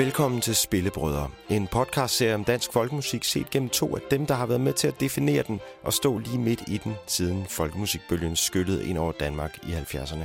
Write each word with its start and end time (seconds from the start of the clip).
Velkommen 0.00 0.40
til 0.40 0.56
Spillebrødre, 0.56 1.30
en 1.50 1.66
podcastserie 1.66 2.34
om 2.34 2.44
dansk 2.44 2.72
folkemusik 2.72 3.24
set 3.24 3.50
gennem 3.50 3.68
to 3.68 3.96
af 3.96 4.00
dem, 4.10 4.26
der 4.26 4.34
har 4.34 4.46
været 4.46 4.60
med 4.60 4.72
til 4.72 4.88
at 4.88 5.00
definere 5.00 5.42
den 5.42 5.60
og 5.82 5.92
stå 5.92 6.18
lige 6.18 6.38
midt 6.38 6.62
i 6.68 6.78
den, 6.84 6.94
siden 7.06 7.46
folkemusikbølgen 7.46 8.36
skyllede 8.36 8.86
ind 8.86 8.98
over 8.98 9.12
Danmark 9.12 9.58
i 9.62 9.72
70'erne. 9.72 10.24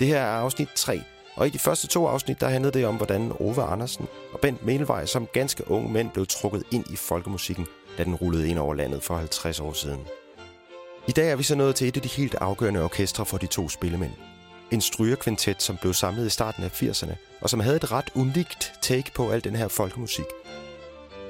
Det 0.00 0.06
her 0.06 0.18
er 0.18 0.36
afsnit 0.36 0.68
3, 0.76 1.02
og 1.34 1.46
i 1.46 1.50
de 1.50 1.58
første 1.58 1.86
to 1.86 2.06
afsnit, 2.06 2.40
der 2.40 2.48
handlede 2.48 2.78
det 2.78 2.86
om, 2.86 2.96
hvordan 2.96 3.32
Ove 3.40 3.62
Andersen 3.62 4.06
og 4.32 4.40
Bent 4.40 4.66
Melvej 4.66 5.06
som 5.06 5.26
ganske 5.26 5.70
unge 5.70 5.92
mænd 5.92 6.10
blev 6.10 6.26
trukket 6.26 6.62
ind 6.72 6.84
i 6.92 6.96
folkemusikken, 6.96 7.66
da 7.98 8.04
den 8.04 8.14
rullede 8.14 8.48
ind 8.48 8.58
over 8.58 8.74
landet 8.74 9.02
for 9.02 9.16
50 9.16 9.60
år 9.60 9.72
siden. 9.72 10.00
I 11.08 11.12
dag 11.12 11.30
er 11.30 11.36
vi 11.36 11.42
så 11.42 11.54
nået 11.54 11.74
til 11.74 11.88
et 11.88 11.96
af 11.96 12.02
de 12.02 12.08
helt 12.08 12.34
afgørende 12.34 12.84
orkestre 12.84 13.26
for 13.26 13.38
de 13.38 13.46
to 13.46 13.68
spillemænd. 13.68 14.12
En 14.74 14.80
strygerkvintet, 14.80 15.62
som 15.62 15.76
blev 15.76 15.94
samlet 15.94 16.26
i 16.26 16.30
starten 16.30 16.64
af 16.64 16.82
80'erne, 16.82 17.14
og 17.40 17.50
som 17.50 17.60
havde 17.60 17.76
et 17.76 17.92
ret 17.92 18.10
unikt 18.14 18.72
take 18.82 19.12
på 19.14 19.30
al 19.30 19.44
den 19.44 19.56
her 19.56 19.68
folkemusik. 19.68 20.24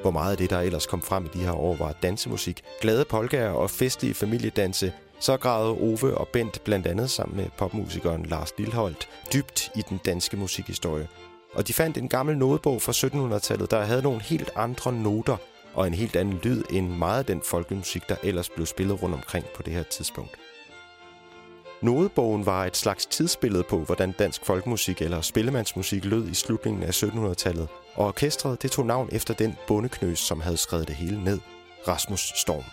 Hvor 0.02 0.10
meget 0.10 0.30
af 0.30 0.36
det, 0.36 0.50
der 0.50 0.60
ellers 0.60 0.86
kom 0.86 1.02
frem 1.02 1.24
i 1.24 1.28
de 1.34 1.44
her 1.44 1.52
år, 1.52 1.76
var 1.76 1.92
dansemusik, 2.02 2.62
glade 2.80 3.04
polkaer 3.04 3.50
og 3.50 3.70
festlige 3.70 4.14
familiedanse, 4.14 4.92
så 5.20 5.36
gravede 5.36 5.72
Ove 5.72 6.18
og 6.18 6.28
Bent 6.28 6.64
blandt 6.64 6.86
andet 6.86 7.10
sammen 7.10 7.36
med 7.36 7.46
popmusikeren 7.58 8.26
Lars 8.26 8.50
Lilholdt 8.58 9.08
dybt 9.32 9.70
i 9.76 9.82
den 9.88 10.00
danske 10.04 10.36
musikhistorie. 10.36 11.08
Og 11.54 11.68
de 11.68 11.72
fandt 11.72 11.98
en 11.98 12.08
gammel 12.08 12.38
notebog 12.38 12.82
fra 12.82 12.92
1700-tallet, 12.92 13.70
der 13.70 13.84
havde 13.84 14.02
nogle 14.02 14.22
helt 14.22 14.50
andre 14.56 14.92
noter 14.92 15.36
og 15.74 15.86
en 15.86 15.94
helt 15.94 16.16
anden 16.16 16.40
lyd 16.42 16.62
end 16.70 16.88
meget 16.88 17.18
af 17.18 17.24
den 17.24 17.42
folkemusik, 17.44 18.08
der 18.08 18.16
ellers 18.22 18.48
blev 18.48 18.66
spillet 18.66 19.02
rundt 19.02 19.14
omkring 19.14 19.44
på 19.56 19.62
det 19.62 19.72
her 19.72 19.82
tidspunkt. 19.82 20.38
Nodebogen 21.84 22.46
var 22.46 22.64
et 22.64 22.76
slags 22.76 23.06
tidsbillede 23.06 23.62
på, 23.62 23.78
hvordan 23.78 24.12
dansk 24.12 24.44
folkemusik 24.44 25.02
eller 25.02 25.20
spillemandsmusik 25.20 26.04
lød 26.04 26.28
i 26.28 26.34
slutningen 26.34 26.82
af 26.82 27.02
1700-tallet, 27.02 27.68
og 27.94 28.06
orkestret 28.06 28.62
det 28.62 28.70
tog 28.70 28.86
navn 28.86 29.08
efter 29.12 29.34
den 29.34 29.56
bondeknøs, 29.66 30.18
som 30.18 30.40
havde 30.40 30.56
skrevet 30.56 30.88
det 30.88 30.96
hele 30.96 31.24
ned, 31.24 31.40
Rasmus 31.88 32.32
Storm. 32.36 32.64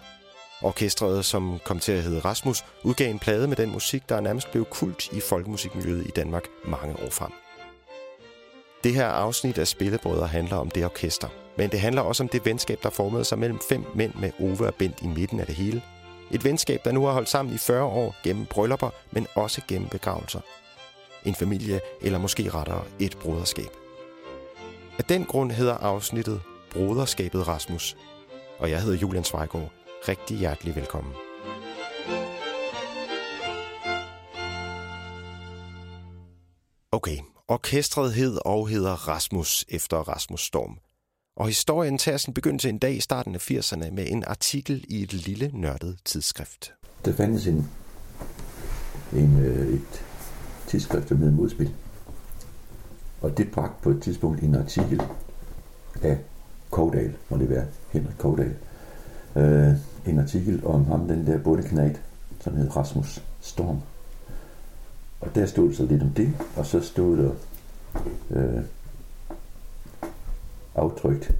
Orkestret, 0.61 1.25
som 1.25 1.59
kom 1.65 1.79
til 1.79 1.91
at 1.91 2.03
hedde 2.03 2.19
Rasmus, 2.19 2.65
udgav 2.83 3.09
en 3.09 3.19
plade 3.19 3.47
med 3.47 3.55
den 3.55 3.71
musik, 3.71 4.09
der 4.09 4.19
nærmest 4.19 4.51
blev 4.51 4.65
kult 4.65 5.11
i 5.13 5.19
folkemusikmiljøet 5.19 6.07
i 6.07 6.11
Danmark 6.15 6.43
mange 6.65 6.95
år 7.05 7.09
frem. 7.09 7.31
Det 8.83 8.93
her 8.93 9.07
afsnit 9.07 9.57
af 9.57 9.67
Spillebrødre 9.67 10.27
handler 10.27 10.57
om 10.57 10.69
det 10.69 10.85
orkester, 10.85 11.27
men 11.57 11.69
det 11.69 11.79
handler 11.79 12.01
også 12.01 12.23
om 12.23 12.29
det 12.29 12.45
venskab, 12.45 12.79
der 12.83 12.89
formede 12.89 13.25
sig 13.25 13.39
mellem 13.39 13.59
fem 13.69 13.85
mænd 13.95 14.13
med 14.13 14.31
Ove 14.39 14.67
og 14.67 14.75
Bent 14.75 15.01
i 15.01 15.07
midten 15.07 15.39
af 15.39 15.45
det 15.45 15.55
hele. 15.55 15.81
Et 16.33 16.43
venskab, 16.43 16.85
der 16.85 16.91
nu 16.91 17.05
har 17.05 17.13
holdt 17.13 17.29
sammen 17.29 17.55
i 17.55 17.57
40 17.57 17.83
år 17.83 18.15
gennem 18.23 18.45
bryllupper, 18.45 18.89
men 19.11 19.27
også 19.35 19.61
gennem 19.67 19.89
begravelser. 19.89 20.39
En 21.25 21.35
familie, 21.35 21.79
eller 22.01 22.19
måske 22.19 22.49
rettere 22.49 22.83
et 22.99 23.17
broderskab. 23.21 23.69
Af 24.97 25.03
den 25.03 25.25
grund 25.25 25.51
hedder 25.51 25.77
afsnittet 25.77 26.41
Broderskabet 26.71 27.47
Rasmus. 27.47 27.97
Og 28.59 28.69
jeg 28.69 28.81
hedder 28.81 28.97
Julian 28.97 29.23
Svejgaard. 29.23 29.71
Rigtig 30.07 30.37
hjertelig 30.37 30.75
velkommen. 30.75 31.13
Okay, 36.91 37.17
orkestret 37.47 38.13
hed 38.13 38.37
og 38.45 38.67
hedder 38.67 39.07
Rasmus 39.07 39.65
efter 39.69 39.97
Rasmus 39.97 40.41
Storm. 40.41 40.90
Og 41.41 41.47
historien 41.47 41.97
tager 41.97 42.17
sin 42.17 42.33
begyndelse 42.33 42.69
en 42.69 42.77
dag 42.77 42.95
i 42.95 42.99
starten 42.99 43.35
af 43.35 43.51
80'erne 43.51 43.91
med 43.91 44.05
en 44.07 44.23
artikel 44.27 44.85
i 44.87 45.03
et 45.03 45.13
lille 45.13 45.51
nørdet 45.53 45.97
tidsskrift. 46.05 46.73
Der 47.05 47.13
fandtes 47.13 47.47
en, 47.47 47.69
en, 49.13 49.39
øh, 49.39 49.73
et 49.73 50.03
tidsskrift, 50.67 51.09
der 51.09 51.15
hed 51.15 51.31
Modspil. 51.31 51.73
Og 53.21 53.37
det 53.37 53.51
bragte 53.51 53.83
på 53.83 53.89
et 53.89 54.01
tidspunkt 54.01 54.43
en 54.43 54.55
artikel 54.55 55.01
af 56.01 56.17
Kovdal, 56.69 57.13
må 57.29 57.37
det 57.37 57.49
være, 57.49 57.65
Henrik 57.91 58.15
Kovdal. 58.17 58.55
Øh, 59.35 59.73
en 60.05 60.19
artikel 60.19 60.65
om 60.65 60.85
ham, 60.85 61.07
den 61.07 61.27
der 61.27 61.37
bundeknæt, 61.37 62.01
som 62.39 62.55
hed 62.55 62.75
Rasmus 62.75 63.23
Storm. 63.41 63.81
Og 65.21 65.35
der 65.35 65.45
stod 65.45 65.73
så 65.73 65.85
lidt 65.85 66.03
om 66.03 66.09
det, 66.09 66.33
og 66.55 66.65
så 66.65 66.81
stod 66.81 67.17
der 67.17 67.31
øh, 68.29 68.63
aftrykt 70.75 71.31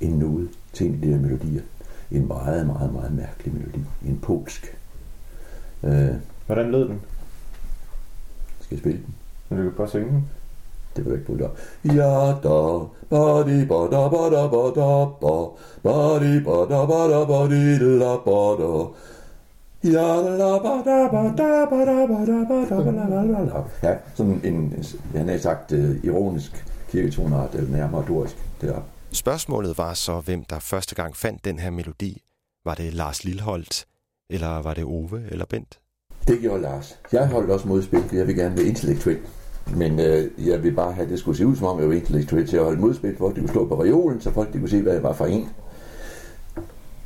en 0.00 0.10
nude 0.10 0.48
til 0.72 0.86
en 0.86 0.94
af 0.94 1.00
de 1.00 1.08
her 1.08 1.18
melodier. 1.18 1.62
En 2.10 2.28
meget, 2.28 2.66
meget, 2.66 2.92
meget 2.92 3.14
mærkelig 3.14 3.54
melodi. 3.54 3.80
En 4.06 4.18
polsk. 4.22 4.76
Øh, 5.82 6.14
Hvordan 6.46 6.70
lød 6.70 6.88
den? 6.88 7.00
Skal 8.60 8.74
jeg 8.74 8.78
spille 8.78 8.98
den? 8.98 9.14
Men 9.48 9.58
du 9.58 9.64
kan 9.64 9.76
bare 9.76 9.88
synge 9.88 10.10
den. 10.10 10.30
Det 10.96 11.04
vil 11.04 11.10
jeg 11.10 11.18
ikke 11.18 11.26
bruge 11.26 11.50
Ja 11.84 12.34
da, 12.42 12.86
ba 13.10 13.42
di 13.42 13.64
ba 13.66 13.78
da 13.90 14.08
ba 14.08 14.22
da 14.34 14.46
ba 14.48 14.62
da 14.76 15.04
ba, 15.20 15.34
ba 15.82 16.18
di 16.18 16.40
ba 16.40 16.56
da 16.70 16.86
ba 16.86 17.00
da 17.08 17.24
ba 17.24 17.48
di 17.48 17.78
la 17.98 18.16
ba 18.26 18.56
da. 18.60 18.72
Ja, 19.82 20.20
la 20.40 20.58
ba 20.58 20.74
da 20.84 21.08
ba 21.12 21.22
da 21.36 21.66
ba 21.70 21.84
da 21.84 22.06
ba 22.06 22.24
da 22.24 22.44
ba 22.48 22.64
da 22.70 22.82
ba 22.84 22.90
la 22.90 23.06
la 23.08 23.44
la. 23.44 23.64
Ja, 23.82 23.96
sådan 24.14 24.40
en, 24.44 24.84
han 25.14 25.28
har 25.28 25.38
sagt 25.38 25.72
uh, 25.72 26.04
ironisk 26.04 26.64
kirketonart, 26.94 27.54
eller 27.54 27.70
nærmere 27.70 28.04
dorisk 28.08 28.36
deroppe. 28.60 28.88
Spørgsmålet 29.12 29.78
var 29.78 29.94
så, 29.94 30.20
hvem 30.20 30.44
der 30.44 30.58
første 30.58 30.94
gang 30.94 31.16
fandt 31.16 31.44
den 31.44 31.58
her 31.58 31.70
melodi. 31.70 32.22
Var 32.64 32.74
det 32.74 32.94
Lars 32.94 33.24
Lilholdt, 33.24 33.86
eller 34.30 34.62
var 34.62 34.74
det 34.74 34.84
Ove 34.84 35.22
eller 35.30 35.44
Bent? 35.44 35.78
Det 36.28 36.40
gjorde 36.40 36.62
Lars. 36.62 36.98
Jeg 37.12 37.28
holdt 37.28 37.50
også 37.50 37.68
modspil, 37.68 38.02
for 38.08 38.16
jeg 38.16 38.26
vil 38.26 38.36
gerne 38.36 38.56
være 38.56 38.66
intellektuel. 38.66 39.18
Men 39.76 40.00
øh, 40.00 40.48
jeg 40.48 40.62
vil 40.62 40.72
bare 40.72 40.92
have, 40.92 41.04
at 41.04 41.10
det 41.10 41.18
skulle 41.18 41.38
se 41.38 41.46
ud, 41.46 41.56
som 41.56 41.66
om 41.66 41.80
jeg 41.80 41.88
var 41.88 41.94
intellektuel 41.94 42.46
til 42.46 42.56
at 42.56 42.64
holde 42.64 42.80
modspil, 42.80 43.16
hvor 43.16 43.28
det 43.28 43.38
kunne 43.38 43.48
stå 43.48 43.68
på 43.68 43.82
reolen, 43.82 44.20
så 44.20 44.30
folk 44.30 44.52
de 44.52 44.58
kunne 44.58 44.68
se, 44.68 44.82
hvad 44.82 44.92
jeg 44.92 45.02
var 45.02 45.12
for 45.12 45.26
en. 45.26 45.48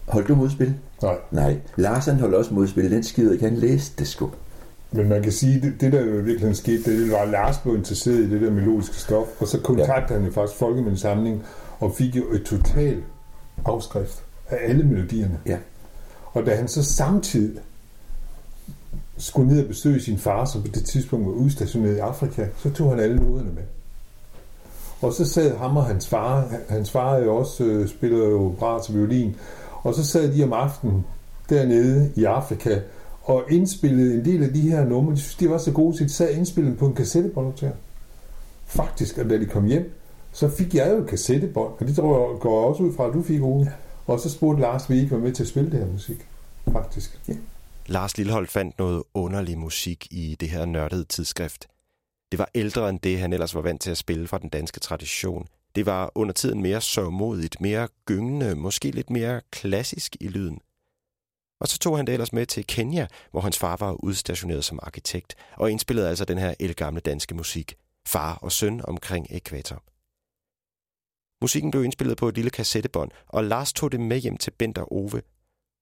Holdt 0.09 0.29
du 0.29 0.35
modspil? 0.35 0.75
Nej. 1.03 1.17
Nej. 1.31 1.57
Lars 1.77 2.07
han 2.07 2.21
holdt 2.21 2.35
også 2.35 2.55
modspil. 2.55 2.91
Den 2.91 3.03
skider 3.03 3.33
ikke. 3.33 3.45
Han 3.45 3.57
læste 3.57 3.99
det 3.99 4.09
sgu. 4.09 4.31
Men 4.93 5.09
man 5.09 5.23
kan 5.23 5.33
sige, 5.33 5.61
det, 5.61 5.81
det 5.81 5.93
der 5.93 6.05
jo 6.05 6.23
virkelig 6.23 6.57
skete, 6.57 7.03
det 7.03 7.13
var, 7.13 7.19
at 7.19 7.29
Lars 7.29 7.59
blev 7.59 7.77
interesseret 7.77 8.19
i 8.19 8.31
det 8.31 8.41
der 8.41 8.51
melodiske 8.51 8.97
stof, 8.97 9.27
og 9.41 9.49
så 9.49 9.61
kontaktede 9.61 10.15
ja. 10.15 10.19
han 10.19 10.29
jo 10.29 10.33
faktisk 10.33 10.59
Folkemændssamling 10.59 11.45
og 11.81 11.95
fik 11.95 12.17
jo 12.17 12.33
et 12.33 12.43
totalt 12.43 13.05
afskrift 13.65 14.23
af 14.49 14.59
alle 14.61 14.85
melodierne. 14.85 15.39
Ja. 15.47 15.59
Og 16.33 16.47
da 16.47 16.55
han 16.55 16.69
så 16.69 16.83
samtidig 16.83 17.61
skulle 19.19 19.49
ned 19.49 19.63
og 19.63 19.69
besøge 19.69 20.01
sin 20.01 20.19
far, 20.19 20.45
som 20.45 20.63
på 20.63 20.69
det 20.69 20.85
tidspunkt 20.85 21.27
var 21.27 21.33
udstationeret 21.33 21.97
i 21.97 21.99
Afrika, 21.99 22.47
så 22.57 22.71
tog 22.71 22.91
han 22.91 23.01
alle 23.01 23.17
noderne 23.17 23.53
med. 23.53 23.63
Og 25.01 25.13
så 25.13 25.25
sad 25.25 25.57
ham 25.57 25.77
og 25.77 25.87
hans 25.87 26.09
far, 26.09 26.53
hans 26.69 26.91
far 26.91 27.17
jo 27.17 27.37
også 27.37 27.65
øh, 27.65 27.89
spiller 27.89 28.19
jo 28.19 28.55
bra 28.59 28.83
til 28.83 28.95
violin, 28.95 29.37
og 29.83 29.95
så 29.95 30.07
sad 30.07 30.33
de 30.33 30.45
om 30.45 30.53
aftenen 30.53 31.07
dernede 31.49 32.13
i 32.17 32.25
Afrika 32.25 32.81
og 33.29 33.45
indspillede 33.51 34.15
en 34.15 34.25
del 34.25 34.43
af 34.43 34.53
de 34.53 34.61
her 34.61 34.85
numre. 34.85 35.15
De 35.15 35.21
synes, 35.21 35.35
de 35.35 35.51
var 35.51 35.59
så 35.59 35.73
gode, 35.73 35.99
så 35.99 36.05
de 36.05 36.09
sad 36.09 36.35
indspillet 36.35 36.79
på 36.79 36.87
en 36.87 36.95
kassettebåndoptager. 36.95 37.73
Faktisk, 38.67 39.19
og 39.19 39.31
da 39.31 39.39
de 39.39 39.47
kom 39.47 39.65
hjem, 39.65 39.93
så 40.33 40.49
fik 40.49 40.75
jeg 40.75 40.91
jo 40.91 41.03
et 41.03 41.09
kassettebånd, 41.09 41.73
og 41.81 41.87
det 41.87 41.97
tror 41.97 42.31
jeg 42.31 42.41
går 42.41 42.69
også 42.69 42.83
ud 42.83 42.95
fra, 42.95 43.07
at 43.07 43.15
du 43.15 43.23
fik. 43.23 43.41
Ja. 43.41 43.45
Og 44.07 44.21
så 44.21 44.31
spurgte 44.31 44.63
Lars, 44.63 44.91
vi 44.91 44.99
ikke 44.99 45.11
var 45.11 45.19
med 45.19 45.33
til 45.33 45.43
at 45.43 45.49
spille 45.49 45.71
det 45.71 45.79
her 45.79 45.87
musik. 45.87 46.27
Faktisk. 46.73 47.21
Ja. 47.29 47.35
Lars 47.87 48.19
Lillehold 48.19 48.47
fandt 48.47 48.79
noget 48.79 49.03
underlig 49.15 49.59
musik 49.59 50.07
i 50.11 50.37
det 50.41 50.51
her 50.51 50.65
nørdede 50.65 51.05
tidsskrift. 51.05 51.67
Det 52.33 52.39
var 52.39 52.49
ældre 52.55 52.89
end 52.89 53.01
det, 53.01 53.19
han 53.19 53.33
ellers 53.33 53.55
var 53.55 53.61
vant 53.61 53.81
til 53.81 53.91
at 53.91 53.97
spille 53.97 54.29
fra 54.29 54.39
den 54.39 54.49
danske 54.49 54.81
tradition. 54.81 55.47
Det 55.77 55.87
var 55.87 56.13
under 56.15 56.33
tiden 56.33 56.63
mere 56.63 56.81
sørmodigt, 56.81 57.61
mere 57.61 57.89
gyngende, 58.07 58.55
måske 58.55 58.91
lidt 58.91 59.11
mere 59.11 59.41
klassisk 59.51 60.17
i 60.21 60.29
lyden. 60.29 60.59
Og 61.61 61.69
så 61.69 61.79
tog 61.79 61.97
han 61.97 62.07
det 62.07 62.13
ellers 62.13 62.33
med 62.33 62.47
til 62.47 62.67
Kenya, 62.67 63.07
hvor 63.31 63.41
hans 63.41 63.59
far 63.59 63.77
var 63.77 63.93
udstationeret 63.93 64.65
som 64.65 64.79
arkitekt, 64.83 65.35
og 65.57 65.71
indspillede 65.71 66.09
altså 66.09 66.25
den 66.25 66.39
her 66.39 66.55
elgamle 66.61 67.01
danske 67.01 67.35
musik, 67.35 67.75
far 68.07 68.35
og 68.35 68.53
søn 68.53 68.81
omkring 68.85 69.27
ekvator. 69.31 69.83
Musikken 71.43 71.71
blev 71.71 71.85
indspillet 71.85 72.17
på 72.17 72.29
et 72.29 72.35
lille 72.35 72.51
kassettebånd, 72.51 73.11
og 73.29 73.45
Lars 73.45 73.73
tog 73.73 73.93
det 73.93 74.01
med 74.01 74.19
hjem 74.19 74.37
til 74.37 74.51
Bent 74.51 74.79
og 74.79 74.93
Ove. 74.93 75.23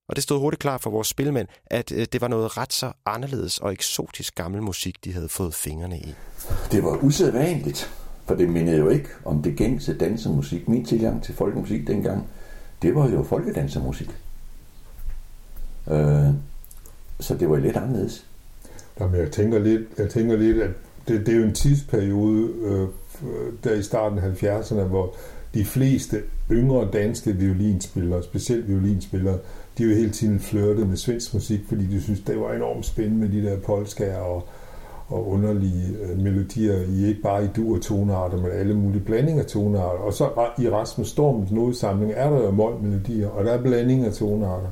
Og 0.09 0.15
det 0.15 0.23
stod 0.23 0.39
hurtigt 0.39 0.61
klart 0.61 0.81
for 0.81 0.89
vores 0.89 1.07
spilmænd, 1.07 1.47
at 1.65 1.91
øh, 1.91 2.07
det 2.11 2.21
var 2.21 2.27
noget 2.27 2.57
ret 2.57 2.73
så 2.73 2.91
anderledes 3.05 3.57
og 3.57 3.73
eksotisk 3.73 4.35
gammel 4.35 4.61
musik, 4.61 5.05
de 5.05 5.13
havde 5.13 5.29
fået 5.29 5.53
fingrene 5.53 5.99
i. 5.99 6.15
Det 6.71 6.83
var 6.83 7.03
usædvanligt, 7.03 7.91
for 8.25 8.35
det 8.35 8.49
mindede 8.49 8.77
jo 8.77 8.89
ikke 8.89 9.09
om 9.25 9.43
det 9.43 9.55
gængse 9.55 9.97
dansemusik. 9.97 10.67
Min 10.67 10.85
tilgang 10.85 11.23
til 11.23 11.35
folkemusik 11.35 11.87
dengang, 11.87 12.27
det 12.81 12.95
var 12.95 13.09
jo 13.09 13.23
folkedansermusik. 13.23 14.09
Øh, 15.91 16.33
så 17.19 17.35
det 17.35 17.49
var 17.49 17.57
lidt 17.57 17.77
anderledes. 17.77 18.25
Jamen, 18.99 19.19
jeg 19.19 19.31
tænker 19.31 19.59
lidt, 19.59 19.81
jeg 19.97 20.09
tænker 20.09 20.37
lidt 20.37 20.57
at 20.57 20.69
det, 21.07 21.25
det 21.25 21.33
er 21.33 21.37
jo 21.37 21.43
en 21.43 21.53
tidsperiode 21.53 22.49
øh, 22.63 22.87
der 23.63 23.73
i 23.73 23.83
starten 23.83 24.19
af 24.19 24.43
70'erne, 24.43 24.81
hvor 24.81 25.13
de 25.53 25.65
fleste 25.65 26.21
yngre 26.51 26.89
danske 26.93 27.33
violinspillere, 27.33 28.23
specielt 28.23 28.67
violinspillere, 28.67 29.37
de 29.77 29.83
jo 29.83 29.89
hele 29.89 30.09
tiden 30.09 30.39
flirtede 30.39 30.85
med 30.85 30.97
svensk 30.97 31.33
musik, 31.33 31.59
fordi 31.67 31.85
de 31.85 32.01
synes, 32.01 32.19
det 32.19 32.39
var 32.39 32.53
enormt 32.53 32.85
spændende 32.85 33.27
med 33.27 33.41
de 33.41 33.49
der 33.49 33.59
polskager 33.59 34.17
og, 34.17 34.43
og 35.07 35.27
underlige 35.27 35.97
øh, 36.03 36.19
melodier 36.19 36.77
i 36.81 37.05
ikke 37.05 37.21
bare 37.21 37.43
i 37.43 37.47
dur 37.55 37.79
tonarter, 37.79 38.37
men 38.37 38.51
alle 38.51 38.73
mulige 38.73 39.01
blandinger 39.01 39.43
af 39.43 39.49
tonarter. 39.49 39.99
Og 39.99 40.13
så 40.13 40.29
i 40.59 40.69
Rasmus 40.69 41.09
Storms 41.09 41.51
nodesamling 41.51 42.11
er 42.15 42.29
der 42.29 42.43
jo 42.43 42.51
målmelodier, 42.51 43.27
og 43.27 43.45
der 43.45 43.51
er 43.51 43.61
blandinger 43.61 44.05
af 44.05 44.13
tonarter. 44.13 44.69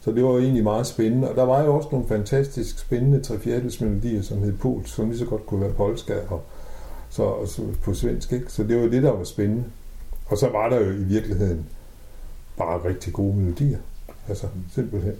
Så 0.00 0.12
det 0.12 0.24
var 0.24 0.30
jo 0.30 0.38
egentlig 0.38 0.64
meget 0.64 0.86
spændende. 0.86 1.30
Og 1.30 1.36
der 1.36 1.42
var 1.42 1.62
jo 1.62 1.76
også 1.76 1.88
nogle 1.92 2.08
fantastisk 2.08 2.78
spændende 2.78 3.20
trefjerdelsmelodier, 3.20 4.22
som 4.22 4.42
hed 4.42 4.52
Pols, 4.58 4.90
som 4.90 5.08
lige 5.08 5.18
så 5.18 5.24
godt 5.24 5.46
kunne 5.46 5.60
være 5.60 5.72
polska 5.72 6.14
og 6.28 6.42
så, 7.10 7.22
og 7.22 7.48
så 7.48 7.62
på 7.82 7.94
svensk. 7.94 8.32
Ikke? 8.32 8.52
Så 8.52 8.64
det 8.64 8.80
var 8.80 8.88
det, 8.88 9.02
der 9.02 9.10
var 9.10 9.24
spændende. 9.24 9.64
Og 10.26 10.38
så 10.38 10.48
var 10.48 10.68
der 10.68 10.80
jo 10.80 10.90
i 10.90 11.04
virkeligheden 11.04 11.66
bare 12.56 12.84
rigtig 12.84 13.12
gode 13.12 13.36
melodier. 13.36 13.78
Altså 14.28 14.46
simpelthen. 14.74 15.14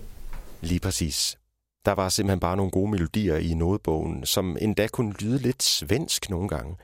Lige 0.61 0.81
præcis. 0.81 1.39
Der 1.85 1.93
var 1.93 2.09
simpelthen 2.09 2.41
bare 2.41 2.57
nogle 2.57 2.71
gode 2.71 2.91
melodier 2.91 3.37
i 3.37 3.55
nodebogen, 3.55 4.27
som 4.27 4.57
endda 4.61 4.87
kunne 4.87 5.15
lyde 5.21 5.39
lidt 5.39 5.63
svensk 5.63 6.31
nogle 6.31 6.49
gange. 6.49 6.77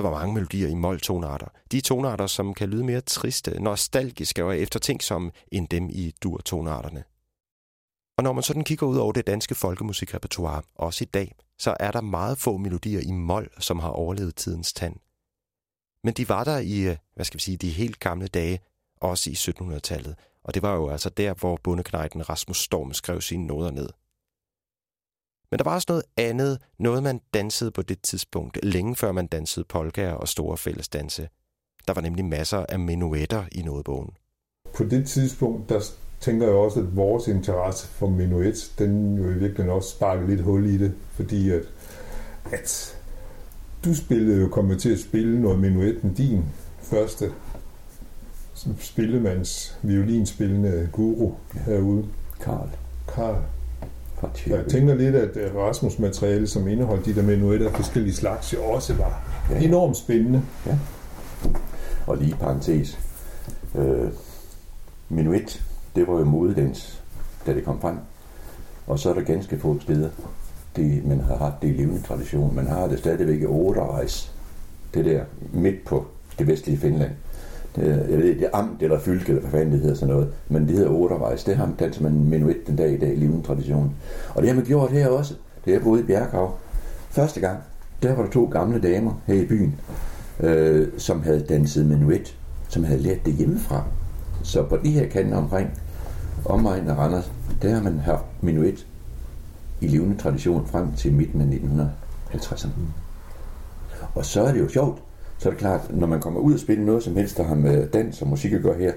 Der 0.00 0.08
var 0.08 0.18
mange 0.18 0.34
melodier 0.34 0.68
i 0.68 0.74
moltonarter. 0.74 1.46
De 1.72 1.80
tonarter, 1.80 2.26
som 2.26 2.54
kan 2.54 2.68
lyde 2.68 2.84
mere 2.84 3.00
triste, 3.00 3.60
nostalgiske 3.62 4.44
og 4.44 4.58
eftertænksomme 4.58 5.30
end 5.52 5.68
dem 5.68 5.88
i 5.90 6.14
dur-tonarterne. 6.22 7.04
Og 8.18 8.24
når 8.24 8.32
man 8.32 8.42
sådan 8.42 8.64
kigger 8.64 8.86
ud 8.86 8.96
over 8.96 9.12
det 9.12 9.26
danske 9.26 9.54
folkemusikrepertoire, 9.54 10.62
også 10.74 11.04
i 11.04 11.10
dag, 11.14 11.34
så 11.58 11.76
er 11.80 11.90
der 11.90 12.00
meget 12.00 12.38
få 12.38 12.56
melodier 12.56 13.00
i 13.00 13.10
mol, 13.10 13.50
som 13.58 13.78
har 13.78 13.88
overlevet 13.88 14.36
tidens 14.36 14.72
tand. 14.72 14.96
Men 16.04 16.14
de 16.14 16.28
var 16.28 16.44
der 16.44 16.58
i, 16.58 16.80
øh, 16.80 16.96
hvad 17.14 17.24
skal 17.24 17.38
vi 17.38 17.42
sige, 17.42 17.56
de 17.56 17.70
helt 17.70 18.00
gamle 18.00 18.26
dage, 18.28 18.60
også 19.00 19.30
i 19.30 19.34
1700-tallet. 19.34 20.14
Og 20.44 20.54
det 20.54 20.62
var 20.62 20.74
jo 20.74 20.88
altså 20.88 21.10
der, 21.10 21.34
hvor 21.34 21.56
bundeknejten 21.62 22.28
Rasmus 22.28 22.62
Storm 22.62 22.92
skrev 22.92 23.20
sine 23.20 23.46
noder 23.46 23.70
ned. 23.70 23.88
Men 25.50 25.58
der 25.58 25.64
var 25.64 25.74
også 25.74 25.86
noget 25.88 26.02
andet, 26.16 26.58
noget 26.78 27.02
man 27.02 27.20
dansede 27.34 27.70
på 27.70 27.82
det 27.82 28.02
tidspunkt, 28.02 28.58
længe 28.62 28.96
før 28.96 29.12
man 29.12 29.26
dansede 29.26 29.64
polkaer 29.68 30.12
og 30.12 30.28
store 30.28 30.56
fællesdanse. 30.56 31.28
Der 31.88 31.94
var 31.94 32.00
nemlig 32.00 32.24
masser 32.24 32.66
af 32.68 32.78
menuetter 32.78 33.44
i 33.52 33.62
nodebogen. 33.62 34.10
På 34.76 34.84
det 34.84 35.08
tidspunkt, 35.08 35.68
der 35.68 35.80
tænker 36.20 36.46
jeg 36.46 36.56
også, 36.56 36.80
at 36.80 36.96
vores 36.96 37.28
interesse 37.28 37.86
for 37.86 38.08
menuet, 38.08 38.72
den 38.78 39.16
jo 39.16 39.24
i 39.24 39.32
virkeligheden 39.32 39.70
også 39.70 39.90
sparker 39.90 40.26
lidt 40.26 40.40
hul 40.40 40.66
i 40.66 40.78
det, 40.78 40.94
fordi 41.12 41.50
at, 41.50 41.62
at 42.52 42.98
du 43.84 43.94
spillede 43.94 44.40
jo 44.40 44.48
kommet 44.48 44.80
til 44.80 44.92
at 44.92 45.00
spille 45.00 45.40
noget 45.40 45.58
menuet 45.58 46.04
med 46.04 46.14
din 46.14 46.44
første 46.82 47.32
spillemands 48.78 49.78
violinspillende 49.82 50.88
guru 50.92 51.32
herude. 51.52 52.06
Karl. 52.40 52.68
Karl. 53.08 53.42
Jeg 54.46 54.64
tænker 54.68 54.94
lidt, 54.94 55.14
at 55.14 55.54
Rasmus 55.56 55.98
materiale, 55.98 56.46
som 56.46 56.68
indeholdt 56.68 57.06
de 57.06 57.14
der 57.14 57.22
menuetter 57.22 57.68
af 57.68 57.74
forskellige 57.74 58.14
slags, 58.14 58.54
jo 58.54 58.62
også 58.62 58.94
var 58.94 59.22
ja. 59.50 59.58
enormt 59.58 59.96
spændende. 59.96 60.42
Ja. 60.66 60.78
Og 62.06 62.16
lige 62.16 62.36
parentes. 62.40 62.98
Øh, 63.74 64.08
menuet, 65.08 65.62
det 65.96 66.06
var 66.06 66.18
jo 66.18 66.24
modedans, 66.24 67.02
da 67.46 67.54
det 67.54 67.64
kom 67.64 67.80
frem. 67.80 67.96
Og 68.86 68.98
så 68.98 69.10
er 69.10 69.14
der 69.14 69.22
ganske 69.22 69.58
få 69.58 69.80
steder, 69.80 70.10
det, 70.76 71.04
man 71.06 71.20
har 71.20 71.36
haft 71.36 71.62
det 71.62 71.68
i 71.68 71.72
levende 71.72 72.02
tradition. 72.02 72.54
Man 72.54 72.66
har 72.66 72.86
det 72.86 72.98
stadigvæk 72.98 73.40
i 73.40 73.46
Oderejs, 73.46 74.32
det 74.94 75.04
der 75.04 75.24
midt 75.52 75.84
på 75.84 76.06
det 76.38 76.46
vestlige 76.46 76.78
Finland. 76.78 77.10
Det, 77.76 77.86
jeg 78.10 78.18
ved 78.18 78.34
det 78.34 78.44
er 78.44 78.56
amt 78.58 78.82
eller 78.82 78.98
fylke, 78.98 79.28
eller 79.28 79.40
hvad 79.40 79.50
fanden 79.50 79.72
det 79.72 79.80
hedder 79.80 79.94
sådan 79.94 80.14
noget, 80.14 80.32
men 80.48 80.68
det 80.68 80.76
hedder 80.76 80.90
Odervejs. 80.90 81.44
Det 81.44 81.56
har 81.56 81.66
man 81.66 81.74
danset 81.74 82.02
man 82.02 82.24
menuet 82.24 82.66
den 82.66 82.76
dag 82.76 82.92
i 82.92 82.98
dag 82.98 83.12
i 83.12 83.16
levende 83.16 83.46
tradition. 83.46 83.94
Og 84.34 84.42
det 84.42 84.48
har 84.48 84.56
man 84.56 84.64
gjort 84.64 84.90
her 84.90 85.08
også, 85.08 85.34
det 85.64 85.74
er 85.74 85.80
boede 85.80 86.02
i 86.02 86.04
Bjerghav. 86.04 86.54
Første 87.10 87.40
gang, 87.40 87.58
der 88.02 88.14
var 88.14 88.22
der 88.22 88.30
to 88.30 88.44
gamle 88.44 88.80
damer 88.80 89.20
her 89.26 89.34
i 89.34 89.46
byen, 89.46 89.80
øh, 90.40 90.88
som 90.98 91.22
havde 91.22 91.40
danset 91.40 91.86
menuet, 91.86 92.36
som 92.68 92.84
havde 92.84 93.00
lært 93.00 93.26
det 93.26 93.34
hjemmefra. 93.34 93.84
Så 94.42 94.62
på 94.62 94.76
de 94.84 94.90
her 94.90 95.08
kanter 95.08 95.36
omkring 95.36 95.70
omegn 96.44 96.88
af 96.88 96.96
Randers, 96.96 97.32
der 97.62 97.74
har 97.74 97.82
man 97.82 97.98
haft 97.98 98.24
menuet 98.40 98.86
i 99.80 99.86
levende 99.86 100.16
tradition 100.16 100.66
frem 100.66 100.92
til 100.92 101.12
midten 101.12 101.40
af 101.40 101.46
1950'erne. 102.34 102.68
Og 104.14 104.24
så 104.24 104.42
er 104.42 104.52
det 104.52 104.60
jo 104.60 104.68
sjovt, 104.68 105.02
så 105.40 105.48
er 105.48 105.50
det 105.50 105.58
klart, 105.58 105.96
når 105.96 106.06
man 106.06 106.20
kommer 106.20 106.40
ud 106.40 106.54
og 106.54 106.60
spiller 106.60 106.84
noget 106.84 107.02
som 107.02 107.16
helst, 107.16 107.36
der 107.36 107.42
har 107.42 107.54
med 107.54 107.88
dans 107.88 108.22
og 108.22 108.28
musik 108.28 108.52
at 108.52 108.62
gøre 108.62 108.78
her, 108.78 108.92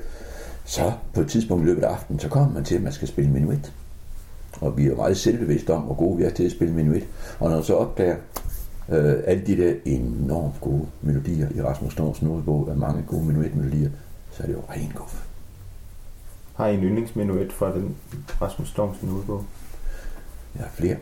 så 0.66 0.92
på 1.14 1.22
et 1.22 1.28
tidspunkt 1.28 1.64
i 1.64 1.66
løbet 1.66 1.84
af 1.84 1.90
aftenen, 1.90 2.20
så 2.20 2.30
kommer 2.30 2.54
man 2.54 2.64
til, 2.64 2.76
at 2.76 2.82
man 2.82 2.94
skal 2.94 3.08
spille 3.08 3.32
menuet. 3.32 3.74
Og 4.62 4.78
vi 4.78 4.88
er 4.88 4.96
meget 4.96 5.18
selvbevidste 5.18 5.74
om, 5.74 5.82
hvor 5.82 5.96
gode 5.96 6.18
vi 6.18 6.24
er 6.24 6.30
til 6.30 6.44
at 6.44 6.52
spille 6.52 6.74
menuet. 6.74 7.08
Og 7.40 7.50
når 7.50 7.56
man 7.56 7.64
så 7.64 7.76
opdager 7.76 8.16
øh, 8.90 9.16
alle 9.26 9.44
de 9.48 9.58
der 9.58 9.74
enormt 9.86 10.62
gode 10.62 10.86
melodier 11.02 11.48
i 11.56 11.62
Rasmus 11.62 11.94
Storms 11.94 12.22
notebog, 12.22 12.70
af 12.70 12.78
mange 12.78 13.04
gode 13.08 13.26
menuetmelodier, 13.26 13.90
så 14.32 14.44
er 14.44 14.48
det 14.48 14.54
jo 14.54 14.62
ren 14.70 14.92
guf. 14.96 15.26
Har 16.56 16.68
I 16.68 16.74
en 16.74 16.84
yndlingsmenuet 16.84 17.54
fra 17.54 17.74
den 17.74 17.96
Rasmus 18.42 18.70
Storms 18.70 19.04
notebog? 19.04 19.46
Ja, 20.60 20.64
flere. 20.74 20.98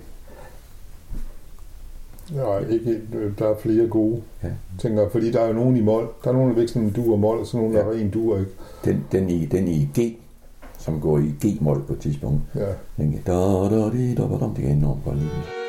Ja, 2.35 2.57
ikke, 2.69 3.01
der 3.39 3.47
er 3.47 3.55
flere 3.59 3.87
gode, 3.87 4.21
ja. 4.43 4.49
tænker 4.79 5.09
fordi 5.09 5.31
der 5.31 5.39
er 5.39 5.47
jo 5.47 5.53
nogen 5.53 5.77
i 5.77 5.81
mol. 5.81 6.07
Der 6.23 6.29
er 6.29 6.33
nogen, 6.33 6.49
der 6.49 6.55
væk 6.55 6.67
sådan 6.67 6.81
en 6.81 6.93
dur 6.93 7.15
mol, 7.15 7.39
og 7.39 7.45
så 7.45 7.57
nogen, 7.57 7.73
der 7.73 7.79
ja. 7.79 7.85
er 7.85 8.01
en 8.01 8.09
dur, 8.09 8.37
ikke? 8.37 8.51
Den, 8.85 9.05
den, 9.11 9.29
i, 9.29 9.45
den 9.45 9.67
i 9.67 9.89
G, 9.99 10.17
som 10.77 11.01
går 11.01 11.17
i 11.17 11.47
G-mol 11.47 11.81
på 11.87 11.93
et 11.93 11.99
tidspunkt. 11.99 12.41
Ja. 12.55 12.67
Den, 12.97 13.21
da, 13.27 13.31
da, 13.31 13.69
da, 13.69 13.89
da, 13.89 14.23
da, 14.27 14.37
da, 14.39 14.49
det 14.55 14.65
er 14.65 14.71
enormt 14.71 15.03
godt 15.05 15.17
lide. 15.17 15.60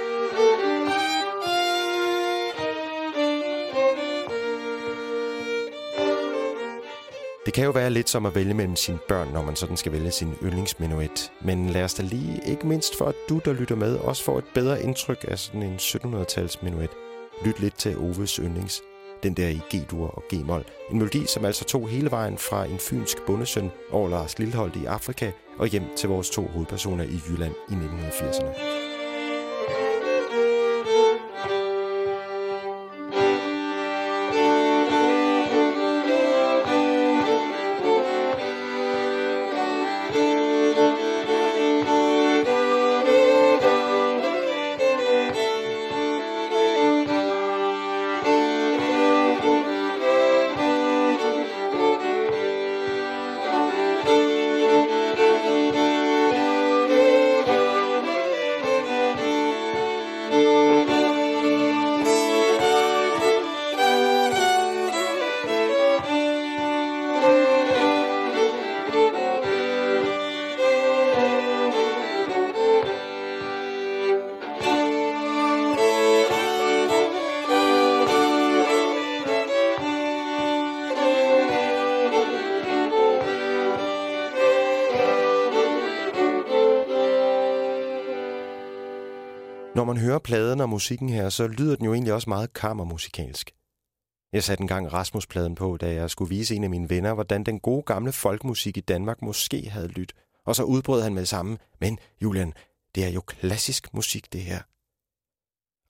Det 7.53 7.57
kan 7.57 7.65
jo 7.65 7.71
være 7.71 7.91
lidt 7.91 8.09
som 8.09 8.27
at 8.27 8.35
vælge 8.35 8.55
mellem 8.55 8.77
sine 8.77 8.99
børn, 9.09 9.29
når 9.33 9.43
man 9.43 9.57
sådan 9.57 9.77
skal 9.77 9.93
vælge 9.93 10.11
sin 10.11 10.35
yndlingsmenuet. 10.43 11.33
Men 11.41 11.69
lad 11.69 11.85
os 11.85 11.95
da 11.95 12.03
lige, 12.03 12.41
ikke 12.47 12.67
mindst 12.67 12.99
for 12.99 13.05
at 13.05 13.15
du, 13.29 13.41
der 13.45 13.53
lytter 13.53 13.77
med, 13.77 13.97
også 13.97 14.25
får 14.25 14.39
et 14.39 14.45
bedre 14.55 14.83
indtryk 14.83 15.25
af 15.29 15.39
sådan 15.39 15.63
en 15.63 15.77
1700-tals 15.77 16.63
menuet. 16.63 16.91
Lyt 17.45 17.61
lidt 17.61 17.75
til 17.79 17.99
Oves 17.99 18.37
yndlings. 18.37 18.83
Den 19.23 19.35
der 19.35 19.49
i 19.49 19.61
G-dur 19.75 20.07
og 20.07 20.25
G-mol. 20.35 20.65
En 20.91 20.99
melodi, 20.99 21.27
som 21.27 21.45
altså 21.45 21.65
tog 21.65 21.89
hele 21.89 22.11
vejen 22.11 22.39
fra 22.39 22.65
en 22.65 22.79
fynsk 22.79 23.17
bondesøn 23.27 23.71
over 23.91 24.09
Lars 24.09 24.39
Lilleholdt 24.39 24.77
i 24.77 24.85
Afrika 24.85 25.31
og 25.59 25.67
hjem 25.67 25.85
til 25.97 26.09
vores 26.09 26.31
to 26.31 26.43
hovedpersoner 26.47 27.05
i 27.05 27.21
Jylland 27.29 27.55
i 27.69 27.73
1980'erne. 27.73 28.82
Man 89.93 90.01
hører 90.01 90.19
pladen 90.19 90.61
og 90.61 90.69
musikken 90.69 91.09
her, 91.09 91.29
så 91.29 91.47
lyder 91.47 91.77
den 91.77 91.85
jo 91.85 91.93
egentlig 91.93 92.15
også 92.15 92.31
meget 92.31 92.53
kammermusikalsk. 92.53 93.51
Jeg 94.33 94.45
satte 94.45 94.63
engang 94.63 94.93
Rasmus-pladen 94.93 95.55
på, 95.55 95.77
da 95.77 95.95
jeg 95.95 96.11
skulle 96.11 96.29
vise 96.29 96.57
en 96.57 96.65
af 96.65 96.71
mine 96.71 96.91
venner, 96.91 97.15
hvordan 97.15 97.45
den 97.45 97.61
gode 97.61 97.83
gamle 97.83 98.13
folkmusik 98.13 98.77
i 98.77 98.81
Danmark 98.81 99.23
måske 99.23 99.71
havde 99.71 99.89
lyttet. 99.89 100.17
Og 100.47 100.57
så 100.57 100.63
udbrød 100.63 101.03
han 101.03 101.15
med 101.15 101.21
det 101.21 101.29
samme. 101.29 101.59
Men, 101.81 101.99
Julian, 102.23 102.53
det 102.95 103.05
er 103.05 103.09
jo 103.09 103.21
klassisk 103.21 103.95
musik, 103.95 104.33
det 104.33 104.41
her. 104.41 104.61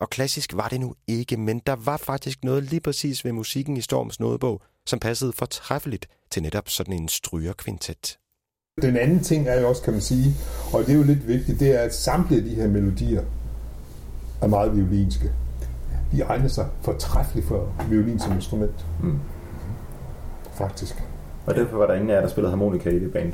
Og 0.00 0.10
klassisk 0.10 0.56
var 0.56 0.68
det 0.68 0.80
nu 0.80 0.94
ikke, 1.06 1.36
men 1.36 1.58
der 1.58 1.76
var 1.76 1.96
faktisk 1.96 2.44
noget 2.44 2.62
lige 2.62 2.80
præcis 2.80 3.24
ved 3.24 3.32
musikken 3.32 3.76
i 3.76 3.80
Storms 3.80 4.20
Nådebog, 4.20 4.62
som 4.86 4.98
passede 4.98 5.32
fortræffeligt 5.32 6.08
til 6.30 6.42
netop 6.42 6.68
sådan 6.68 6.94
en 6.94 7.08
strygerkvintet. 7.08 8.18
Den 8.82 8.96
anden 8.96 9.22
ting 9.22 9.48
er 9.48 9.60
jo 9.60 9.68
også, 9.68 9.82
kan 9.82 9.92
man 9.92 10.02
sige, 10.02 10.34
og 10.72 10.86
det 10.86 10.92
er 10.92 10.96
jo 10.96 11.02
lidt 11.02 11.28
vigtigt, 11.28 11.60
det 11.60 11.70
er, 11.76 11.80
at 11.80 11.94
samtlige 11.94 12.50
de 12.50 12.54
her 12.54 12.68
melodier, 12.68 13.24
er 14.42 14.46
meget 14.46 14.76
violinske. 14.76 15.30
De 16.12 16.22
egner 16.22 16.48
sig 16.48 16.66
fortræffeligt 16.80 17.48
for 17.48 17.66
violin 17.90 18.18
som 18.18 18.32
instrument. 18.32 18.86
Mm. 19.02 19.18
Faktisk. 20.54 21.02
Og 21.46 21.54
derfor 21.54 21.76
var 21.76 21.86
der 21.86 21.94
ingen 21.94 22.10
af 22.10 22.14
jer, 22.14 22.20
der 22.20 22.28
spillede 22.28 22.50
harmonika 22.50 22.90
i 22.90 22.98
det 22.98 23.12
band. 23.12 23.32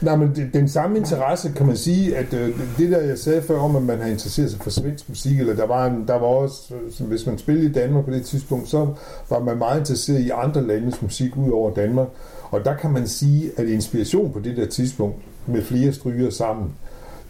Nej, 0.00 0.16
men 0.16 0.32
det- 0.36 0.50
den 0.54 0.68
samme 0.68 0.98
interesse, 0.98 1.52
kan 1.56 1.66
man 1.66 1.76
sige, 1.76 2.16
at 2.16 2.34
øh, 2.34 2.58
det 2.78 2.90
der, 2.90 3.00
jeg 3.00 3.18
sagde 3.18 3.42
før 3.42 3.58
om, 3.58 3.76
at 3.76 3.82
man 3.82 3.98
har 3.98 4.06
interesseret 4.06 4.50
sig 4.50 4.60
for 4.60 4.70
svensk 4.70 5.08
musik, 5.08 5.40
eller 5.40 5.54
der 5.54 5.66
var, 5.66 5.86
en, 5.86 6.04
der 6.08 6.14
var 6.14 6.26
også, 6.26 6.74
øh, 6.74 6.92
som 6.92 7.06
hvis 7.06 7.26
man 7.26 7.38
spillede 7.38 7.66
i 7.66 7.72
Danmark 7.72 8.04
på 8.04 8.10
det 8.10 8.24
tidspunkt, 8.24 8.68
så 8.68 8.86
var 9.30 9.38
man 9.40 9.56
meget 9.58 9.78
interesseret 9.78 10.20
i 10.20 10.30
andre 10.30 10.66
landes 10.66 11.02
musik 11.02 11.36
ud 11.36 11.50
over 11.50 11.74
Danmark. 11.74 12.08
Og 12.50 12.64
der 12.64 12.74
kan 12.76 12.90
man 12.90 13.06
sige, 13.08 13.50
at 13.56 13.66
inspiration 13.66 14.32
på 14.32 14.40
det 14.40 14.56
der 14.56 14.66
tidspunkt, 14.66 15.16
med 15.46 15.62
flere 15.62 15.92
stryger 15.92 16.30
sammen, 16.30 16.72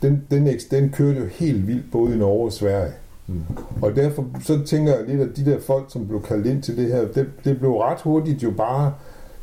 den, 0.03 0.27
den, 0.31 0.59
den 0.71 0.91
kørte 0.91 1.21
jo 1.21 1.27
helt 1.27 1.67
vildt, 1.67 1.93
både 1.93 2.15
i 2.15 2.19
Norge 2.19 2.47
og 2.47 2.53
Sverige. 2.53 2.93
Mm. 3.27 3.43
Og 3.83 3.97
derfor 3.97 4.27
så 4.43 4.65
tænker 4.65 4.97
jeg 4.97 5.07
lidt, 5.07 5.21
at 5.21 5.37
de 5.37 5.45
der 5.45 5.61
folk, 5.61 5.93
som 5.93 6.09
blev 6.09 6.23
kaldt 6.23 6.47
ind 6.47 6.63
til 6.63 6.77
det 6.77 6.87
her, 6.87 7.01
det, 7.01 7.31
det 7.45 7.59
blev 7.59 7.73
ret 7.77 8.01
hurtigt 8.01 8.43
jo 8.43 8.51
bare 8.51 8.95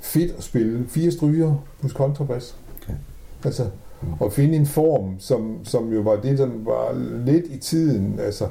fedt 0.02 0.32
at 0.38 0.44
spille 0.44 0.86
fire 0.88 1.12
stryger 1.12 1.56
plus 1.80 1.94
kontrabas. 1.94 2.56
Okay. 2.82 2.94
Altså, 3.46 3.70
og 4.20 4.34
finde 4.34 4.56
en 4.56 4.66
form, 4.66 5.16
som, 5.20 5.60
som 5.64 5.94
jo 5.94 6.02
var 6.02 6.16
det, 6.16 6.38
som 6.38 6.66
var 6.66 6.94
lidt 7.26 7.46
i 7.46 7.58
tiden, 7.58 8.20
altså 8.20 8.48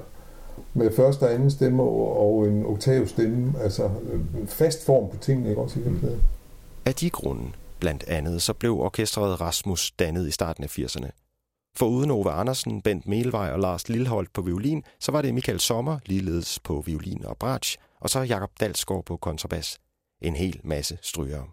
med 0.74 0.92
første 0.92 1.22
og 1.22 1.34
anden 1.34 1.50
stemme 1.50 1.82
og, 1.82 2.20
og 2.20 2.48
en 2.48 2.66
oktavstemme, 2.66 3.52
altså 3.60 3.90
en 4.40 4.46
fast 4.46 4.86
form 4.86 5.10
på 5.10 5.16
tingene, 5.16 5.48
ikke 5.48 5.62
også 5.62 5.80
i 5.80 5.82
virkeligheden. 5.82 6.22
Af 6.84 6.94
de 6.94 7.10
grunde, 7.10 7.44
blandt 7.80 8.04
andet, 8.08 8.42
så 8.42 8.52
blev 8.52 8.80
orkestret 8.80 9.40
Rasmus 9.40 9.90
dannet 9.90 10.28
i 10.28 10.30
starten 10.30 10.64
af 10.64 10.78
80'erne. 10.78 11.21
For 11.76 11.86
uden 11.86 12.10
Ove 12.10 12.30
Andersen, 12.30 12.82
Bent 12.82 13.06
Melvej 13.06 13.50
og 13.52 13.58
Lars 13.58 13.88
Lilleholdt 13.88 14.32
på 14.32 14.42
violin, 14.42 14.84
så 15.00 15.12
var 15.12 15.22
det 15.22 15.34
Michael 15.34 15.60
Sommer 15.60 15.98
ligeledes 16.06 16.58
på 16.58 16.80
violin 16.86 17.24
og 17.24 17.36
bratsch, 17.38 17.78
og 18.00 18.10
så 18.10 18.20
Jakob 18.20 18.50
Dalsgaard 18.60 19.04
på 19.04 19.16
kontrabas. 19.16 19.80
En 20.22 20.36
hel 20.36 20.60
masse 20.64 20.98
strygere. 21.02 21.46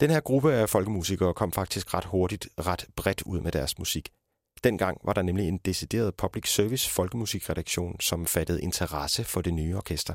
Den 0.00 0.10
her 0.10 0.20
gruppe 0.20 0.52
af 0.52 0.68
folkemusikere 0.68 1.34
kom 1.34 1.52
faktisk 1.52 1.94
ret 1.94 2.04
hurtigt 2.04 2.48
ret 2.58 2.86
bredt 2.96 3.22
ud 3.22 3.40
med 3.40 3.52
deres 3.52 3.78
musik. 3.78 4.08
Dengang 4.64 5.00
var 5.04 5.12
der 5.12 5.22
nemlig 5.22 5.48
en 5.48 5.58
decideret 5.58 6.14
public 6.14 6.54
service 6.54 6.90
folkemusikredaktion, 6.90 8.00
som 8.00 8.26
fattede 8.26 8.62
interesse 8.62 9.24
for 9.24 9.40
det 9.40 9.54
nye 9.54 9.76
orkester. 9.76 10.14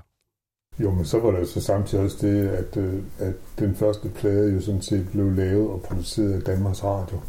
Jo, 0.79 0.91
men 0.91 1.05
så 1.05 1.19
var 1.19 1.31
der 1.31 1.45
så 1.45 1.61
samtidig 1.61 2.03
også 2.03 2.27
det, 2.27 2.47
at, 2.47 2.77
øh, 2.77 3.03
at 3.19 3.33
den 3.59 3.75
første 3.75 4.09
plade 4.09 4.53
jo 4.53 4.61
sådan 4.61 4.81
set 4.81 5.07
blev 5.11 5.31
lavet 5.31 5.69
og 5.69 5.81
produceret 5.81 6.33
af 6.33 6.41
Danmarks 6.41 6.83
Radio 6.83 7.19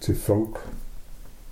til 0.00 0.16
folk. 0.16 0.58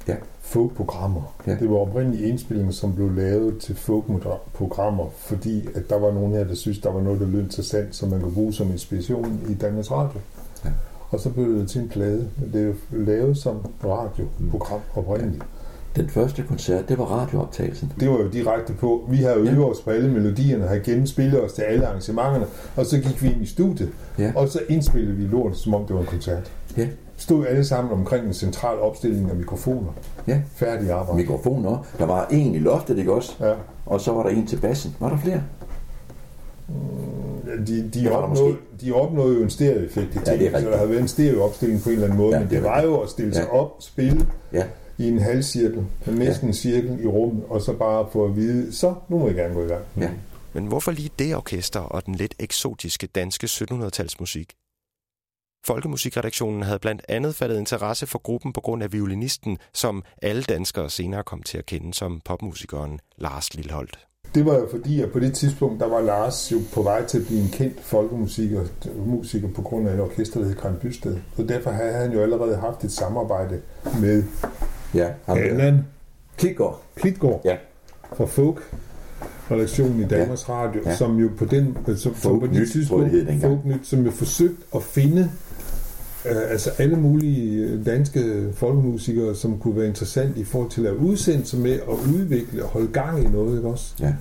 Ja. 0.09 0.15
Folk-programmer. 0.41 1.35
Ja. 1.47 1.55
Det 1.61 1.71
var 1.71 1.77
oprindelige 1.77 2.29
indspillinger, 2.29 2.73
som 2.73 2.95
blev 2.95 3.15
lavet 3.17 3.59
til 3.59 3.77
folk-programmer, 3.77 5.05
fordi 5.17 5.69
at 5.75 5.91
der 5.91 5.99
var 5.99 6.13
nogen 6.13 6.33
her, 6.33 6.45
der 6.45 6.55
synes, 6.55 6.79
der 6.79 6.91
var 6.93 7.01
noget, 7.03 7.21
der 7.21 7.27
lød 7.27 7.41
interessant, 7.43 7.97
som 7.97 8.09
man 8.09 8.21
kunne 8.21 8.33
bruge 8.35 8.53
som 8.53 8.71
inspiration 8.71 9.41
i 9.49 9.55
Danmarks 9.55 9.91
Radio. 9.91 10.21
Ja. 10.65 10.71
Og 11.11 11.21
så 11.21 11.31
blev 11.31 11.59
det 11.59 11.69
til 11.71 11.81
en 11.81 11.89
plade. 11.89 12.29
Det 12.53 12.63
er 12.63 12.67
jo 12.67 12.75
lavet 12.93 13.37
som 13.39 13.57
radioprogram 13.85 14.81
oprindeligt. 14.97 15.43
Den 15.97 16.09
første 16.09 16.43
koncert, 16.49 16.89
det 16.89 16.99
var 16.99 17.05
radiooptagelsen. 17.05 17.93
Det 18.01 18.09
var 18.11 18.19
jo 18.19 18.29
direkte 18.29 18.73
på. 18.73 19.07
Vi 19.11 19.17
har 19.17 19.31
jo 19.35 19.45
Ja. 19.45 19.53
øvet 19.53 19.71
os 19.71 19.81
på 19.81 19.91
alle 19.91 20.11
melodierne, 20.13 20.67
har 20.67 20.79
gennemspillet 20.79 21.45
os 21.45 21.53
til 21.53 21.63
alle 21.63 21.87
arrangementerne, 21.87 22.47
og 22.77 22.87
så 22.87 22.99
gik 22.99 23.23
vi 23.23 23.29
ind 23.33 23.43
i 23.43 23.47
studiet, 23.47 23.89
Ja. 24.19 24.33
og 24.37 24.49
så 24.49 24.61
indspillede 24.69 25.17
vi 25.17 25.23
lort, 25.25 25.57
som 25.57 25.75
om 25.75 25.85
det 25.87 25.95
var 25.95 26.01
en 26.01 26.07
koncert. 26.07 26.53
Ja. 26.77 26.89
Stod 27.19 27.47
alle 27.47 27.65
sammen 27.65 27.93
omkring 27.93 28.27
en 28.27 28.35
central 28.35 28.79
opstilling 28.79 29.31
af 29.31 29.37
mikrofoner. 29.37 29.91
Ja. 30.27 30.41
Færdig 30.55 30.91
arbejde. 30.91 31.17
Mikrofoner. 31.17 31.87
Der 31.99 32.07
var 32.07 32.27
en 32.27 32.55
i 32.55 32.59
loftet, 32.59 32.99
ikke 32.99 33.13
også? 33.13 33.33
Ja. 33.41 33.55
Og 33.87 34.01
så 34.01 34.13
var 34.13 34.23
der 34.23 34.31
en 34.31 34.47
til 34.47 34.57
bassen. 34.57 34.97
Var 35.01 35.09
der 35.09 35.19
flere? 35.19 35.43
De, 37.67 37.91
de, 37.95 38.05
der 38.05 38.11
opnåede, 38.11 38.57
de 38.81 38.93
opnåede 38.93 39.37
jo 39.37 39.43
en 39.43 39.51
stereoeffekt 39.51 40.15
i 40.15 40.19
Ja, 40.27 40.37
det 40.37 40.47
er 40.55 40.61
så 40.61 40.67
der 40.71 40.77
havde 40.77 40.91
været 40.91 41.01
en 41.03 41.09
stereoopstilling 41.09 41.83
på 41.83 41.89
en 41.89 41.95
eller 41.95 42.07
anden 42.07 42.19
måde, 42.19 42.33
Ja, 42.35 42.39
men 42.41 42.49
det 42.51 42.57
det 42.57 42.65
var 42.65 42.83
jo 42.83 43.01
at 43.01 43.09
stille 43.11 43.35
sig 43.35 43.45
Ja. 43.53 43.59
op, 43.59 43.77
spille 43.81 44.27
Ja. 44.53 44.65
i 44.99 45.09
en 45.09 45.19
halvcirkel, 45.19 45.85
næsten 46.07 46.49
en 46.49 46.55
cirkel 46.55 47.05
i 47.05 47.07
rummet, 47.07 47.45
og 47.49 47.63
så 47.63 47.73
bare 47.73 48.07
få 48.13 48.25
at 48.25 48.37
vide, 48.37 48.73
så 48.77 48.95
nu 49.09 49.19
må 49.19 49.27
jeg 49.27 49.35
gerne 49.37 49.55
gå 49.55 49.65
i 49.65 49.69
gang. 49.69 49.83
Ja. 50.01 50.11
Men 50.53 50.67
hvorfor 50.67 50.91
lige 50.93 51.11
det 51.19 51.37
orkester 51.37 51.81
og 51.81 52.07
den 52.07 52.15
lidt 52.15 52.35
eksotiske 52.39 53.07
danske 53.07 53.45
1700-talsmusik? 53.47 54.68
Folkemusikredaktionen 55.67 56.63
havde 56.63 56.79
blandt 56.79 57.03
andet 57.09 57.35
fattet 57.35 57.59
interesse 57.59 58.07
for 58.07 58.19
gruppen 58.19 58.53
på 58.53 58.61
grund 58.61 58.83
af 58.83 58.93
violinisten, 58.93 59.59
som 59.75 60.03
alle 60.23 60.43
danskere 60.43 60.91
senere 60.91 61.23
kom 61.23 61.43
til 61.43 61.59
at 61.59 61.67
kende 61.67 61.95
som 61.95 62.21
popmusikeren 62.25 63.01
Lars 63.19 63.55
Lilleholdt. 63.55 63.99
Det 64.35 64.47
var 64.47 64.55
jo 64.55 64.69
fordi, 64.71 65.01
at 65.03 65.13
på 65.13 65.21
det 65.21 65.35
tidspunkt, 65.35 65.81
der 65.81 65.89
var 65.89 66.01
Lars 66.01 66.53
jo 66.53 66.59
på 66.75 66.83
vej 66.83 67.05
til 67.07 67.19
at 67.19 67.27
blive 67.27 67.41
en 67.41 67.49
kendt 67.49 67.81
folkemusiker 67.83 68.65
musiker 69.07 69.49
på 69.55 69.63
grund 69.63 69.89
af 69.89 69.95
et 69.95 70.01
orkester, 70.01 70.41
der 70.41 70.47
hed 70.47 70.57
Kran 70.57 70.77
Bysted. 70.83 71.17
Så 71.37 71.43
derfor 71.43 71.71
havde 71.71 71.93
han 71.93 72.13
jo 72.13 72.23
allerede 72.23 72.57
haft 72.57 72.85
et 72.85 72.93
samarbejde 72.93 73.61
med 74.01 74.25
Ja. 74.95 75.09
Ham. 75.27 75.39
Allan 75.39 75.87
Klitgaard. 76.37 76.83
Klitgaard 76.97 77.41
Ja. 77.45 77.57
fra 78.17 78.25
Folk 78.27 78.75
redaktionen 79.51 80.01
i 80.03 80.05
Danmarks 80.05 80.49
Radio, 80.49 80.83
Ja. 80.87 80.97
som 80.97 81.17
jo 81.19 81.31
på 81.39 81.45
den 81.45 81.77
som, 81.87 81.97
som 81.97 82.15
Folk 82.15 82.41
på 82.41 82.47
det 82.47 82.71
tidspunkt. 82.71 83.11
Folk 83.41 83.65
Nyt, 83.65 83.87
som 83.87 84.05
jo 84.05 84.11
forsøgt 84.11 84.61
at 84.75 84.83
finde 84.83 85.31
altså 86.25 86.71
alle 86.79 86.97
mulige 86.97 87.65
øh, 87.65 87.87
danske 87.87 88.49
folkemusikere, 88.55 89.35
som 89.35 89.59
kunne 89.59 89.77
være 89.77 89.87
interessant 89.87 90.37
i 90.37 90.45
forhold 90.45 90.71
til 90.71 90.87
at 90.87 90.93
udsende 90.95 91.45
sig 91.47 91.59
med 91.61 91.73
at 91.73 92.15
udvikle 92.15 92.63
og 92.65 92.69
holde 92.69 92.89
gang 92.89 93.25
i 93.25 93.27
noget, 93.27 93.57
ikke 93.57 93.69
også? 93.69 93.95
Ja. 94.01 94.15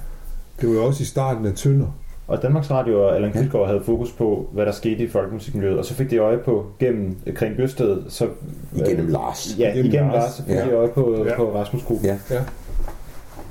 Det 0.62 0.70
var 0.70 0.76
jo 0.76 0.86
også 0.86 1.04
i 1.04 1.06
starten 1.06 1.46
af 1.46 1.54
Tønder. 1.54 1.88
Og 2.28 2.42
Danmarks 2.42 2.72
Radio 2.72 3.04
og 3.08 3.16
Allan 3.16 3.32
Ja. 3.34 3.40
Klitgaard 3.40 3.68
havde 3.68 3.82
fokus 3.86 4.12
på, 4.12 4.50
hvad 4.54 4.66
der 4.66 4.72
skete 4.72 5.04
i 5.04 5.08
folkemusikmiljøet, 5.08 5.78
og 5.78 5.86
så 5.86 5.94
fik 5.94 6.10
de 6.10 6.18
øje 6.18 6.38
på 6.38 6.66
gennem 6.80 7.16
Kring 7.36 7.56
Bøsted, 7.58 7.98
så... 8.10 8.28
Igennem 8.76 9.08
Lars. 9.08 9.56
Ja, 9.60 9.72
Igennem 9.74 9.92
igennem 9.94 10.12
Lars. 10.12 10.24
Lars, 10.24 10.34
så 10.34 10.44
fik 10.44 10.56
Ja. 10.56 10.66
de 10.66 10.72
øje 10.72 10.88
på, 10.88 11.26
Ja. 11.28 11.36
på 11.36 11.56
Rasmus 11.56 11.84
Gruppen. 11.84 12.06
Ja. 12.08 12.18
Ja. 12.32 12.42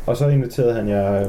Og 0.07 0.17
så 0.17 0.29
inviterede 0.29 0.75
han 0.75 0.89
jer, 0.89 1.29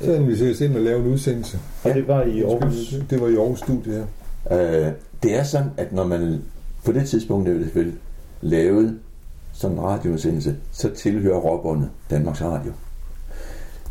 Så 0.00 0.12
inviteres 0.12 0.60
ind 0.60 0.76
og 0.76 0.80
lave 0.82 1.00
en 1.00 1.06
udsendelse. 1.06 1.58
og 1.84 1.94
det 1.94 2.08
var 2.08 2.22
i 2.22 2.42
Aarhus. 2.42 2.94
Det 3.10 3.20
var 3.20 3.28
i 3.28 3.34
Aarhus 3.36 3.58
Studie, 3.58 4.04
ja. 4.50 4.86
Øh, 4.86 4.92
det 5.22 5.38
er 5.38 5.42
sådan, 5.42 5.68
at 5.76 5.92
når 5.92 6.04
man 6.06 6.38
på 6.84 6.92
det 6.92 7.08
tidspunkt 7.08 7.48
er 7.48 7.52
det 7.52 7.62
selvfølgelig 7.62 7.98
lavet 8.40 8.98
sådan 9.52 9.76
en 9.76 9.82
radioudsendelse, 9.82 10.56
så 10.72 10.94
tilhører 10.94 11.38
råbåndet 11.38 11.90
Danmarks 12.10 12.42
Radio. 12.42 12.72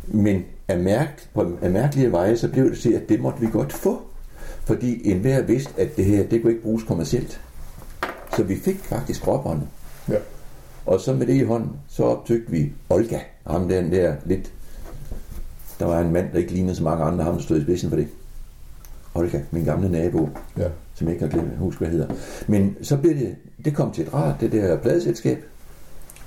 Men 0.08 0.44
af, 0.68 0.80
mærk, 0.80 1.30
på, 1.34 1.58
af 1.62 1.72
mærkelige 1.72 2.12
veje, 2.12 2.38
så 2.38 2.48
blev 2.48 2.70
det 2.70 2.80
til, 2.80 2.94
at 2.94 3.10
det 3.10 3.22
måtte 3.22 3.40
vi 3.40 3.48
godt 3.52 3.74
få. 3.74 4.02
Fordi 4.66 5.12
enhver 5.12 5.42
vidste, 5.42 5.82
at 5.82 5.98
det 5.98 6.06
her, 6.06 6.24
det 6.24 6.42
kunne 6.42 6.52
ikke 6.52 6.64
bruges 6.64 6.84
kommercielt. 6.84 7.42
Så 8.36 8.44
vi 8.44 8.56
fik 8.56 8.80
faktisk 8.80 9.28
råbåndet. 9.28 9.68
Ja. 10.10 10.18
Og 10.86 11.00
så 11.00 11.14
med 11.14 11.28
det 11.28 11.34
i 11.34 11.44
hånden, 11.44 11.72
så 11.88 12.04
optøgte 12.04 12.52
vi 12.52 12.72
Olga. 12.90 13.20
Ham 13.48 13.68
den 13.68 13.92
der 13.92 14.16
lidt... 14.26 14.54
Der 15.80 15.86
var 15.86 16.00
en 16.00 16.14
mand, 16.14 16.32
der 16.32 16.38
ikke 16.38 16.52
lignede 16.52 16.76
så 16.76 16.84
mange 16.84 17.04
andre, 17.04 17.24
ham 17.24 17.42
stod 17.42 17.60
i 17.60 17.64
spidsen 17.64 17.90
for 17.90 17.98
det. 17.98 18.08
Olga, 19.16 19.42
min 19.52 19.64
gamle 19.64 19.90
nabo 19.90 20.30
ja 20.58 20.68
som 20.98 21.08
jeg 21.08 21.14
ikke 21.14 21.26
har 21.26 21.32
glemt 21.32 21.58
husk 21.58 21.78
hvad 21.78 21.90
hedder. 21.90 22.16
Men 22.48 22.78
så 22.84 22.98
blev 22.98 23.16
det, 23.16 23.38
det 23.66 23.76
kom 23.76 23.92
til 23.92 24.04
et 24.08 24.14
rart, 24.14 24.42
det 24.42 24.52
der 24.52 24.82
pladeselskab, 24.82 25.44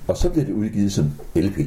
og 0.08 0.16
så 0.16 0.30
blev 0.30 0.46
det 0.46 0.52
udgivet 0.52 0.92
som 0.92 1.12
LP. 1.34 1.58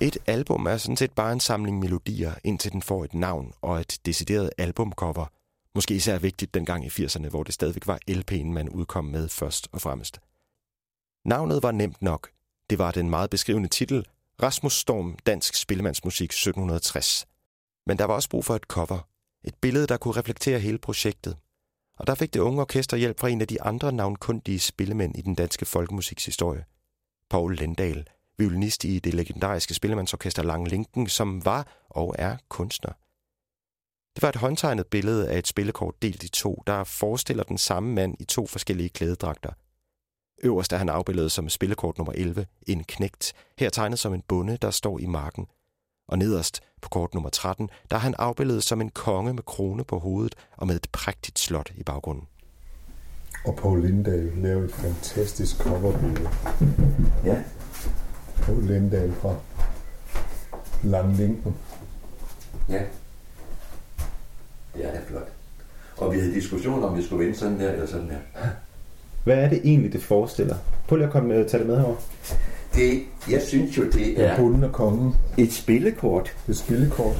Et 0.00 0.18
album 0.26 0.66
er 0.66 0.76
sådan 0.76 0.96
set 0.96 1.12
bare 1.12 1.32
en 1.32 1.40
samling 1.40 1.78
melodier, 1.78 2.32
indtil 2.44 2.72
den 2.72 2.82
får 2.82 3.04
et 3.04 3.14
navn 3.14 3.52
og 3.62 3.80
et 3.80 3.98
decideret 4.06 4.50
albumcover. 4.58 5.26
Måske 5.74 5.94
især 5.94 6.18
vigtigt 6.18 6.54
dengang 6.54 6.84
i 6.84 6.88
80'erne, 6.88 7.28
hvor 7.28 7.42
det 7.42 7.54
stadigvæk 7.54 7.86
var 7.86 7.98
LP'en, 8.10 8.44
man 8.44 8.68
udkom 8.68 9.04
med 9.04 9.28
først 9.28 9.68
og 9.72 9.80
fremmest. 9.80 10.20
Navnet 11.24 11.62
var 11.62 11.72
nemt 11.72 12.02
nok. 12.02 12.30
Det 12.70 12.78
var 12.78 12.90
den 12.90 13.10
meget 13.10 13.30
beskrivende 13.30 13.68
titel, 13.68 14.06
Rasmus 14.42 14.72
Storm, 14.72 15.16
Dansk 15.26 15.54
Spillemandsmusik 15.54 16.30
1760. 16.30 17.26
Men 17.86 17.98
der 17.98 18.04
var 18.04 18.14
også 18.14 18.28
brug 18.28 18.44
for 18.44 18.56
et 18.56 18.62
cover. 18.62 19.08
Et 19.44 19.54
billede, 19.54 19.86
der 19.86 19.96
kunne 19.96 20.16
reflektere 20.16 20.58
hele 20.58 20.78
projektet. 20.78 21.36
Og 22.02 22.06
der 22.06 22.14
fik 22.14 22.34
det 22.34 22.40
unge 22.40 22.60
orkester 22.60 22.96
hjælp 22.96 23.20
fra 23.20 23.28
en 23.28 23.40
af 23.40 23.48
de 23.48 23.62
andre 23.62 23.92
navnkundige 23.92 24.60
spillemænd 24.60 25.18
i 25.18 25.22
den 25.22 25.34
danske 25.34 25.64
folkemusikshistorie. 25.64 26.64
Paul 27.30 27.56
Lendal, 27.56 28.06
violinist 28.38 28.84
i 28.84 28.98
det 28.98 29.14
legendariske 29.14 29.74
spillemandsorkester 29.74 30.42
Lang 30.42 30.68
Linken, 30.68 31.06
som 31.06 31.44
var 31.44 31.86
og 31.90 32.14
er 32.18 32.36
kunstner. 32.48 32.92
Det 34.14 34.22
var 34.22 34.28
et 34.28 34.36
håndtegnet 34.36 34.86
billede 34.86 35.30
af 35.30 35.38
et 35.38 35.46
spillekort 35.46 36.02
delt 36.02 36.22
i 36.22 36.28
to, 36.28 36.62
der 36.66 36.84
forestiller 36.84 37.44
den 37.44 37.58
samme 37.58 37.92
mand 37.94 38.16
i 38.20 38.24
to 38.24 38.46
forskellige 38.46 38.88
klædedragter. 38.88 39.52
Øverst 40.42 40.72
er 40.72 40.76
han 40.76 40.88
afbildet 40.88 41.32
som 41.32 41.48
spillekort 41.48 41.98
nummer 41.98 42.12
11, 42.12 42.46
en 42.66 42.84
knægt, 42.84 43.32
her 43.58 43.70
tegnet 43.70 43.98
som 43.98 44.14
en 44.14 44.22
bonde, 44.22 44.56
der 44.56 44.70
står 44.70 44.98
i 44.98 45.06
marken. 45.06 45.46
Og 46.12 46.18
nederst 46.18 46.60
på 46.82 46.88
kort 46.88 47.14
nummer 47.14 47.30
13, 47.30 47.70
der 47.90 47.96
er 47.96 48.00
han 48.00 48.14
afbildet 48.18 48.62
som 48.62 48.80
en 48.80 48.88
konge 48.88 49.34
med 49.34 49.42
krone 49.42 49.84
på 49.84 49.98
hovedet 49.98 50.34
og 50.56 50.66
med 50.66 50.76
et 50.76 50.86
prægtigt 50.92 51.38
slot 51.38 51.72
i 51.74 51.82
baggrunden. 51.82 52.24
Og 53.44 53.56
Paul 53.56 53.86
Lindahl 53.86 54.32
lavede 54.36 54.64
et 54.64 54.72
fantastisk 54.72 55.58
coverbillede. 55.58 56.30
Ja. 57.24 57.42
Paul 58.42 58.62
Lindahl 58.62 59.12
fra 59.12 59.36
Lange 60.82 61.16
Linken. 61.16 61.54
Ja. 62.68 62.82
Det 64.74 64.84
er 64.84 64.92
da 64.92 65.00
flot. 65.06 65.28
Og 65.96 66.12
vi 66.12 66.18
havde 66.18 66.34
diskussion 66.34 66.84
om, 66.84 66.96
vi 66.96 67.02
skulle 67.02 67.24
vende 67.24 67.38
sådan 67.38 67.60
der 67.60 67.72
eller 67.72 67.86
sådan 67.86 68.08
der. 68.08 68.18
Hvad 69.24 69.36
er 69.36 69.48
det 69.48 69.60
egentlig, 69.64 69.92
det 69.92 70.02
forestiller? 70.02 70.56
Prøv 70.88 70.96
lige 70.96 71.06
at 71.06 71.12
komme, 71.12 71.34
tage 71.34 71.58
det 71.58 71.66
med 71.66 71.76
herover. 71.76 71.96
Det, 72.74 73.02
jeg 73.30 73.42
synes 73.42 73.78
jo, 73.78 73.82
det 73.84 74.24
er 74.24 74.36
Bunden 74.36 74.64
og 74.64 74.72
kongen. 74.72 75.14
et 75.38 75.52
spillekort. 75.52 76.36
Det 76.46 76.52
er 76.52 76.56
spillekort. 76.56 77.16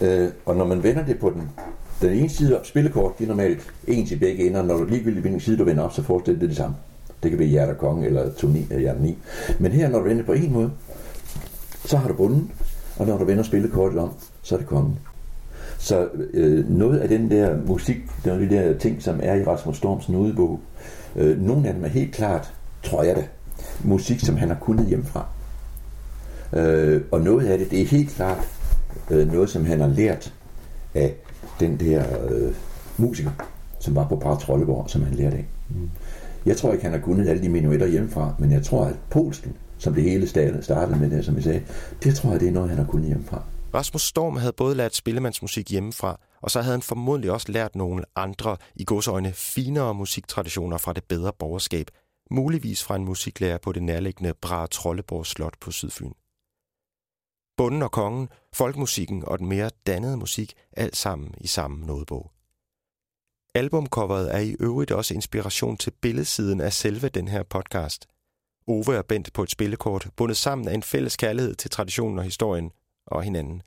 Øh, 0.00 0.28
og 0.46 0.56
når 0.56 0.66
man 0.66 0.82
vender 0.82 1.04
det 1.04 1.18
på 1.18 1.30
den, 1.30 1.48
den 2.02 2.10
ene 2.18 2.28
side 2.28 2.58
op, 2.58 2.66
spillekort, 2.66 3.18
det 3.18 3.24
er 3.24 3.28
normalt 3.28 3.60
en 3.86 4.06
til 4.06 4.16
begge 4.16 4.46
ender. 4.46 4.62
Når 4.62 4.76
du 4.76 4.84
ligegyldigt 4.84 5.20
hvilken 5.20 5.40
side 5.40 5.56
du 5.58 5.64
vender 5.64 5.82
op, 5.82 5.92
så 5.92 6.02
forestiller 6.02 6.40
det 6.40 6.48
det 6.48 6.56
samme. 6.56 6.76
Det 7.22 7.30
kan 7.30 7.38
være 7.38 7.48
hjerte 7.48 7.74
konge 7.74 8.06
eller 8.06 8.32
turni 8.32 8.66
eller 8.70 8.80
hjerte 8.80 9.02
9. 9.02 9.18
Men 9.58 9.72
her, 9.72 9.88
når 9.88 9.98
du 9.98 10.04
vender 10.04 10.24
på 10.24 10.32
en 10.32 10.52
måde, 10.52 10.70
så 11.84 11.96
har 11.96 12.08
du 12.08 12.14
bunden, 12.14 12.50
og 12.98 13.06
når 13.06 13.18
du 13.18 13.24
vender 13.24 13.42
spillekortet 13.42 13.98
om, 13.98 14.10
så 14.42 14.54
er 14.54 14.58
det 14.58 14.68
kongen. 14.68 14.98
Så 15.78 16.08
øh, 16.32 16.70
noget 16.70 16.98
af 16.98 17.08
den 17.08 17.30
der 17.30 17.56
musik, 17.66 17.96
der 18.24 18.38
de 18.38 18.50
der 18.50 18.78
ting, 18.78 19.02
som 19.02 19.20
er 19.22 19.34
i 19.34 19.44
Rasmus 19.44 19.76
Storms 19.76 20.08
nodebog, 20.08 20.60
øh, 21.16 21.40
nogle 21.40 21.68
af 21.68 21.74
dem 21.74 21.84
er 21.84 21.88
helt 21.88 22.14
klart, 22.14 22.54
tror 22.82 23.02
jeg 23.02 23.16
da, 23.16 23.24
musik, 23.84 24.20
som 24.20 24.36
han 24.36 24.48
har 24.48 24.56
kunnet 24.60 24.86
hjemmefra. 24.86 25.26
Øh, 26.52 27.02
og 27.10 27.20
noget 27.20 27.46
af 27.46 27.58
det, 27.58 27.70
det 27.70 27.80
er 27.80 27.86
helt 27.86 28.10
klart 28.10 28.48
øh, 29.10 29.32
noget, 29.32 29.50
som 29.50 29.64
han 29.64 29.80
har 29.80 29.88
lært 29.88 30.32
af 30.94 31.14
den 31.60 31.80
der 31.80 32.04
øh, 32.30 32.54
musiker, 32.96 33.30
som 33.80 33.94
var 33.94 34.08
på 34.08 34.16
Par 34.16 34.36
Trolleborg, 34.36 34.90
som 34.90 35.02
han 35.02 35.14
lærte 35.14 35.36
af. 35.36 35.46
Mm. 35.68 35.90
Jeg 36.46 36.56
tror 36.56 36.72
ikke, 36.72 36.84
han 36.84 36.92
har 36.92 37.00
kunnet 37.00 37.28
alle 37.28 37.42
de 37.42 37.48
minuetter 37.48 37.86
hjemmefra, 37.86 38.34
men 38.38 38.52
jeg 38.52 38.62
tror, 38.62 38.84
at 38.84 38.94
polsken, 39.10 39.52
som 39.78 39.94
det 39.94 40.02
hele 40.02 40.26
sta- 40.26 40.62
startede 40.62 40.98
med 40.98 41.10
det, 41.10 41.24
som 41.24 41.34
jeg 41.34 41.44
sagde, 41.44 41.62
det 42.02 42.14
tror 42.14 42.30
jeg, 42.30 42.40
det 42.40 42.48
er 42.48 42.52
noget, 42.52 42.68
han 42.68 42.78
har 42.78 42.86
kunnet 42.86 43.06
hjemmefra. 43.06 43.42
Rasmus 43.74 44.02
Storm 44.02 44.36
havde 44.36 44.52
både 44.52 44.74
lært 44.74 44.94
spillemandsmusik 44.94 45.70
hjemmefra, 45.70 46.20
og 46.42 46.50
så 46.50 46.60
havde 46.60 46.72
han 46.74 46.82
formodentlig 46.82 47.30
også 47.30 47.52
lært 47.52 47.76
nogle 47.76 48.04
andre, 48.16 48.56
i 48.76 48.84
godsøjne, 48.84 49.32
finere 49.32 49.94
musiktraditioner 49.94 50.78
fra 50.78 50.92
det 50.92 51.04
bedre 51.04 51.32
borgerskab, 51.38 51.86
muligvis 52.30 52.84
fra 52.84 52.96
en 52.96 53.04
musiklærer 53.04 53.58
på 53.58 53.72
det 53.72 53.82
nærliggende 53.82 54.34
Bra 54.34 54.66
Trolleborg 54.66 55.26
Slot 55.26 55.58
på 55.60 55.70
Sydfyn. 55.70 56.12
Bunden 57.56 57.82
og 57.82 57.92
kongen, 57.92 58.28
folkmusikken 58.52 59.24
og 59.24 59.38
den 59.38 59.48
mere 59.48 59.70
dannede 59.86 60.16
musik, 60.16 60.54
alt 60.72 60.96
sammen 60.96 61.34
i 61.40 61.46
samme 61.46 61.86
nodebog. 61.86 62.32
Albumcoveret 63.54 64.34
er 64.34 64.38
i 64.38 64.56
øvrigt 64.60 64.90
også 64.90 65.14
inspiration 65.14 65.76
til 65.76 65.90
billedsiden 65.90 66.60
af 66.60 66.72
selve 66.72 67.08
den 67.08 67.28
her 67.28 67.42
podcast. 67.42 68.06
Ove 68.66 68.96
er 68.96 69.02
Bent 69.02 69.32
på 69.32 69.42
et 69.42 69.50
spillekort, 69.50 70.08
bundet 70.16 70.36
sammen 70.36 70.68
af 70.68 70.74
en 70.74 70.82
fælles 70.82 71.16
kærlighed 71.16 71.54
til 71.54 71.70
traditionen 71.70 72.18
og 72.18 72.24
historien 72.24 72.72
og 73.06 73.22
hinanden. 73.22 73.62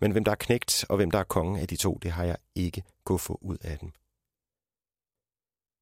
Men 0.00 0.12
hvem 0.12 0.24
der 0.24 0.32
er 0.32 0.36
knægt 0.36 0.84
og 0.88 0.96
hvem 0.96 1.10
der 1.10 1.18
er 1.18 1.24
konge 1.24 1.60
af 1.60 1.68
de 1.68 1.76
to, 1.76 1.98
det 2.02 2.10
har 2.10 2.24
jeg 2.24 2.36
ikke 2.54 2.82
kunne 3.04 3.18
få 3.18 3.38
ud 3.42 3.58
af 3.62 3.78
dem. 3.78 3.92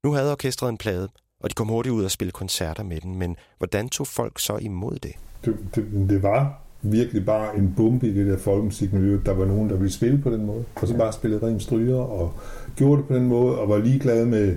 Nu 0.04 0.12
havde 0.12 0.32
orkestret 0.32 0.68
en 0.68 0.78
plade, 0.78 1.08
og 1.44 1.50
de 1.50 1.54
kom 1.54 1.68
hurtigt 1.68 1.92
ud 1.92 2.04
og 2.04 2.10
spille 2.10 2.32
koncerter 2.32 2.82
med 2.82 3.00
den, 3.00 3.18
men 3.18 3.36
hvordan 3.58 3.88
tog 3.88 4.06
folk 4.06 4.38
så 4.38 4.56
imod 4.56 4.98
det? 5.02 5.12
Det, 5.44 5.56
det, 5.74 5.84
det 6.08 6.22
var 6.22 6.60
virkelig 6.82 7.26
bare 7.26 7.56
en 7.56 7.74
bombe 7.76 8.08
i 8.08 8.14
det 8.14 8.26
der 8.26 8.38
folkemusikmiljø. 8.38 9.18
Der 9.26 9.32
var 9.32 9.44
nogen, 9.44 9.70
der 9.70 9.76
ville 9.76 9.92
spille 9.92 10.18
på 10.18 10.30
den 10.30 10.46
måde. 10.46 10.64
Og 10.74 10.88
så 10.88 10.96
bare 10.96 11.12
spillede 11.12 11.46
ren 11.46 11.60
stryger 11.60 11.96
og 11.96 12.32
gjorde 12.76 12.98
det 12.98 13.08
på 13.08 13.14
den 13.14 13.26
måde, 13.26 13.58
og 13.58 13.68
var 13.68 13.78
ligeglade 13.78 14.26
med 14.26 14.56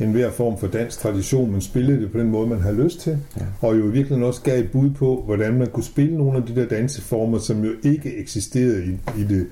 en 0.00 0.12
hver 0.12 0.30
form 0.30 0.58
for 0.58 0.66
dansk 0.66 0.98
tradition, 0.98 1.50
men 1.50 1.60
spillede 1.60 2.02
det 2.02 2.12
på 2.12 2.18
den 2.18 2.30
måde, 2.30 2.48
man 2.48 2.60
havde 2.60 2.82
lyst 2.82 3.00
til. 3.00 3.18
Ja. 3.36 3.42
Og 3.60 3.78
jo 3.78 3.84
virkelig 3.84 4.24
også 4.24 4.42
gav 4.42 4.60
et 4.60 4.70
bud 4.70 4.90
på, 4.90 5.22
hvordan 5.26 5.58
man 5.58 5.66
kunne 5.66 5.84
spille 5.84 6.18
nogle 6.18 6.36
af 6.36 6.42
de 6.42 6.54
der 6.54 6.66
danseformer, 6.66 7.38
som 7.38 7.64
jo 7.64 7.70
ikke 7.82 8.16
eksisterede 8.16 8.84
i, 8.84 9.20
i 9.20 9.24
det 9.24 9.46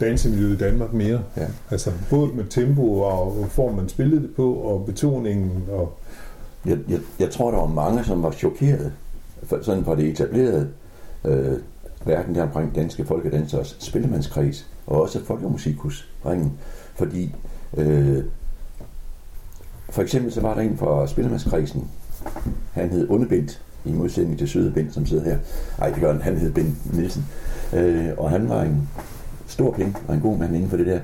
dansemiljø 0.00 0.52
i 0.52 0.56
Danmark 0.56 0.92
mere. 0.92 1.22
Ja. 1.36 1.46
Altså 1.70 1.90
både 2.10 2.30
med 2.34 2.44
tempo 2.50 3.00
og 3.00 3.46
form, 3.50 3.74
man 3.74 3.88
spillede 3.88 4.22
det 4.22 4.34
på, 4.36 4.54
og 4.54 4.86
betoningen. 4.86 5.64
Og, 5.70 5.98
jeg, 6.66 6.78
jeg, 6.88 7.00
jeg 7.20 7.30
tror, 7.30 7.50
der 7.50 7.58
var 7.58 7.66
mange, 7.66 8.04
som 8.04 8.22
var 8.22 8.30
chokeret 8.30 8.92
for, 9.42 9.58
sådan 9.62 9.84
fra 9.84 9.96
det 9.96 10.08
etablerede 10.08 10.68
øh, 11.24 11.58
verden 12.04 12.34
der 12.34 12.42
omkring 12.42 12.74
danske 12.74 13.04
folkedansers 13.04 13.76
spillemandskreds, 13.80 14.66
og 14.86 15.02
også 15.02 15.24
folkemusikhusringen, 15.24 16.52
fordi 16.94 17.34
øh, 17.76 18.24
for 19.90 20.02
eksempel 20.02 20.32
så 20.32 20.40
var 20.40 20.54
der 20.54 20.60
en 20.60 20.76
fra 20.76 21.06
spillemandskredsen, 21.06 21.90
han 22.72 22.90
hed 22.90 23.08
Underbent, 23.10 23.60
i 23.84 23.92
modsætning 23.92 24.38
til 24.38 24.48
Søde 24.48 24.70
Bent, 24.70 24.94
som 24.94 25.06
sidder 25.06 25.24
her. 25.24 25.38
Ej, 25.78 25.90
det 25.90 26.00
gør 26.00 26.12
han, 26.12 26.22
han 26.22 26.36
hed 26.36 26.52
Bent 26.52 26.94
Nielsen. 26.94 27.26
Øh, 27.72 28.08
og 28.18 28.30
han 28.30 28.48
var 28.48 28.62
en 28.62 28.88
stor 29.46 29.72
penge 29.72 29.94
og 30.08 30.14
en 30.14 30.20
god 30.20 30.38
mand 30.38 30.54
inden 30.54 30.70
for 30.70 30.76
det 30.76 30.86
der. 30.86 31.00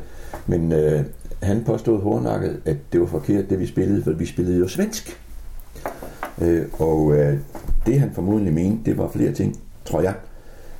Men 0.46 0.72
øh, 0.72 1.04
han 1.42 1.64
påstod 1.64 2.02
hårdnakket, 2.02 2.60
at 2.64 2.76
det 2.92 3.00
var 3.00 3.06
forkert, 3.06 3.50
det 3.50 3.60
vi 3.60 3.66
spillede, 3.66 4.02
for 4.02 4.12
vi 4.12 4.26
spillede 4.26 4.58
jo 4.58 4.68
svensk. 4.68 5.20
Øh, 6.40 6.66
og 6.72 7.14
øh, 7.16 7.38
det 7.86 8.00
han 8.00 8.12
formodentlig 8.12 8.54
mente, 8.54 8.90
det 8.90 8.98
var 8.98 9.08
flere 9.08 9.32
ting, 9.32 9.60
tror 9.84 10.00
jeg. 10.00 10.14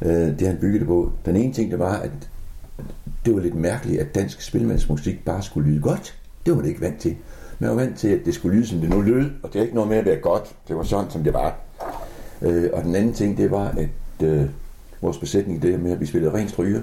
Øh, 0.02 0.38
det 0.38 0.46
han 0.46 0.56
byggede 0.60 0.84
på. 0.84 1.12
Den 1.26 1.36
ene 1.36 1.52
ting, 1.52 1.70
det 1.70 1.78
var, 1.78 1.96
at 1.96 2.10
det 3.24 3.34
var 3.34 3.40
lidt 3.40 3.54
mærkeligt, 3.54 4.00
at 4.00 4.14
dansk 4.14 4.42
spilmandsmusik 4.42 5.24
bare 5.24 5.42
skulle 5.42 5.70
lyde 5.70 5.80
godt. 5.82 6.18
Det 6.46 6.56
var 6.56 6.60
det 6.60 6.68
ikke 6.68 6.80
vant 6.80 7.00
til. 7.00 7.16
Man 7.58 7.70
var 7.70 7.76
vant 7.76 7.98
til, 7.98 8.08
at 8.08 8.20
det 8.24 8.34
skulle 8.34 8.56
lyde, 8.56 8.66
som 8.66 8.78
det 8.78 8.90
nu 8.90 9.00
lød, 9.00 9.30
og 9.42 9.52
det 9.52 9.58
er 9.58 9.62
ikke 9.62 9.74
noget 9.74 9.90
med 9.90 9.96
at 9.96 10.04
være 10.04 10.16
godt. 10.16 10.56
Det 10.68 10.76
var 10.76 10.82
sådan, 10.82 11.10
som 11.10 11.24
det 11.24 11.32
var. 11.32 11.58
Øh, 12.42 12.70
og 12.72 12.84
den 12.84 12.94
anden 12.94 13.12
ting, 13.12 13.36
det 13.36 13.50
var, 13.50 13.68
at 13.68 14.26
øh, 14.26 14.46
vores 15.00 15.18
besætning, 15.18 15.62
det 15.62 15.80
med, 15.80 15.92
at 15.92 16.00
vi 16.00 16.06
spillede 16.06 16.34
ren 16.34 16.48
stryger, 16.48 16.82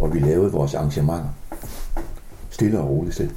og 0.00 0.14
vi 0.14 0.18
lavede 0.18 0.52
vores 0.52 0.74
arrangementer 0.74 1.28
stille 2.50 2.80
og 2.80 2.88
roligt 2.88 3.14
selv. 3.14 3.30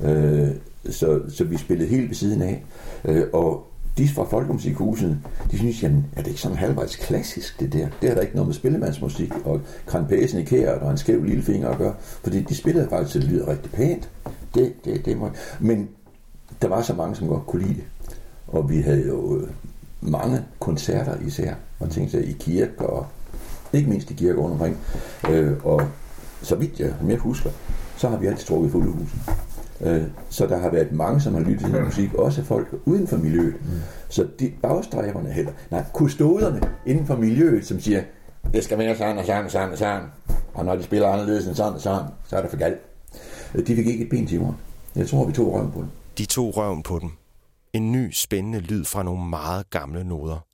Øh, 0.00 0.48
så, 0.90 1.20
så 1.28 1.44
vi 1.44 1.56
spillede 1.56 1.88
helt 1.88 2.08
ved 2.08 2.14
siden 2.14 2.42
af. 2.42 2.64
Øh, 3.04 3.24
og 3.32 3.71
de 3.98 4.08
fra 4.08 4.24
Folkemusikhuset, 4.24 5.18
de 5.50 5.58
synes, 5.58 5.82
jamen, 5.82 6.06
er 6.16 6.22
det 6.22 6.28
ikke 6.28 6.40
sådan 6.40 6.56
halvvejs 6.56 6.96
klassisk, 6.96 7.60
det 7.60 7.72
der? 7.72 7.88
Det 8.02 8.10
er 8.10 8.14
der 8.14 8.20
ikke 8.20 8.34
noget 8.34 8.46
med 8.46 8.54
spillemandsmusik 8.54 9.32
og 9.44 9.60
kranpæsen 9.86 10.40
i 10.40 10.44
kæret 10.44 10.80
og 10.80 10.90
en 10.90 10.98
skæv 10.98 11.24
lille 11.24 11.42
finger 11.42 11.68
at 11.68 11.78
gøre, 11.78 11.94
fordi 12.00 12.42
de 12.42 12.54
spillede 12.54 12.88
faktisk, 12.88 13.12
så 13.12 13.18
det 13.18 13.28
lyder 13.28 13.48
rigtig 13.48 13.72
pænt. 13.72 14.10
Det, 14.54 14.72
det, 14.84 15.04
det 15.04 15.18
må... 15.18 15.30
Men 15.60 15.88
der 16.62 16.68
var 16.68 16.82
så 16.82 16.94
mange, 16.94 17.16
som 17.16 17.28
godt 17.28 17.46
kunne 17.46 17.62
lide 17.62 17.74
det. 17.74 17.84
Og 18.48 18.70
vi 18.70 18.80
havde 18.80 19.06
jo 19.06 19.36
øh, 19.36 19.48
mange 20.00 20.44
koncerter 20.60 21.20
især, 21.26 21.54
og 21.80 21.90
ting 21.90 22.10
sig 22.10 22.28
i 22.28 22.32
kirke, 22.32 22.86
og 22.86 23.06
ikke 23.72 23.90
mindst 23.90 24.10
i 24.10 24.14
kirke 24.14 24.40
rundt 24.40 24.52
omkring. 24.52 24.78
Øh, 25.30 25.52
og 25.64 25.82
så 26.42 26.56
vidt 26.56 26.80
jeg, 26.80 26.94
som 26.98 27.10
jeg 27.10 27.18
husker, 27.18 27.50
så 27.96 28.08
har 28.08 28.16
vi 28.16 28.26
altid 28.26 28.46
trukket 28.46 28.72
fulde 28.72 28.90
huset. 28.90 29.18
Øh, 29.82 30.02
så 30.30 30.46
der 30.46 30.58
har 30.58 30.70
været 30.70 30.92
mange, 30.92 31.20
som 31.20 31.34
har 31.34 31.40
lyttet 31.40 31.60
til 31.60 31.74
den 31.74 31.84
musik, 31.84 32.14
også 32.14 32.44
folk 32.44 32.68
uden 32.84 33.06
for 33.06 33.16
miljøet. 33.16 33.54
Mm. 33.60 33.80
Så 34.08 34.28
de 34.40 34.52
bagstræberne 34.62 35.32
heller, 35.32 35.52
nej, 35.70 35.84
kustoderne 35.94 36.60
inden 36.86 37.06
for 37.06 37.16
miljøet, 37.16 37.66
som 37.66 37.80
siger, 37.80 38.02
det 38.52 38.64
skal 38.64 38.78
være 38.78 38.96
sådan 38.96 39.18
og 39.18 39.24
sådan 39.26 39.44
og 39.44 39.50
sådan 39.50 39.72
og 39.72 39.78
sådan, 39.78 40.02
og 40.54 40.64
når 40.64 40.76
de 40.76 40.82
spiller 40.82 41.08
anderledes 41.08 41.46
end 41.46 41.54
sådan 41.54 41.72
og 41.74 41.80
sådan, 41.80 42.06
så 42.24 42.36
er 42.36 42.40
det 42.40 42.50
for 42.50 42.58
galt. 42.58 42.78
Øh, 43.54 43.66
De 43.66 43.76
fik 43.76 43.86
ikke 43.86 44.04
et 44.04 44.10
ben 44.10 44.26
til 44.26 44.36
jorden. 44.36 44.56
Jeg 44.96 45.08
tror, 45.08 45.26
vi 45.26 45.32
tog 45.32 45.54
røven 45.54 45.72
på 45.72 45.80
det. 45.80 45.88
De 46.18 46.26
tog 46.26 46.56
røven 46.56 46.82
på 46.82 46.98
dem. 46.98 47.10
En 47.72 47.92
ny, 47.92 48.10
spændende 48.12 48.58
lyd 48.58 48.84
fra 48.84 49.02
nogle 49.02 49.28
meget 49.28 49.70
gamle 49.70 50.04
noder. 50.04 50.46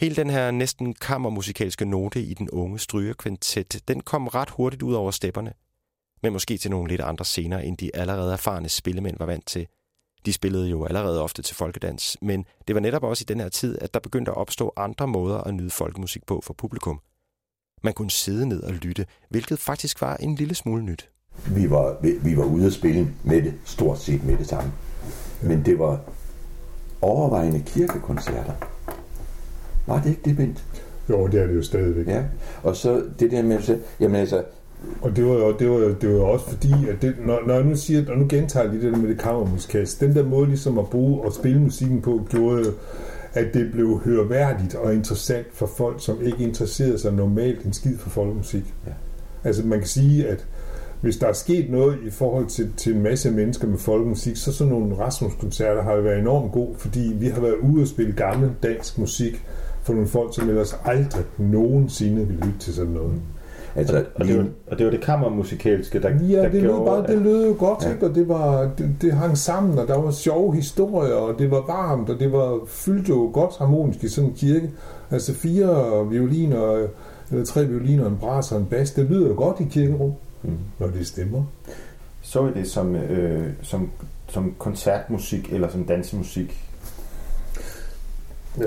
Hele 0.00 0.16
den 0.16 0.30
her 0.30 0.50
næsten 0.50 0.94
kammermusikalske 0.94 1.84
note 1.84 2.22
i 2.22 2.34
den 2.34 2.50
unge 2.50 2.78
strygerkvintet, 2.78 3.88
den 3.88 4.00
kom 4.00 4.28
ret 4.28 4.50
hurtigt 4.50 4.82
ud 4.82 4.94
over 4.94 5.10
stepperne. 5.10 5.52
Men 6.22 6.32
måske 6.32 6.58
til 6.58 6.70
nogle 6.70 6.88
lidt 6.88 7.00
andre 7.00 7.24
scener, 7.24 7.58
end 7.58 7.76
de 7.76 7.96
allerede 7.96 8.32
erfarne 8.32 8.68
spillemænd 8.68 9.16
var 9.18 9.26
vant 9.26 9.46
til. 9.46 9.66
De 10.26 10.32
spillede 10.32 10.68
jo 10.68 10.84
allerede 10.84 11.22
ofte 11.22 11.42
til 11.42 11.56
folkedans, 11.56 12.16
men 12.22 12.44
det 12.68 12.74
var 12.74 12.80
netop 12.80 13.02
også 13.02 13.22
i 13.22 13.28
den 13.28 13.40
her 13.40 13.48
tid, 13.48 13.78
at 13.80 13.94
der 13.94 14.00
begyndte 14.00 14.30
at 14.30 14.36
opstå 14.36 14.72
andre 14.76 15.06
måder 15.06 15.38
at 15.38 15.54
nyde 15.54 15.70
folkemusik 15.70 16.26
på 16.26 16.40
for 16.44 16.54
publikum. 16.54 17.00
Man 17.82 17.92
kunne 17.92 18.10
sidde 18.10 18.46
ned 18.46 18.62
og 18.62 18.72
lytte, 18.72 19.06
hvilket 19.28 19.58
faktisk 19.58 20.00
var 20.00 20.16
en 20.16 20.34
lille 20.34 20.54
smule 20.54 20.82
nyt. 20.82 21.10
Vi 21.46 21.70
var, 21.70 21.96
vi, 22.02 22.12
vi 22.12 22.36
var 22.36 22.44
ude 22.44 22.66
at 22.66 22.72
spille 22.72 23.14
med 23.24 23.42
det, 23.42 23.54
stort 23.64 23.98
set 23.98 24.24
med 24.24 24.38
det 24.38 24.46
samme. 24.46 24.72
Men 25.42 25.64
det 25.64 25.78
var 25.78 26.00
overvejende 27.00 27.62
kirkekoncerter. 27.66 28.54
Var 29.86 30.02
det 30.02 30.10
ikke 30.10 30.22
det, 30.24 30.36
Bent? 30.36 30.64
jo, 31.08 31.26
det 31.26 31.42
er 31.42 31.46
det 31.46 31.54
jo 31.54 31.62
stadigvæk. 31.62 32.06
Ja. 32.06 32.24
Og 32.62 32.76
så 32.76 33.04
det 33.18 33.30
der 33.30 33.42
med 33.42 33.56
at 33.56 33.64
sige, 33.64 33.78
jamen 34.00 34.16
altså, 34.16 34.44
Og 35.02 35.16
det 35.16 35.26
var 35.26 35.32
jo, 35.32 35.56
det 35.58 35.70
var 35.70 35.78
det 35.78 36.08
var 36.08 36.14
jo 36.14 36.28
også 36.28 36.48
fordi, 36.48 36.72
at 36.90 37.02
det, 37.02 37.14
når, 37.26 37.40
når 37.46 37.54
jeg 37.54 37.64
nu 37.64 37.76
siger, 37.76 38.10
og 38.10 38.18
nu 38.18 38.26
gentager 38.28 38.64
jeg 38.64 38.72
lige 38.72 38.86
det 38.86 38.92
der 38.92 38.98
med 38.98 39.08
det 39.08 39.18
kammermusikalsk, 39.18 40.00
den 40.00 40.14
der 40.14 40.24
måde 40.24 40.46
ligesom 40.46 40.78
at 40.78 40.86
bruge 40.90 41.22
og 41.22 41.32
spille 41.32 41.60
musikken 41.60 42.02
på, 42.02 42.26
gjorde 42.30 42.58
jo, 42.66 42.72
at 43.34 43.54
det 43.54 43.72
blev 43.72 44.00
hørværdigt 44.04 44.74
og 44.74 44.94
interessant 44.94 45.46
for 45.52 45.66
folk, 45.66 45.96
som 45.98 46.18
ikke 46.22 46.44
interesserede 46.44 46.98
sig 46.98 47.12
normalt 47.12 47.64
en 47.64 47.72
skid 47.72 47.98
for 47.98 48.10
folkemusik. 48.10 48.74
Ja. 48.86 48.92
Altså 49.44 49.66
man 49.66 49.78
kan 49.78 49.88
sige, 49.88 50.28
at 50.28 50.46
hvis 51.00 51.16
der 51.16 51.26
er 51.26 51.32
sket 51.32 51.70
noget 51.70 51.98
i 52.06 52.10
forhold 52.10 52.46
til, 52.46 52.72
til 52.76 52.94
en 52.94 53.02
masse 53.02 53.30
mennesker 53.30 53.68
med 53.68 53.78
folkemusik, 53.78 54.36
så 54.36 54.52
sådan 54.52 54.72
nogle 54.72 54.98
Rasmus-koncerter 54.98 55.82
har 55.82 55.94
jo 55.94 56.02
været 56.02 56.18
enormt 56.18 56.52
god, 56.52 56.74
fordi 56.76 57.12
vi 57.20 57.26
har 57.26 57.40
været 57.40 57.56
ude 57.62 57.82
og 57.82 57.88
spille 57.88 58.12
gammel 58.12 58.50
dansk 58.62 58.98
musik 58.98 59.44
for 59.82 59.92
nogle 59.92 60.08
folk, 60.08 60.34
som 60.34 60.48
ellers 60.48 60.76
aldrig 60.84 61.24
nogensinde 61.38 62.26
ville 62.26 62.46
lytte 62.46 62.58
til 62.58 62.74
sådan 62.74 62.92
noget. 62.92 63.20
Altså, 63.76 63.96
Og, 63.96 64.04
og, 64.14 64.26
det 64.26 64.38
var, 64.38 64.46
og 64.66 64.78
det 64.78 64.86
var 64.86 64.90
det 64.92 65.00
kammermusikalske, 65.00 66.02
der, 66.02 66.08
Ja, 66.08 66.36
der 66.36 66.42
det 66.42 66.52
lød, 66.52 66.60
gjorde, 66.60 66.84
bare, 66.86 67.06
det 67.06 67.22
lød 67.22 67.46
jo 67.46 67.54
godt, 67.58 67.82
Ja. 67.82 67.88
ja. 67.88 67.94
ikke? 67.94 68.06
og 68.06 68.14
det, 68.14 68.28
var, 68.28 68.70
det, 68.78 68.94
det 69.00 69.12
hang 69.12 69.38
sammen, 69.38 69.78
og 69.78 69.88
der 69.88 69.98
var 69.98 70.10
sjove 70.10 70.54
historier, 70.56 71.14
og 71.14 71.38
det 71.38 71.50
var 71.50 71.64
varmt, 71.66 72.10
og 72.10 72.20
det 72.20 72.32
var 72.32 72.58
fyldt 72.66 73.08
jo 73.08 73.30
godt 73.32 73.58
harmonisk 73.58 74.04
i 74.04 74.08
sådan 74.08 74.30
en 74.30 74.36
kirke. 74.36 74.70
Altså 75.10 75.34
fire 75.34 76.06
violiner, 76.10 76.86
eller 77.30 77.44
tre 77.44 77.64
violiner, 77.66 78.06
en 78.06 78.16
bras 78.20 78.52
og 78.52 78.58
en 78.60 78.66
bas, 78.66 78.90
det 78.90 79.04
lyder 79.10 79.28
jo 79.28 79.34
godt 79.36 79.60
i 79.60 79.64
kirkerum, 79.70 80.12
Mm. 80.42 80.50
når 80.78 80.86
det 80.86 81.06
stemmer. 81.06 81.44
Så 82.22 82.46
I 82.46 82.50
det 82.58 82.66
som, 82.70 82.96
øh, 82.96 83.46
som, 83.62 83.90
som 84.28 84.54
koncertmusik 84.58 85.52
eller 85.52 85.68
som 85.68 85.84
dansemusik? 85.84 86.64
Ja, 88.58 88.64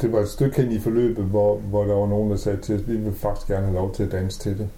det 0.00 0.12
var 0.12 0.20
et 0.20 0.28
stykke 0.28 0.62
hen 0.62 0.72
i 0.72 0.78
forløbet, 0.78 1.24
hvor, 1.24 1.56
hvor 1.56 1.84
der 1.84 1.94
var 1.94 2.06
nogen, 2.06 2.30
der 2.30 2.36
sagde 2.36 2.58
til 2.62 2.74
os, 2.74 2.88
vi 2.88 2.96
vil 2.96 3.14
faktisk 3.14 3.46
gerne 3.46 3.64
have 3.64 3.74
lov 3.74 3.94
til 3.94 4.02
at 4.02 4.12
danse 4.12 4.38
til 4.38 4.58
det. 4.58 4.68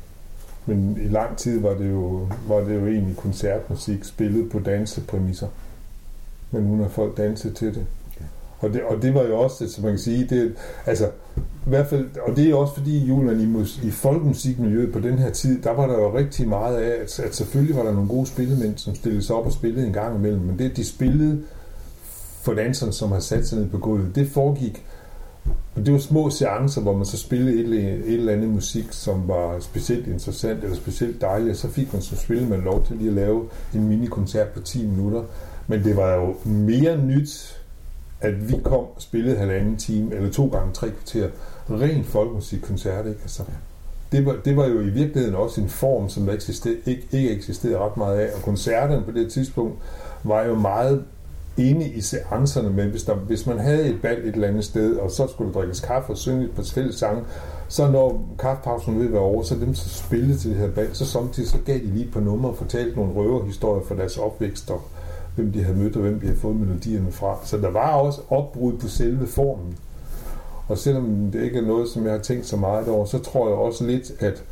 Men 0.66 0.98
i 1.04 1.08
lang 1.08 1.36
tid 1.36 1.60
var 1.60 1.74
det 1.74 1.90
jo, 1.90 2.28
var 2.48 2.60
det 2.60 2.74
jo 2.74 2.86
egentlig 2.86 3.16
koncertmusik 3.16 4.04
spillet 4.04 4.50
på 4.50 4.58
dansepræmisser. 4.58 5.48
Men 6.50 6.62
nu 6.62 6.82
har 6.82 6.88
folk 6.88 7.16
danset 7.16 7.56
til 7.56 7.74
det. 7.74 7.86
Og 8.60 8.72
det, 8.72 8.82
og 8.82 9.02
det 9.02 9.14
var 9.14 9.22
jo 9.22 9.38
også, 9.38 9.68
som 9.68 9.84
man 9.84 9.92
kan 9.92 9.98
sige, 9.98 10.26
det, 10.30 10.54
altså, 10.86 11.06
i 11.36 11.68
hvert 11.68 11.86
fald, 11.86 12.08
og 12.28 12.36
det 12.36 12.50
er 12.50 12.54
også 12.54 12.74
fordi, 12.74 13.04
Julian, 13.04 13.40
i, 13.40 13.46
mus, 13.46 13.78
i 13.82 13.90
folkemusikmiljøet 13.90 14.92
på 14.92 15.00
den 15.00 15.18
her 15.18 15.30
tid, 15.30 15.62
der 15.62 15.70
var 15.70 15.86
der 15.86 15.94
jo 15.94 16.16
rigtig 16.16 16.48
meget 16.48 16.76
af, 16.76 17.02
at, 17.02 17.20
at 17.20 17.34
selvfølgelig 17.34 17.76
var 17.76 17.82
der 17.82 17.92
nogle 17.92 18.08
gode 18.08 18.26
spillemænd, 18.26 18.78
som 18.78 18.94
stillede 18.94 19.22
sig 19.22 19.36
op 19.36 19.46
og 19.46 19.52
spillede 19.52 19.86
en 19.86 19.92
gang 19.92 20.16
imellem, 20.16 20.40
men 20.40 20.58
det, 20.58 20.76
de 20.76 20.84
spillede 20.84 21.42
for 22.42 22.54
danserne, 22.54 22.92
som 22.92 23.12
har 23.12 23.20
sat 23.20 23.46
sig 23.46 23.58
ned 23.58 23.68
på 23.68 23.78
gulvet, 23.78 24.14
det 24.14 24.28
foregik 24.28 24.84
og 25.76 25.86
det 25.86 25.92
var 25.92 25.98
små 25.98 26.30
seancer, 26.30 26.80
hvor 26.80 26.96
man 26.96 27.04
så 27.04 27.16
spillede 27.16 27.60
et, 27.60 27.68
et 28.08 28.14
eller 28.14 28.32
andet 28.32 28.48
musik, 28.48 28.84
som 28.90 29.28
var 29.28 29.60
specielt 29.60 30.06
interessant 30.06 30.64
eller 30.64 30.76
specielt 30.76 31.20
dejligt, 31.20 31.50
og 31.50 31.56
så 31.56 31.68
fik 31.68 31.92
man 31.92 32.02
som 32.02 32.16
spillemand 32.16 32.62
lov 32.62 32.86
til 32.86 32.96
lige 32.96 33.08
at 33.08 33.14
lave 33.14 33.48
en 33.74 33.88
minikoncert 33.88 34.48
på 34.48 34.60
10 34.60 34.86
minutter. 34.86 35.22
Men 35.66 35.84
det 35.84 35.96
var 35.96 36.14
jo 36.14 36.34
mere 36.44 36.96
nyt, 36.98 37.60
at 38.20 38.48
vi 38.48 38.56
kom 38.64 38.74
og 38.74 38.94
spillede 38.98 39.36
halvanden 39.36 39.76
time, 39.76 40.14
eller 40.14 40.30
to 40.30 40.48
gange 40.48 40.72
tre 40.72 40.90
kvarter, 40.90 41.28
ren 41.70 42.04
folkemusikkoncert, 42.04 43.06
ikke? 43.06 43.20
Altså, 43.22 43.42
det, 44.12 44.26
var, 44.26 44.36
det 44.44 44.56
var 44.56 44.66
jo 44.66 44.80
i 44.80 44.88
virkeligheden 44.88 45.34
også 45.34 45.60
en 45.60 45.68
form, 45.68 46.08
som 46.08 46.26
der 46.26 46.32
eksister, 46.32 46.70
ikke, 46.86 47.06
ikke 47.12 47.30
eksisterede 47.30 47.78
ret 47.78 47.96
meget 47.96 48.18
af, 48.18 48.34
og 48.36 48.42
koncerterne 48.42 49.04
på 49.04 49.10
det 49.10 49.32
tidspunkt 49.32 49.78
var 50.24 50.42
jo 50.42 50.54
meget 50.54 51.04
inde 51.56 51.88
i 51.88 52.00
seancerne, 52.00 52.70
med, 52.70 52.84
hvis, 52.84 53.02
der, 53.02 53.14
hvis 53.14 53.46
man 53.46 53.58
havde 53.58 53.88
et 53.88 54.02
bal 54.02 54.18
et 54.18 54.34
eller 54.34 54.48
andet 54.48 54.64
sted, 54.64 54.96
og 54.96 55.10
så 55.10 55.26
skulle 55.26 55.52
der 55.52 55.58
drikkes 55.58 55.80
kaffe 55.80 56.12
og 56.12 56.18
synge 56.18 56.44
et 56.44 56.50
par 56.50 56.62
fælles 56.62 56.94
sange, 56.94 57.22
så 57.68 57.90
når 57.90 58.28
kaffepausen 58.38 58.98
ville 58.98 59.12
være 59.12 59.20
over, 59.20 59.42
så 59.42 59.54
dem, 59.54 59.74
som 59.74 60.06
spillede 60.06 60.38
til 60.38 60.50
det 60.50 60.58
her 60.58 60.70
bal, 60.70 60.88
så 60.92 61.06
samtidig 61.06 61.48
så 61.48 61.58
gav 61.66 61.78
de 61.78 61.86
lige 61.86 62.10
på 62.12 62.20
nummer 62.20 62.48
og 62.48 62.56
fortalte 62.56 62.96
nogle 62.96 63.12
røverhistorier 63.14 63.84
fra 63.84 63.94
deres 63.94 64.18
opvækst, 64.18 64.70
og 64.70 64.82
hvem 65.36 65.52
de 65.52 65.62
havde 65.62 65.78
mødt, 65.78 65.96
og 65.96 66.02
hvem 66.02 66.20
de 66.20 66.26
havde 66.26 66.38
fået 66.38 66.56
melodierne 66.56 67.12
fra. 67.12 67.38
Så 67.44 67.56
der 67.56 67.70
var 67.70 67.92
også 67.92 68.20
opbrud 68.28 68.72
på 68.72 68.88
selve 68.88 69.26
formen. 69.26 69.76
Og 70.68 70.78
selvom 70.78 71.30
det 71.32 71.42
ikke 71.42 71.58
er 71.58 71.66
noget, 71.66 71.88
som 71.88 72.04
jeg 72.04 72.12
har 72.12 72.20
tænkt 72.20 72.46
så 72.46 72.56
meget 72.56 72.88
over, 72.88 73.04
så 73.04 73.18
tror 73.18 73.48
jeg 73.48 73.56
også 73.56 73.84
lidt, 73.84 74.12
at 74.18 74.44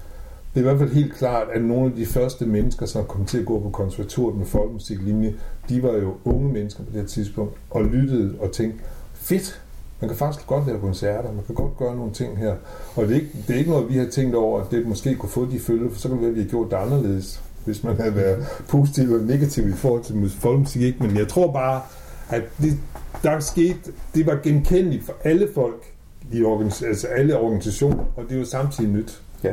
det 0.55 0.61
er 0.61 0.61
i 0.61 0.63
hvert 0.63 0.79
fald 0.79 0.93
helt 0.93 1.15
klart, 1.15 1.47
at 1.55 1.63
nogle 1.63 1.87
af 1.87 1.97
de 1.97 2.07
første 2.07 2.47
mennesker, 2.47 2.87
som 2.87 3.05
kom 3.05 3.25
til 3.25 3.39
at 3.39 3.47
gå 3.47 3.61
på 3.61 3.71
konservatoriet 3.71 4.39
med 4.39 4.47
folkemusiklinje, 4.47 5.35
de 5.69 5.83
var 5.83 5.93
jo 5.93 6.15
unge 6.25 6.53
mennesker 6.53 6.85
på 6.85 6.91
det 6.93 7.01
her 7.01 7.09
tidspunkt, 7.09 7.55
og 7.71 7.85
lyttede 7.85 8.35
og 8.41 8.53
tænkte, 8.53 8.79
fedt, 9.15 9.63
man 10.01 10.09
kan 10.09 10.19
faktisk 10.19 10.47
godt 10.47 10.67
lave 10.67 10.81
koncerter, 10.81 11.33
man 11.33 11.45
kan 11.47 11.55
godt 11.55 11.77
gøre 11.77 11.97
nogle 11.97 12.13
ting 12.13 12.39
her. 12.39 12.55
Og 12.97 13.09
det 13.09 13.11
er 13.11 13.21
ikke, 13.21 13.31
det 13.47 13.55
er 13.55 13.59
ikke 13.59 13.71
noget, 13.71 13.89
vi 13.89 13.97
har 13.97 14.07
tænkt 14.07 14.35
over, 14.35 14.61
at 14.61 14.71
det 14.71 14.87
måske 14.87 15.15
kunne 15.15 15.31
få 15.31 15.47
de 15.51 15.61
følge, 15.61 15.91
for 15.91 15.99
så 15.99 16.09
kan 16.09 16.17
det 16.17 16.23
være, 16.23 16.31
at 16.31 16.37
vi 16.37 16.41
har 16.41 16.49
gjort 16.49 16.71
det 16.71 16.77
anderledes, 16.77 17.43
hvis 17.65 17.85
man 17.85 17.97
havde 17.97 18.15
været 18.17 18.47
positiv 18.69 19.11
og 19.11 19.21
negativ 19.21 19.69
i 19.69 19.73
forhold 19.73 20.03
til 20.03 20.31
folkemusik. 20.31 20.83
Ikke? 20.83 21.03
Men 21.03 21.17
jeg 21.17 21.29
tror 21.29 21.53
bare, 21.53 21.83
at 22.31 22.43
det, 22.63 22.79
der 23.23 23.41
skete, 23.41 23.79
det 24.15 24.27
var 24.27 24.39
genkendeligt 24.43 25.05
for 25.05 25.15
alle 25.25 25.49
folk, 25.55 25.93
i 26.33 26.43
organis- 26.43 26.87
altså 26.87 27.07
alle 27.07 27.39
organisationer, 27.39 28.05
og 28.17 28.25
det 28.29 28.35
er 28.35 28.39
jo 28.39 28.45
samtidig 28.45 28.91
nyt. 28.91 29.23
Ja. 29.45 29.53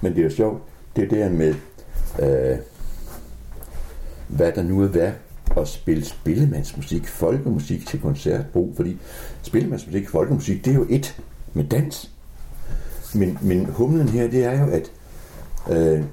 Men 0.00 0.12
det 0.12 0.18
er 0.18 0.24
jo 0.24 0.30
sjovt, 0.30 0.62
det 0.96 1.10
der 1.10 1.30
med, 1.30 1.54
øh, 2.22 2.58
hvad 4.28 4.52
der 4.52 4.62
nu 4.62 4.82
er 4.82 4.86
værd 4.86 5.12
at 5.56 5.68
spille 5.68 6.04
spillemandsmusik, 6.04 7.08
folkemusik 7.08 7.86
til 7.86 8.00
koncertbrug, 8.00 8.72
fordi 8.76 8.98
spillemandsmusik, 9.42 10.08
folkemusik, 10.08 10.64
det 10.64 10.70
er 10.70 10.74
jo 10.74 10.86
et 10.90 11.20
med 11.54 11.64
dans. 11.64 12.10
Men, 13.14 13.38
men 13.42 13.66
humlen 13.66 14.08
her, 14.08 14.28
det 14.28 14.44
er 14.44 14.60
jo, 14.60 14.66
at 14.66 14.92
øh, 15.70 16.04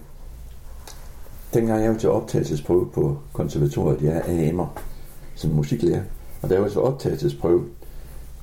dengang 1.53 1.83
jeg 1.83 1.91
var 1.91 1.97
til 1.97 2.09
optagelsesprøve 2.09 2.89
på 2.93 3.17
konservatoriet, 3.33 4.01
jeg 4.01 4.23
er 4.25 4.49
amer 4.49 4.81
som 5.35 5.51
musiklærer, 5.51 6.01
og 6.41 6.49
der 6.49 6.59
var 6.59 6.69
så 6.69 6.79
optagelsesprøve, 6.79 7.65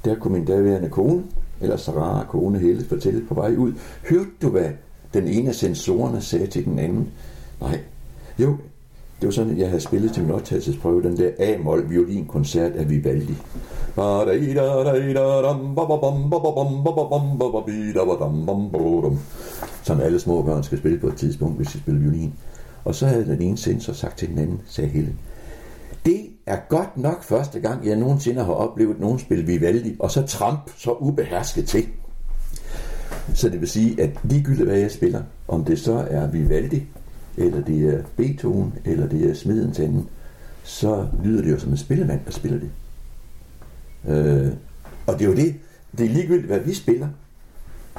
der 0.04 0.14
kunne 0.14 0.34
min 0.38 0.44
daværende 0.44 0.88
kone, 0.88 1.24
eller 1.60 1.76
Sarah 1.76 2.26
kone 2.26 2.58
Helle, 2.58 2.84
fortælle 2.84 3.26
på 3.26 3.34
vej 3.34 3.54
ud, 3.56 3.72
hørte 4.08 4.30
du, 4.42 4.48
hvad 4.48 4.70
den 5.14 5.28
ene 5.28 5.48
af 5.48 5.54
sensorerne 5.54 6.20
sagde 6.20 6.46
til 6.46 6.64
den 6.64 6.78
anden? 6.78 7.08
Nej. 7.60 7.78
Jo, 8.38 8.56
det 9.20 9.26
var 9.26 9.30
sådan, 9.30 9.52
at 9.52 9.58
jeg 9.58 9.68
havde 9.68 9.80
spillet 9.80 10.12
til 10.12 10.22
min 10.22 10.32
optagelsesprøve, 10.32 11.02
den 11.02 11.16
der 11.16 11.30
A-mol 11.38 11.90
violinkoncert 11.90 12.72
af 12.72 12.90
Vivaldi. 12.90 13.34
Som 19.82 20.00
alle 20.00 20.20
små 20.20 20.42
børn 20.42 20.62
skal 20.62 20.78
spille 20.78 20.98
på 20.98 21.06
et 21.06 21.16
tidspunkt, 21.16 21.56
hvis 21.56 21.68
de 21.68 21.78
spiller 21.78 22.00
violin. 22.00 22.32
Og 22.84 22.94
så 22.94 23.06
havde 23.06 23.26
den 23.26 23.42
ene 23.42 23.56
sensor 23.56 23.92
sagt 23.92 24.18
til 24.18 24.28
den 24.28 24.38
anden, 24.38 24.60
sagde 24.66 24.90
Helen, 24.90 25.18
det 26.06 26.26
er 26.46 26.58
godt 26.68 26.96
nok 26.96 27.22
første 27.22 27.60
gang, 27.60 27.86
jeg 27.86 27.96
nogensinde 27.96 28.44
har 28.44 28.52
oplevet 28.52 29.00
nogen 29.00 29.18
spille 29.18 29.46
Vivaldi, 29.46 29.96
og 29.98 30.10
så 30.10 30.22
tramp 30.26 30.70
så 30.76 30.92
ubehersket 30.92 31.66
til. 31.66 31.86
Så 33.34 33.48
det 33.48 33.60
vil 33.60 33.68
sige, 33.68 34.02
at 34.02 34.10
ligegyldigt 34.24 34.68
hvad 34.68 34.78
jeg 34.78 34.90
spiller, 34.90 35.22
om 35.48 35.64
det 35.64 35.78
så 35.78 36.06
er 36.10 36.26
Vivaldi, 36.26 36.86
eller 37.36 37.64
det 37.64 37.94
er 37.94 38.02
Beethoven, 38.16 38.74
eller 38.84 39.08
det 39.08 39.30
er 39.30 39.34
Smedens 39.34 39.78
anden, 39.78 40.08
så 40.62 41.06
lyder 41.24 41.42
det 41.42 41.50
jo 41.50 41.58
som 41.58 41.70
en 41.70 41.76
spillemand, 41.76 42.20
der 42.24 42.30
spiller 42.30 42.58
det. 42.58 42.70
Øh, 44.08 44.52
og 45.06 45.18
det 45.18 45.24
er 45.24 45.28
jo 45.28 45.36
det, 45.36 45.54
det 45.98 46.06
er 46.06 46.10
ligegyldigt, 46.10 46.46
hvad 46.46 46.60
vi 46.60 46.74
spiller. 46.74 47.08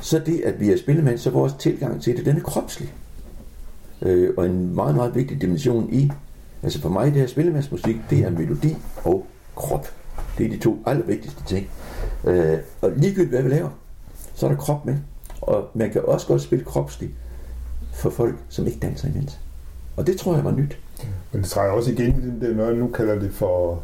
Så 0.01 0.19
det, 0.19 0.41
at 0.41 0.59
vi 0.59 0.71
er 0.71 0.77
spillemand, 0.77 1.17
så 1.17 1.29
vores 1.29 1.53
tilgang 1.59 2.01
til 2.01 2.17
det, 2.17 2.25
den 2.25 2.37
er 2.37 2.41
kropslig. 2.41 2.93
Øh, 4.01 4.33
og 4.37 4.45
en 4.45 4.75
meget, 4.75 4.95
meget 4.95 5.15
vigtig 5.15 5.41
dimension 5.41 5.93
i, 5.93 6.11
altså 6.63 6.81
for 6.81 6.89
mig, 6.89 7.05
det 7.05 7.21
her 7.21 7.27
spillemandsmusik, 7.27 7.97
det 8.09 8.19
er 8.19 8.29
melodi 8.29 8.75
og 9.03 9.27
krop. 9.55 9.87
Det 10.37 10.45
er 10.45 10.49
de 10.49 10.57
to 10.57 10.83
allervigtigste 10.85 11.43
ting. 11.43 11.69
Øh, 12.23 12.57
og 12.81 12.91
ligegyldigt, 12.95 13.29
hvad 13.29 13.43
vi 13.43 13.49
laver, 13.49 13.69
så 14.35 14.45
er 14.45 14.49
der 14.49 14.57
krop 14.57 14.85
med. 14.85 14.97
Og 15.41 15.69
man 15.73 15.91
kan 15.91 16.05
også 16.05 16.27
godt 16.27 16.41
spille 16.41 16.65
kropsligt 16.65 17.11
for 17.93 18.09
folk, 18.09 18.35
som 18.49 18.67
ikke 18.67 18.79
danser 18.79 19.07
imens. 19.07 19.39
Og 19.97 20.07
det 20.07 20.17
tror 20.17 20.35
jeg 20.35 20.45
var 20.45 20.51
nyt. 20.51 20.77
Men 21.31 21.41
det 21.41 21.49
træder 21.49 21.71
også 21.71 21.91
igen 21.91 22.37
i 22.41 22.45
det, 22.45 22.55
når 22.55 22.65
jeg 22.65 22.75
nu 22.75 22.87
kalder 22.87 23.19
det 23.19 23.33
for 23.33 23.83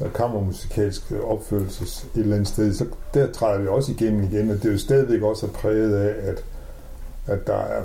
øh, 0.00 0.12
kammermusikalsk 0.12 1.12
opførelses 1.12 2.06
et 2.14 2.20
eller 2.20 2.36
andet 2.36 2.48
sted, 2.48 2.74
så 2.74 2.86
der 3.14 3.32
træder 3.32 3.58
det 3.58 3.68
også 3.68 3.92
igennem 3.92 4.22
igen, 4.22 4.50
og 4.50 4.56
det 4.56 4.64
er 4.64 4.72
jo 4.72 4.78
stadigvæk 4.78 5.22
også 5.22 5.46
præget 5.46 5.94
af, 5.94 6.30
at, 6.30 6.44
at 7.26 7.46
der 7.46 7.56
er 7.56 7.84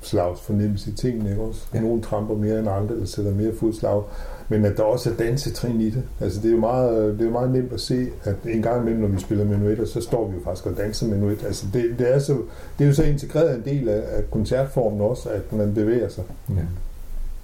fodslags 0.00 0.40
fornemmelse 0.40 0.90
i 0.90 0.94
tingene, 0.94 1.30
ikke 1.30 1.42
også? 1.42 1.66
Ja. 1.74 1.80
Nogle 1.80 2.02
tramper 2.02 2.34
mere 2.34 2.58
end 2.58 2.68
andre, 2.68 2.94
eller 2.94 3.06
sætter 3.06 3.34
mere 3.34 3.52
fodslag, 3.60 4.02
men 4.48 4.64
at 4.64 4.76
der 4.76 4.82
også 4.82 5.10
er 5.10 5.14
dansetrin 5.14 5.80
i 5.80 5.90
det. 5.90 6.02
Altså 6.20 6.40
det 6.40 6.48
er 6.48 6.52
jo 6.52 6.60
meget, 6.60 7.12
det 7.12 7.20
er 7.20 7.24
jo 7.24 7.30
meget 7.30 7.50
nemt 7.50 7.72
at 7.72 7.80
se, 7.80 8.08
at 8.24 8.36
en 8.44 8.62
gang 8.62 8.80
imellem, 8.80 9.00
når 9.00 9.08
vi 9.08 9.20
spiller 9.20 9.44
menuetter, 9.44 9.84
så 9.84 10.00
står 10.00 10.28
vi 10.28 10.36
jo 10.36 10.42
faktisk 10.44 10.66
og 10.66 10.76
danser 10.76 11.06
menuet. 11.06 11.44
Altså 11.44 11.66
det, 11.72 11.94
det, 11.98 12.14
er, 12.14 12.18
så, 12.18 12.32
det 12.78 12.84
er 12.84 12.88
jo 12.88 12.94
så 12.94 13.04
integreret 13.04 13.56
en 13.56 13.64
del 13.64 13.88
af, 13.88 14.02
af 14.16 14.30
koncertformen 14.30 15.00
også, 15.00 15.28
at 15.28 15.52
man 15.52 15.74
bevæger 15.74 16.08
sig. 16.08 16.24
Ja. 16.48 16.62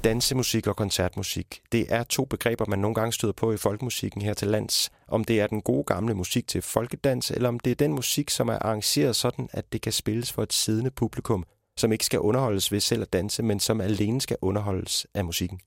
Dansemusik 0.04 0.66
og 0.66 0.76
koncertmusik, 0.76 1.60
det 1.72 1.86
er 1.88 2.02
to 2.02 2.24
begreber, 2.24 2.64
man 2.68 2.78
nogle 2.78 2.94
gange 2.94 3.12
støder 3.12 3.32
på 3.32 3.52
i 3.52 3.56
folkemusikken 3.56 4.22
her 4.22 4.34
til 4.34 4.48
lands. 4.48 4.90
Om 5.08 5.24
det 5.24 5.40
er 5.40 5.46
den 5.46 5.62
gode 5.62 5.84
gamle 5.84 6.14
musik 6.14 6.48
til 6.48 6.62
folkedans, 6.62 7.30
eller 7.30 7.48
om 7.48 7.60
det 7.60 7.70
er 7.70 7.74
den 7.74 7.92
musik, 7.92 8.30
som 8.30 8.48
er 8.48 8.58
arrangeret 8.58 9.16
sådan, 9.16 9.48
at 9.52 9.64
det 9.72 9.82
kan 9.82 9.92
spilles 9.92 10.32
for 10.32 10.42
et 10.42 10.52
siddende 10.52 10.90
publikum, 10.90 11.44
som 11.76 11.92
ikke 11.92 12.04
skal 12.04 12.20
underholdes 12.20 12.72
ved 12.72 12.80
selv 12.80 13.02
at 13.02 13.12
danse, 13.12 13.42
men 13.42 13.60
som 13.60 13.80
alene 13.80 14.20
skal 14.20 14.36
underholdes 14.40 15.06
af 15.14 15.24
musikken. 15.24 15.60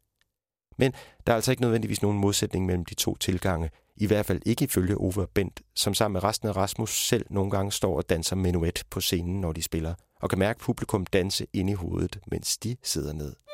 Men 0.77 0.93
der 1.27 1.33
er 1.33 1.35
altså 1.35 1.51
ikke 1.51 1.61
nødvendigvis 1.61 2.01
nogen 2.01 2.17
modsætning 2.17 2.65
mellem 2.65 2.85
de 2.85 2.93
to 2.93 3.15
tilgange, 3.15 3.69
i 3.95 4.07
hvert 4.07 4.25
fald 4.25 4.41
ikke 4.45 4.63
ifølge 4.63 4.97
Ove 4.97 5.21
og 5.21 5.29
Bent, 5.29 5.61
som 5.75 5.93
sammen 5.93 6.13
med 6.13 6.23
resten 6.23 6.47
af 6.47 6.55
Rasmus 6.55 7.07
selv 7.07 7.25
nogle 7.29 7.51
gange 7.51 7.71
står 7.71 7.97
og 7.97 8.09
danser 8.09 8.35
menuet 8.35 8.83
på 8.89 9.01
scenen, 9.01 9.41
når 9.41 9.51
de 9.51 9.63
spiller, 9.63 9.93
og 10.21 10.29
kan 10.29 10.39
mærke 10.39 10.59
publikum 10.59 11.05
danse 11.05 11.47
ind 11.53 11.69
i 11.69 11.73
hovedet, 11.73 12.19
mens 12.27 12.57
de 12.57 12.75
sidder 12.83 13.13
ned. 13.13 13.44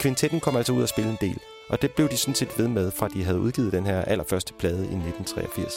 Kvintetten 0.00 0.40
kom 0.40 0.56
altså 0.56 0.72
ud 0.72 0.82
og 0.82 0.88
spille 0.88 1.10
en 1.10 1.18
del, 1.20 1.38
og 1.68 1.82
det 1.82 1.92
blev 1.92 2.08
de 2.08 2.16
sådan 2.16 2.34
set 2.34 2.58
ved 2.58 2.68
med, 2.68 2.90
fra 2.90 3.08
de 3.08 3.24
havde 3.24 3.40
udgivet 3.40 3.72
den 3.72 3.86
her 3.86 4.02
allerførste 4.02 4.52
plade 4.52 4.78
i 4.78 4.96
1983. 4.96 5.72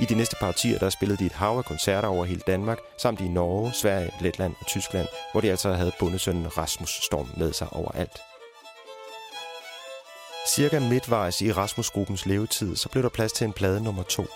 I 0.00 0.04
de 0.04 0.14
næste 0.14 0.36
par 0.40 0.48
årtier, 0.48 0.78
der 0.78 0.90
spillede 0.90 1.18
de 1.18 1.26
et 1.26 1.32
hav 1.32 1.58
af 1.58 1.64
koncerter 1.64 2.08
over 2.08 2.24
hele 2.24 2.42
Danmark, 2.46 2.78
samt 2.98 3.20
i 3.20 3.28
Norge, 3.28 3.72
Sverige, 3.72 4.10
Letland 4.20 4.54
og 4.60 4.66
Tyskland, 4.66 5.08
hvor 5.32 5.40
de 5.40 5.50
altså 5.50 5.72
havde 5.72 5.92
bundesønnen 6.00 6.58
Rasmus 6.58 6.90
Storm 6.90 7.28
med 7.36 7.52
sig 7.52 7.68
overalt. 7.72 8.18
Cirka 10.48 10.80
midtvejs 10.80 11.40
i 11.40 11.52
Rasmus-gruppens 11.52 12.26
levetid, 12.26 12.76
så 12.76 12.88
blev 12.88 13.02
der 13.02 13.08
plads 13.08 13.32
til 13.32 13.44
en 13.44 13.52
plade 13.52 13.84
nummer 13.84 14.02
to. 14.02 14.26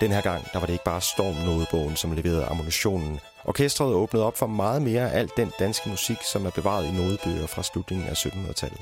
Den 0.00 0.12
her 0.12 0.20
gang, 0.20 0.52
der 0.52 0.58
var 0.58 0.66
det 0.66 0.72
ikke 0.72 0.84
bare 0.84 1.00
Stormnodebogen, 1.00 1.96
som 1.96 2.12
leverede 2.12 2.44
ammunitionen. 2.44 3.20
Orkestret 3.44 3.94
åbnede 3.94 4.24
op 4.24 4.36
for 4.36 4.46
meget 4.46 4.82
mere 4.82 5.10
af 5.10 5.18
alt 5.18 5.36
den 5.36 5.52
danske 5.58 5.88
musik, 5.88 6.16
som 6.32 6.46
er 6.46 6.50
bevaret 6.50 6.86
i 6.86 6.92
nodebøger 6.92 7.46
fra 7.46 7.62
slutningen 7.62 8.08
af 8.08 8.12
1700-tallet. 8.12 8.80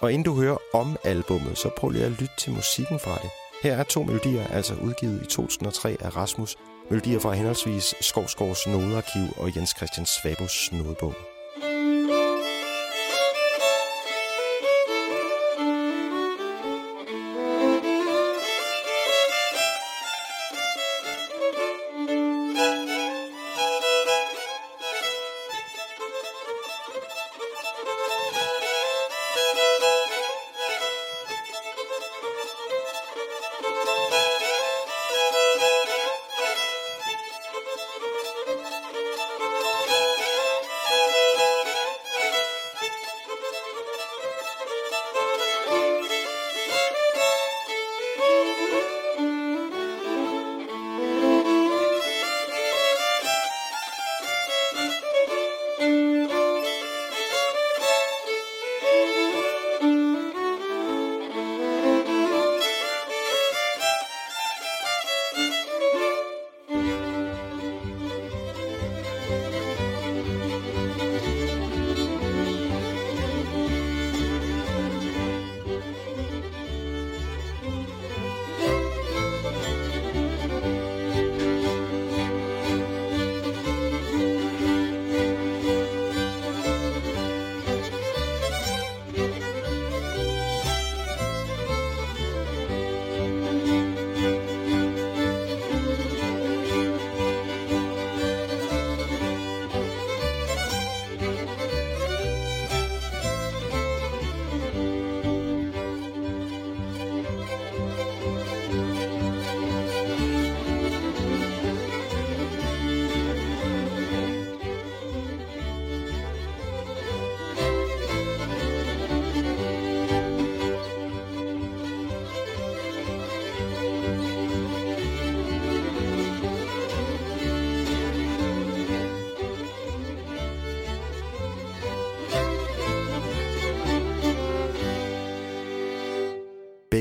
Og 0.00 0.12
inden 0.12 0.24
du 0.24 0.34
hører 0.34 0.56
om 0.74 0.96
albummet, 1.04 1.58
så 1.58 1.70
prøv 1.76 1.90
lige 1.90 2.04
at 2.04 2.10
lytte 2.10 2.34
til 2.38 2.52
musikken 2.52 2.98
fra 2.98 3.14
det. 3.22 3.30
Her 3.62 3.76
er 3.76 3.82
to 3.82 4.02
melodier, 4.02 4.46
altså 4.46 4.74
udgivet 4.74 5.22
i 5.22 5.26
2003 5.26 5.96
af 6.00 6.16
Rasmus. 6.16 6.56
Melodier 6.90 7.20
fra 7.20 7.32
henholdsvis 7.32 7.94
Skovskovs 8.00 8.66
Nodearkiv 8.66 9.26
og 9.36 9.56
Jens 9.56 9.74
Christian 9.76 10.06
Svabos 10.06 10.72
Nodebog. 10.72 11.14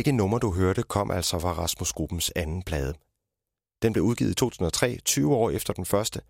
Begge 0.07 0.17
numre, 0.17 0.39
du 0.39 0.51
hørte, 0.51 0.83
kom 0.83 1.11
altså 1.11 1.39
fra 1.39 1.53
Rasmus 1.53 1.93
Gruppens 1.93 2.31
anden 2.35 2.63
plade. 2.63 2.93
Den 3.81 3.93
blev 3.93 4.03
udgivet 4.03 4.31
i 4.31 4.35
2003, 4.35 4.97
20 5.05 5.35
år 5.35 5.49
efter 5.49 5.73
den 5.73 5.85
første, 5.85 6.21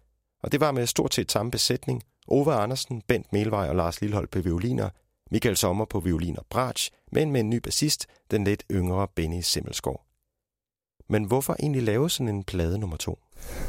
og 0.44 0.52
det 0.52 0.60
var 0.60 0.72
med 0.72 0.88
stort 0.88 1.14
set 1.14 1.32
samme 1.32 1.52
besætning. 1.52 2.04
Ove 2.28 2.54
Andersen, 2.54 3.02
Bent 3.08 3.34
Melvej 3.34 3.70
og 3.70 3.76
Lars 3.76 4.02
Lillehold 4.02 4.28
på 4.28 4.40
violiner, 4.40 4.90
Michael 5.32 5.58
Sommer 5.58 5.86
på 5.86 6.00
violin 6.00 6.40
og 6.40 6.46
bratsch, 6.50 6.92
men 7.12 7.32
med 7.32 7.40
en 7.40 7.50
ny 7.50 7.58
bassist, 7.58 8.06
den 8.32 8.44
lidt 8.44 8.64
yngre 8.72 9.08
Benny 9.16 9.42
Simmelsgaard. 9.42 10.06
Men 11.10 11.24
hvorfor 11.24 11.56
egentlig 11.60 11.84
lave 11.84 12.10
sådan 12.10 12.36
en 12.36 12.44
plade 12.44 12.80
nummer 12.80 12.98
to? 12.98 13.20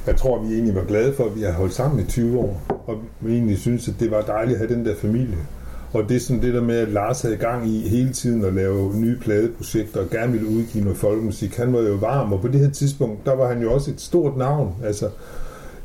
Jeg 0.07 0.17
tror, 0.17 0.43
vi 0.43 0.55
egentlig 0.55 0.75
var 0.75 0.85
glade 0.85 1.17
for, 1.17 1.25
at 1.25 1.37
vi 1.37 1.43
har 1.43 1.53
holdt 1.53 1.75
sammen 1.75 2.07
i 2.07 2.09
20 2.09 2.39
år, 2.39 2.61
og 2.87 3.03
vi 3.21 3.33
egentlig 3.33 3.59
synes, 3.59 3.89
at 3.89 3.95
det 4.01 4.11
var 4.11 4.23
dejligt 4.23 4.61
at 4.61 4.69
have 4.69 4.79
den 4.79 4.87
der 4.87 4.97
familie. 4.97 5.47
Og 5.93 6.09
det 6.09 6.17
er 6.17 6.21
sådan 6.21 6.43
det 6.43 6.55
der 6.55 6.63
med, 6.63 6.77
at 6.77 6.89
Lars 6.89 7.23
havde 7.23 7.37
gang 7.37 7.69
i 7.69 7.89
hele 7.89 8.13
tiden 8.13 8.45
at 8.45 8.55
lave 8.55 8.97
nye 8.97 9.19
pladeprojekter 9.19 10.01
og 10.01 10.11
gerne 10.11 10.33
ville 10.33 10.49
udgive 10.49 10.85
noget 10.85 10.99
folkemusik. 10.99 11.57
Han 11.57 11.73
var 11.73 11.81
jo 11.81 11.95
varm, 11.95 12.33
og 12.33 12.41
på 12.41 12.49
det 12.49 12.61
her 12.61 12.71
tidspunkt, 12.71 13.27
der 13.27 13.35
var 13.35 13.49
han 13.53 13.63
jo 13.63 13.73
også 13.73 13.91
et 13.91 14.01
stort 14.01 14.37
navn, 14.37 14.75
altså 14.85 15.11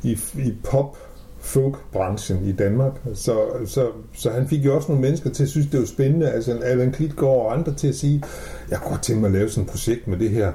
i, 0.03 0.19
i 0.35 0.53
pop 0.63 0.97
folk-branchen 1.39 2.45
i 2.45 2.51
Danmark. 2.51 2.91
Så, 3.13 3.39
så, 3.65 3.87
så 4.13 4.29
han 4.29 4.47
fik 4.47 4.65
jo 4.65 4.75
også 4.75 4.87
nogle 4.87 5.01
mennesker 5.01 5.29
til 5.29 5.43
at 5.43 5.49
synes, 5.49 5.67
det 5.67 5.79
var 5.79 5.85
spændende. 5.85 6.31
Altså 6.31 6.57
Allan 6.57 6.91
Klitgaard 6.91 7.45
og 7.45 7.57
andre 7.57 7.73
til 7.73 7.87
at 7.87 7.95
sige, 7.95 8.23
jeg 8.69 8.79
kunne 8.79 8.89
godt 8.89 9.03
tænke 9.03 9.21
mig 9.21 9.27
at 9.27 9.33
lave 9.33 9.49
sådan 9.49 9.63
et 9.63 9.69
projekt 9.69 10.07
med 10.07 10.17
det 10.17 10.29
her. 10.29 10.51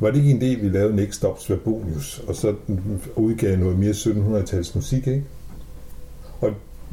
Var 0.00 0.10
det 0.10 0.16
ikke 0.16 0.30
en 0.30 0.42
idé, 0.42 0.62
vi 0.62 0.68
lavede 0.68 0.96
Next 0.96 1.14
Stop 1.14 1.40
Svabonius, 1.40 2.24
og 2.28 2.34
så 2.34 2.54
udgav 3.16 3.56
noget 3.56 3.78
mere 3.78 3.90
1700-tals 3.90 4.74
musik, 4.74 5.06
ikke? 5.06 5.24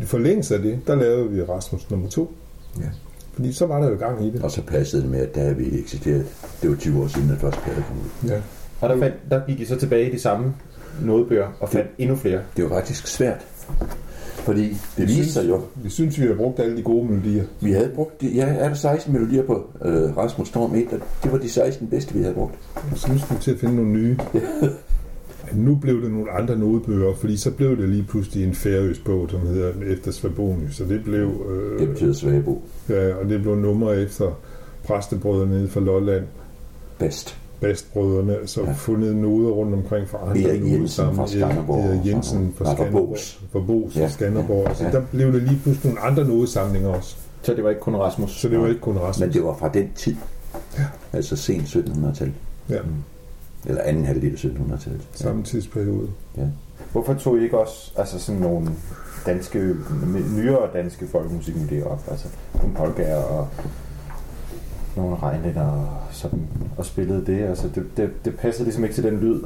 I 0.01 0.05
forlængelse 0.05 0.55
af 0.55 0.61
det, 0.61 0.79
der 0.87 0.95
lavede 0.95 1.29
vi 1.29 1.41
Rasmus 1.41 1.89
nummer 1.91 2.09
to. 2.09 2.31
Ja. 2.77 2.89
Fordi 3.33 3.53
så 3.53 3.65
var 3.65 3.81
der 3.81 3.89
jo 3.89 3.95
gang 3.95 4.25
i 4.25 4.31
det. 4.31 4.43
Og 4.43 4.51
så 4.51 4.61
passede 4.61 5.01
det 5.01 5.11
med, 5.11 5.19
at 5.19 5.35
der 5.35 5.53
vi 5.53 5.79
eksisteret. 5.79 6.25
Det 6.61 6.69
var 6.69 6.75
20 6.75 7.03
år 7.03 7.07
siden, 7.07 7.31
at 7.31 7.37
første 7.37 7.59
plade 7.63 7.83
kom 7.87 7.97
ud. 7.97 8.29
Ja. 8.29 8.41
Og 8.81 8.89
der, 8.89 8.97
fandt, 8.97 9.15
der 9.31 9.41
gik 9.47 9.59
I 9.59 9.65
så 9.65 9.75
tilbage 9.75 10.09
i 10.09 10.11
de 10.11 10.19
samme 10.19 10.53
nodebøger 11.01 11.47
og 11.59 11.69
fandt 11.69 11.87
endnu 11.97 12.15
flere. 12.15 12.41
Det 12.57 12.63
var 12.63 12.69
faktisk 12.69 13.07
svært. 13.07 13.47
Fordi 14.35 14.77
det 14.97 15.07
viste 15.07 15.33
sig 15.33 15.49
jo, 15.49 15.61
Vi 15.75 15.89
synes, 15.89 16.19
vi 16.21 16.27
har 16.27 16.33
brugt 16.35 16.59
alle 16.59 16.77
de 16.77 16.81
gode 16.81 17.05
melodier. 17.11 17.43
vi 17.61 17.71
havde 17.71 17.91
brugt, 17.95 18.21
de, 18.21 18.27
ja, 18.27 18.45
er 18.45 18.67
der 18.67 18.75
16 18.75 19.13
melodier 19.13 19.43
på 19.43 19.69
øh, 19.85 20.17
Rasmus 20.17 20.47
Storm 20.47 20.75
1, 20.75 20.87
og 20.91 20.99
det 21.23 21.31
var 21.31 21.37
de 21.37 21.49
16 21.49 21.87
bedste, 21.87 22.13
vi 22.13 22.21
havde 22.21 22.33
brugt. 22.33 22.53
Så 22.95 23.11
nu 23.11 23.19
skal 23.19 23.37
vi 23.37 23.41
til 23.41 23.51
at 23.51 23.59
finde 23.59 23.75
nogle 23.75 23.91
nye. 23.91 24.17
Nu 25.55 25.75
blev 25.75 26.01
det 26.01 26.11
nogle 26.11 26.31
andre 26.31 26.57
nodebøger, 26.57 27.13
fordi 27.15 27.37
så 27.37 27.51
blev 27.51 27.77
det 27.77 27.89
lige 27.89 28.03
pludselig 28.03 28.43
en 28.47 28.53
færøsk 28.53 29.03
bog, 29.05 29.27
som 29.29 29.39
hedder 29.47 29.71
Efter 29.87 30.11
Svabonius. 30.11 30.75
Så 30.75 30.83
det 30.85 31.03
blev... 31.03 31.45
Øh, 31.49 31.79
Det 31.79 31.89
betyder 31.89 32.13
Svagebo. 32.13 32.61
Ja, 32.89 33.15
og 33.15 33.29
det 33.29 33.41
blev 33.41 33.55
nummer 33.55 33.91
efter 33.93 34.31
præstebrødre 34.87 35.47
nede 35.47 35.67
fra 35.69 35.79
Lolland, 35.79 36.23
Bedst. 36.99 37.37
Bastbrødrene, 37.61 38.35
så 38.45 38.61
Ja. 38.63 38.71
fundet 38.71 39.15
noder 39.15 39.49
rundt 39.51 39.73
omkring 39.73 40.07
fra 40.09 40.17
andre 40.29 40.41
Erik 40.41 40.59
Jensen 40.61 40.77
nodesamlinger. 40.77 41.15
fra 41.25 41.27
Skanderborg. 41.27 41.85
Erik 41.85 42.05
Jensen 42.05 42.53
fra 42.57 42.63
Nej, 42.65 42.75
fra 42.75 42.83
Skanderborg. 42.83 43.07
Boos. 43.67 43.93
Fra 43.93 43.99
Ja. 44.01 44.09
Skanderborg. 44.09 44.65
ja, 44.67 44.73
Så 44.73 44.83
ja. 44.83 44.91
der 44.91 45.01
blev 45.11 45.33
det 45.33 45.41
lige 45.43 45.59
pludselig 45.63 45.93
nogle 45.93 46.09
andre 46.11 46.27
nodesamlinger 46.27 46.89
også. 46.89 47.15
Så 47.41 47.53
det 47.53 47.63
var 47.63 47.69
ikke 47.69 47.81
kun 47.81 47.95
Rasmus. 47.95 48.31
Så 48.31 48.49
det 48.49 48.59
var 48.59 48.67
ikke 48.67 48.81
kun 48.81 48.97
Rasmus. 48.97 49.25
Men 49.25 49.33
det 49.33 49.43
var 49.43 49.55
fra 49.59 49.69
den 49.73 49.89
tid. 49.95 50.15
Ja. 50.77 50.83
Altså 51.13 51.35
sent 51.35 51.63
1700-tal. 51.75 52.31
Ja, 52.69 52.77
Eller 53.65 53.81
anden 53.81 54.05
halvdel 54.05 54.31
af 54.33 54.37
1700-tallet. 54.37 55.07
samme 55.13 55.43
tidsperiode. 55.43 56.07
Hvorfor 56.91 57.13
tog 57.13 57.37
I 57.37 57.43
ikke 57.43 57.57
også 57.59 57.91
altså 57.97 58.19
sådan 58.19 58.41
nogle 58.41 58.69
danske, 59.25 59.75
nyere 60.35 60.69
danske 60.73 61.07
folkemusikmelodier 61.07 61.85
op? 61.85 62.03
Altså 62.11 62.27
nogle 62.61 62.75
polkaer 62.75 63.15
og 63.23 63.47
nogle 64.97 65.15
regnlætter 65.15 65.61
og 65.65 65.87
sådan, 66.11 66.39
og 66.77 66.85
spillede 66.85 67.25
det. 67.25 67.39
Altså 67.43 67.69
det, 67.75 67.83
det, 67.97 68.09
det 68.25 68.35
passede 68.35 68.63
ligesom 68.63 68.83
ikke 68.83 68.95
til 68.95 69.03
den 69.03 69.19
lyd. 69.19 69.41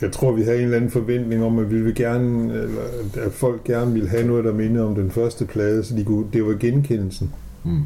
Jeg 0.00 0.12
tror, 0.12 0.32
vi 0.32 0.42
havde 0.42 0.56
en 0.58 0.64
eller 0.64 0.76
anden 0.76 0.90
forventning 0.90 1.44
om, 1.44 1.58
at 1.58 1.70
vi 1.70 1.80
ville 1.80 1.94
gerne, 1.94 2.52
eller 2.54 2.82
at 3.16 3.32
folk 3.32 3.64
gerne 3.64 3.92
ville 3.92 4.08
have 4.08 4.26
noget, 4.26 4.44
der 4.44 4.52
minder 4.52 4.84
om 4.84 4.94
den 4.94 5.10
første 5.10 5.44
plade, 5.44 5.84
så 5.84 5.96
de 5.96 6.04
kunne, 6.04 6.26
det 6.32 6.44
var 6.46 6.52
genkendelsen 6.60 7.32
Mm. 7.64 7.82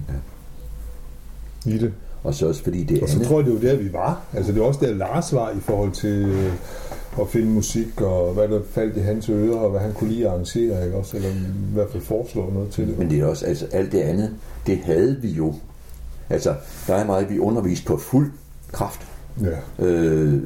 Ja. 1.66 1.70
i 1.70 1.78
det. 1.78 1.92
Og 2.26 2.34
så 2.34 2.48
også 2.48 2.62
fordi 2.62 2.84
det 2.84 3.02
Og 3.02 3.08
så 3.08 3.14
andet... 3.14 3.28
tror 3.28 3.38
jeg, 3.40 3.46
det 3.46 3.54
var 3.54 3.60
der, 3.60 3.76
vi 3.76 3.92
var. 3.92 4.20
Altså, 4.32 4.52
det 4.52 4.60
var 4.60 4.66
også 4.66 4.80
der, 4.82 4.94
Lars 4.94 5.34
var 5.34 5.50
i 5.50 5.60
forhold 5.60 5.92
til 5.92 6.22
øh, 6.22 6.52
at 7.20 7.28
finde 7.28 7.48
musik, 7.48 8.00
og 8.00 8.32
hvad 8.32 8.48
der 8.48 8.60
faldt 8.70 8.96
i 8.96 9.00
hans 9.00 9.28
ører, 9.28 9.56
og 9.56 9.70
hvad 9.70 9.80
han 9.80 9.92
kunne 9.92 10.10
lide 10.10 10.26
at 10.26 10.32
arrangere, 10.32 10.84
ikke 10.84 10.96
også? 10.96 11.16
Eller 11.16 11.28
i 11.28 11.72
hvert 11.72 11.90
fald 11.90 12.02
foreslå 12.02 12.50
noget 12.54 12.70
til 12.70 12.88
det. 12.88 12.98
Men 12.98 13.10
det 13.10 13.20
er 13.20 13.26
også, 13.26 13.46
altså 13.46 13.66
alt 13.72 13.92
det 13.92 13.98
andet, 13.98 14.30
det 14.66 14.78
havde 14.78 15.16
vi 15.22 15.28
jo. 15.28 15.54
Altså, 16.30 16.54
der 16.86 16.94
er 16.94 17.06
meget, 17.06 17.30
vi 17.30 17.38
underviste 17.38 17.86
på 17.86 17.96
fuld 17.96 18.32
kraft. 18.72 19.00
Ja. 19.42 19.86
Øh, 19.86 20.42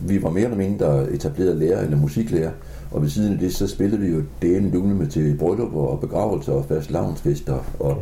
vi 0.00 0.22
var 0.22 0.30
mere 0.30 0.44
eller 0.44 0.56
mindre 0.56 1.10
etableret 1.12 1.56
lærer 1.56 1.84
eller 1.84 1.96
musiklærer, 1.96 2.50
og 2.90 3.02
ved 3.02 3.08
siden 3.08 3.32
af 3.32 3.38
det, 3.38 3.54
så 3.54 3.66
spillede 3.66 4.00
vi 4.00 4.08
jo 4.08 4.22
delen 4.42 4.70
dugne 4.70 4.94
med 4.94 5.06
til 5.06 5.36
bryllupper 5.38 5.80
og 5.80 6.00
begravelser 6.00 6.52
og 6.52 6.64
fast 6.68 6.90
lavnsfester 6.90 7.58
og 7.80 7.96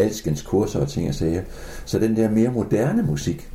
alskens 0.00 0.42
kurser 0.42 0.80
og 0.80 0.88
ting 0.88 1.08
og 1.08 1.14
sager. 1.14 1.42
Så 1.84 1.98
den 1.98 2.16
der 2.16 2.30
mere 2.30 2.50
moderne 2.50 3.02
musik, 3.02 3.50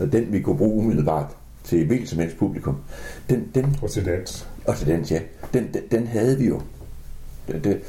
og 0.00 0.12
den 0.12 0.32
vi 0.32 0.40
kunne 0.40 0.58
bruge 0.58 0.84
umiddelbart 0.84 1.36
til 1.64 1.86
hvilket 1.86 2.08
som 2.08 2.18
helst 2.18 2.36
publikum, 2.36 2.76
den, 3.30 3.48
den, 3.54 3.76
Og 3.82 3.90
til 3.90 4.04
dans. 4.06 4.48
og 4.64 4.76
til 4.76 4.86
dans, 4.86 5.10
ja, 5.10 5.20
den, 5.52 5.74
den, 5.74 5.82
den 5.90 6.06
havde 6.06 6.38
vi 6.38 6.46
jo. 6.46 6.62
Den, 7.48 7.62
den, 7.62 7.80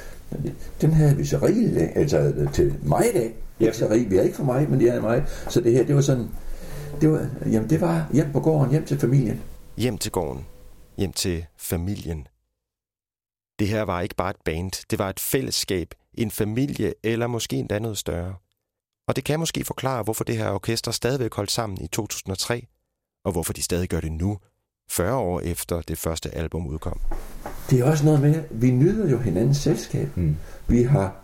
den 0.82 0.94
havde 0.94 1.18
vi 1.18 1.26
så 1.26 1.38
rigeligt 1.38 1.78
af, 1.78 1.92
altså 1.96 2.48
til 2.54 2.76
mig 2.84 3.06
i 3.10 3.18
dag. 3.18 3.36
Ikke 3.60 3.78
så 3.78 3.86
rigeligt, 3.90 4.12
vi 4.12 4.18
er 4.18 4.22
ikke 4.22 4.36
for 4.36 4.44
mig, 4.44 4.70
men 4.70 4.80
det 4.80 4.90
er 4.90 5.02
mig. 5.02 5.24
Så 5.50 5.62
det 5.62 5.74
her, 5.74 5.86
det 5.86 5.96
var 5.96 6.02
sådan, 6.02 6.28
det 7.02 7.12
var, 7.12 7.28
jamen 7.52 7.70
det 7.70 7.82
var 7.82 8.10
hjem 8.14 8.32
på 8.34 8.40
gården, 8.40 8.72
hjem 8.72 8.86
til 8.86 9.00
familien. 9.00 9.42
Hjem 9.78 9.98
til 9.98 10.12
gården. 10.12 10.46
Hjem 10.98 11.12
til 11.12 11.46
familien. 11.58 12.28
Det 13.60 13.68
her 13.68 13.82
var 13.82 14.02
ikke 14.02 14.16
bare 14.16 14.30
et 14.30 14.42
band. 14.46 14.86
Det 14.90 15.00
var 15.00 15.10
et 15.10 15.20
fællesskab, 15.20 15.88
en 16.18 16.32
familie 16.32 16.94
eller 17.04 17.28
måske 17.28 17.56
endda 17.56 17.80
noget 17.80 17.98
større. 17.98 18.36
Og 19.08 19.16
det 19.16 19.24
kan 19.24 19.40
måske 19.40 19.66
forklare, 19.66 20.04
hvorfor 20.04 20.24
det 20.24 20.38
her 20.38 20.52
orkester 20.52 20.92
stadigvæk 20.92 21.34
holdt 21.34 21.52
sammen 21.52 21.78
i 21.82 21.88
2003, 21.88 22.68
og 23.26 23.32
hvorfor 23.32 23.54
de 23.54 23.62
stadig 23.62 23.90
gør 23.90 24.00
det 24.00 24.12
nu, 24.12 24.38
40 24.90 25.16
år 25.16 25.40
efter 25.40 25.82
det 25.82 25.98
første 25.98 26.36
album 26.36 26.68
udkom. 26.68 27.00
Det 27.70 27.80
er 27.80 27.84
også 27.84 28.06
noget 28.06 28.22
med, 28.22 28.44
vi 28.52 28.72
nyder 28.72 29.10
jo 29.10 29.18
hinandens 29.18 29.58
selskab. 29.58 30.18
Mm. 30.18 30.36
Vi 30.68 30.84
har, 30.84 31.16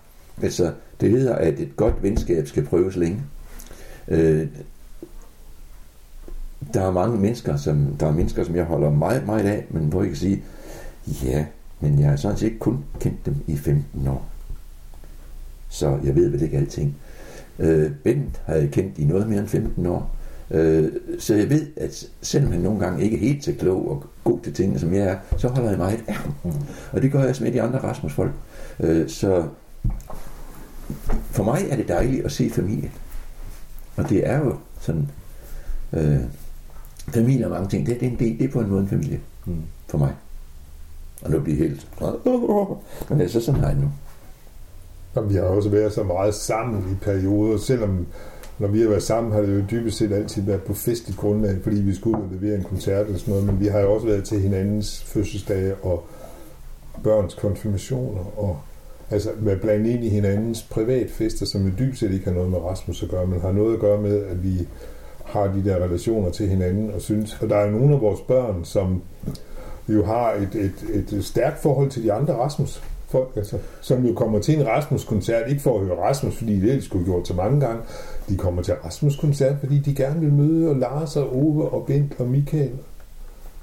altså, 0.41 0.73
det 1.01 1.12
hedder, 1.12 1.36
at 1.36 1.60
et 1.60 1.75
godt 1.75 2.03
venskab 2.03 2.47
skal 2.47 2.65
prøves 2.65 2.95
længe. 2.95 3.23
Øh, 4.08 4.47
der 6.73 6.82
er 6.82 6.91
mange 6.91 7.17
mennesker, 7.17 7.58
som, 7.58 7.97
der 7.99 8.08
er 8.08 8.12
mennesker, 8.12 8.43
som 8.43 8.56
jeg 8.56 8.65
holder 8.65 8.91
meget, 8.91 9.25
meget 9.25 9.45
af, 9.45 9.65
men 9.69 9.88
hvor 9.88 10.01
jeg 10.01 10.10
kan 10.10 10.17
sige, 10.17 10.43
ja, 11.23 11.45
men 11.79 11.99
jeg 11.99 12.10
har 12.10 12.15
sådan 12.15 12.38
set 12.38 12.60
kun 12.60 12.86
kendt 12.99 13.25
dem 13.25 13.36
i 13.47 13.58
15 13.58 14.08
år. 14.08 14.33
Så 15.74 15.98
jeg 16.04 16.16
ved 16.16 16.30
vel 16.30 16.42
ikke 16.42 16.58
alting. 16.58 16.96
Øh, 17.60 17.92
Bent 18.04 18.42
har 18.46 18.56
jeg 18.56 18.72
kendt 18.72 18.98
i 18.98 19.06
noget 19.06 19.28
mere 19.30 19.40
end 19.40 19.48
15 19.48 19.86
år. 19.86 20.16
Øh, 20.52 20.92
så 21.20 21.36
jeg 21.36 21.50
ved, 21.50 21.68
at 21.78 22.06
selvom 22.22 22.52
han 22.52 22.62
nogle 22.62 22.80
gange 22.80 23.04
ikke 23.04 23.16
er 23.16 23.20
helt 23.20 23.44
så 23.44 23.54
klog 23.60 23.92
og 23.92 24.06
god 24.24 24.40
til 24.40 24.54
tingene, 24.54 24.80
som 24.80 24.94
jeg 24.94 25.04
er, 25.08 25.18
så 25.38 25.48
holder 25.48 25.70
jeg 25.70 25.78
meget 25.78 26.00
af 26.08 26.14
ham. 26.14 26.34
Og 26.92 27.02
det 27.02 27.12
gør 27.12 27.20
jeg 27.20 27.30
også 27.30 27.44
med 27.44 27.52
de 27.52 27.62
andre 27.62 27.80
Rasmus-folk. 27.80 28.32
Øh, 28.80 29.10
så 29.10 29.44
for 31.32 31.44
mig 31.44 31.62
er 31.70 31.76
det 31.76 31.88
dejligt 31.88 32.26
at 32.26 32.32
se 32.32 32.50
familie. 32.50 32.92
Og 33.96 34.10
det 34.10 34.28
er 34.28 34.38
jo 34.38 34.56
sådan... 34.80 35.08
Øh, 35.94 36.20
familie 37.08 37.46
og 37.46 37.52
mange 37.52 37.70
ting, 37.70 37.86
det, 37.86 38.00
det, 38.00 38.08
er 38.08 38.12
en 38.12 38.20
del, 38.20 38.40
det 38.40 38.46
er 38.46 38.52
på 38.52 38.60
en 38.60 38.70
måde 38.70 38.82
en 38.82 38.88
familie 38.88 39.20
Mm. 39.46 39.62
for 39.88 39.98
mig. 39.98 40.14
Og 41.22 41.32
nu 41.32 41.40
bliver 41.40 41.58
helt... 41.58 41.88
Men 43.10 43.22
altså, 43.22 43.42
sådan 43.42 43.60
har 43.60 43.68
jeg 43.68 43.76
det 43.76 43.84
nu. 43.84 43.92
Jamen, 45.15 45.30
vi 45.30 45.36
har 45.36 45.43
også 45.43 45.69
været 45.69 45.93
så 45.93 46.04
meget 46.04 46.36
sammen 46.36 46.80
i 46.91 47.04
perioder, 47.04 47.58
selvom 47.58 48.08
når 48.60 48.67
vi 48.67 48.82
har 48.82 48.89
været 48.89 49.04
sammen, 49.04 49.34
har 49.34 49.41
det 49.41 49.56
jo 49.56 49.63
dybest 49.71 49.97
set 49.97 50.12
altid 50.12 50.41
været 50.41 50.63
på 50.63 50.73
festligt 50.73 51.19
grundlag, 51.19 51.58
fordi 51.63 51.82
vi 51.82 51.95
skulle 51.95 52.17
ud 52.17 52.23
og 52.23 52.30
levere 52.41 52.58
en 52.58 52.63
koncert 52.63 53.06
eller 53.06 53.19
sådan 53.19 53.32
noget, 53.32 53.47
men 53.47 53.60
vi 53.60 53.67
har 53.67 53.80
jo 53.80 53.93
også 53.93 54.08
været 54.08 54.23
til 54.23 54.39
hinandens 54.39 55.04
fødselsdage 55.04 55.76
og 55.76 56.04
børns 57.04 57.34
konfirmationer, 57.34 58.39
og 58.39 58.60
altså 59.12 59.30
være 59.38 59.58
blandt 59.58 59.88
ind 59.88 60.04
i 60.04 60.10
hinandens 60.10 60.63
privatfester, 60.63 61.45
som 61.45 61.65
jo 61.65 61.71
dybest 61.80 61.99
set 61.99 62.12
ikke 62.12 62.26
har 62.26 62.34
noget 62.34 62.49
med 62.49 62.60
Rasmus 62.60 63.04
at 63.04 63.10
gøre, 63.10 63.28
men 63.28 63.41
har 63.41 63.52
noget 63.52 63.73
at 63.73 63.80
gøre 63.80 64.02
med, 64.02 64.23
at 64.23 64.43
vi 64.43 64.67
har 65.26 65.43
de 65.43 65.65
der 65.65 65.76
relationer 65.76 66.30
til 66.30 66.47
hinanden, 66.47 66.91
og 66.91 67.02
synes, 67.02 67.38
og 67.41 67.49
der 67.49 67.56
er 67.56 67.71
nogle 67.71 67.95
af 67.95 68.02
vores 68.02 68.21
børn, 68.21 68.65
som 68.65 69.02
jo 69.89 70.06
har 70.06 70.34
et, 70.34 70.56
et, 70.56 71.13
et 71.13 71.26
stærkt 71.26 71.60
forhold 71.60 71.89
til 71.89 72.04
de 72.04 72.13
andre 72.13 72.34
Rasmus 72.34 72.84
folk, 73.13 73.32
altså, 73.36 73.58
som 73.82 74.06
jo 74.06 74.13
kommer 74.13 74.39
til 74.39 74.60
en 74.60 74.67
Rasmus-koncert, 74.67 75.49
ikke 75.49 75.62
for 75.62 75.80
at 75.80 75.86
høre 75.86 75.97
Rasmus, 75.97 76.36
fordi 76.38 76.60
det 76.60 76.69
ellers 76.69 76.84
skulle 76.86 77.06
gjort 77.06 77.28
så 77.28 77.34
mange 77.34 77.60
gange. 77.60 77.82
De 78.30 78.38
kommer 78.38 78.62
til 78.62 78.73
Rasmus-koncert, 78.73 79.56
fordi 79.60 79.80
de 79.80 79.95
gerne 79.95 80.19
vil 80.19 80.34
møde 80.34 80.69
og 80.69 80.76
Lars 80.76 81.15
og 81.15 81.36
Ove 81.36 81.69
og 81.69 81.86
Bent 81.86 82.13
og 82.19 82.28
Michael 82.28 82.71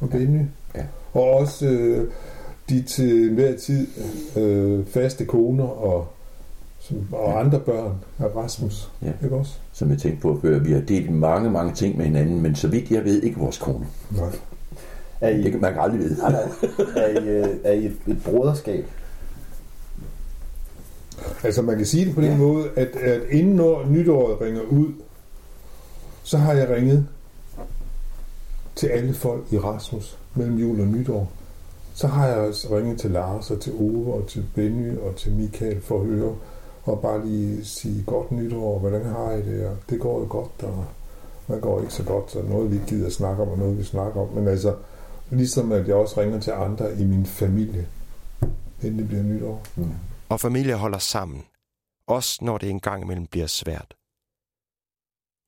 og 0.01 0.11
Benny. 0.11 0.43
Ja. 0.77 0.83
Og 1.15 1.31
også 1.31 1.67
øh, 1.67 2.09
de 2.69 2.83
til 2.83 3.35
hver 3.35 3.57
tid 3.57 3.87
øh, 4.37 4.87
faste 4.87 5.25
koner 5.25 5.65
og, 5.65 6.07
som, 6.81 6.97
og 7.13 7.41
andre 7.41 7.61
børn 7.61 7.93
af 8.19 8.37
Rasmus. 8.37 8.91
Ja. 9.03 9.13
Ikke 9.25 9.37
også? 9.37 9.53
Som 9.73 9.91
jeg 9.91 9.99
tænkte 9.99 10.23
på 10.23 10.39
før, 10.43 10.59
vi 10.59 10.73
har 10.73 10.81
delt 10.81 11.11
mange, 11.13 11.51
mange 11.51 11.75
ting 11.75 11.97
med 11.97 12.05
hinanden, 12.05 12.43
men 12.43 12.55
så 12.55 12.69
vidt 12.69 12.91
jeg 12.91 13.05
ved, 13.05 13.23
ikke 13.23 13.39
vores 13.41 13.59
kone. 13.59 13.87
Nej. 14.11 14.29
Er 15.21 15.29
I, 15.29 15.43
Det 15.43 15.53
kan 15.53 15.61
man 15.61 15.75
aldrig 15.79 16.01
vide. 16.01 16.19
nej, 16.19 16.33
nej. 16.33 16.41
er 16.97 17.21
I, 17.21 17.29
øh, 17.29 17.47
er 17.65 17.73
I 17.73 17.87
et, 17.87 17.97
et 18.07 18.23
broderskab? 18.25 18.85
Altså 21.45 21.63
man 21.63 21.77
kan 21.77 21.87
sige 21.87 22.05
det 22.05 22.15
på 22.15 22.21
den 22.21 22.31
Ja. 22.31 22.37
måde, 22.37 22.69
at, 22.77 22.89
at 22.97 23.23
inden 23.31 23.55
når 23.57 23.87
nytåret 23.89 24.41
ringer 24.41 24.63
ud, 24.63 24.89
så 26.23 26.39
har 26.39 26.53
jeg 26.53 26.69
ringet 26.71 27.07
til 28.75 28.87
alle 28.87 29.15
folk 29.15 29.45
i 29.51 29.59
Rasmus 29.59 30.19
mellem 30.35 30.59
jul 30.59 30.81
og 30.81 30.87
nytår. 30.87 31.31
Så 31.95 32.07
har 32.07 32.27
jeg 32.27 32.37
også 32.37 32.77
ringet 32.77 33.01
til 33.01 33.11
Lars 33.11 33.51
og 33.51 33.61
til 33.61 33.73
Ove 33.81 34.15
og 34.15 34.27
til 34.27 34.45
Benny 34.55 34.99
og 34.99 35.17
til 35.17 35.33
Michael 35.33 35.81
for 35.81 36.01
at 36.01 36.07
høre, 36.07 36.35
og 36.85 37.01
bare 37.01 37.27
lige 37.27 37.65
sige 37.65 38.03
godt 38.07 38.33
nytår, 38.33 38.79
hvordan 38.79 39.05
har 39.05 39.33
I 39.33 39.43
det, 39.43 39.67
og 39.67 39.77
det 39.91 40.01
går 40.01 40.21
jo 40.21 40.27
godt, 40.29 40.51
og 40.63 40.85
hvad 41.47 41.61
går 41.61 41.81
ikke 41.81 41.93
så 41.95 42.03
godt, 42.03 42.31
så 42.31 42.39
noget 42.43 42.71
vi 42.71 42.75
ikke 42.75 42.87
gider 42.87 43.11
snakke 43.11 43.43
om, 43.43 43.49
og 43.49 43.59
noget 43.59 43.79
vi 43.79 43.85
snakker 43.85 44.21
om. 44.21 44.29
Men 44.35 44.49
altså, 44.49 44.75
ligesom 45.31 45.73
at 45.73 45.89
jeg 45.89 45.95
også 45.97 46.21
ringer 46.21 46.41
til 46.41 46.51
andre 46.51 46.87
i 46.99 47.05
min 47.05 47.27
familie, 47.27 47.87
inden 48.83 48.99
det 48.99 49.09
bliver 49.09 49.23
nytår. 49.23 49.63
Mm. 49.77 49.85
Og 50.31 50.41
familier 50.41 50.77
holder 50.77 50.99
sammen. 50.99 51.47
Også 52.07 52.45
når 52.45 52.59
det 52.59 52.71
engang 52.71 53.03
imellem 53.03 53.27
bliver 53.27 53.47
svært. 53.47 53.97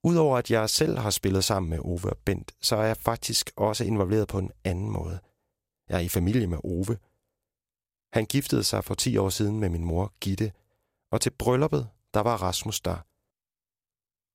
Udover 0.05 0.39
at 0.39 0.51
jeg 0.51 0.71
selv 0.71 0.99
har 0.99 1.11
spillet 1.11 1.45
sammen 1.45 1.71
med 1.71 1.79
Ove 1.79 2.11
og 2.11 2.19
Bent, 2.25 2.55
så 2.61 2.77
er 2.77 2.85
jeg 2.85 2.97
faktisk 2.97 3.51
også 3.57 3.85
involveret 3.85 4.29
på 4.29 4.39
en 4.39 4.51
anden 4.65 4.91
måde. 4.91 5.21
Jeg 5.89 5.97
er 5.97 6.01
i 6.01 6.09
familie 6.09 6.47
med 6.47 6.59
Ove. 6.65 6.99
Han 8.13 8.27
giftede 8.27 8.65
sig 8.65 8.85
for 8.85 8.95
10 8.95 9.17
år 9.17 9.29
siden 9.29 9.61
med 9.61 9.69
min 9.69 9.85
mor 9.85 10.13
Gitte, 10.21 10.53
og 11.13 11.21
til 11.21 11.31
brylluppet, 11.31 11.89
der 12.15 12.21
var 12.21 12.37
Rasmus 12.37 12.81
der. 12.81 12.99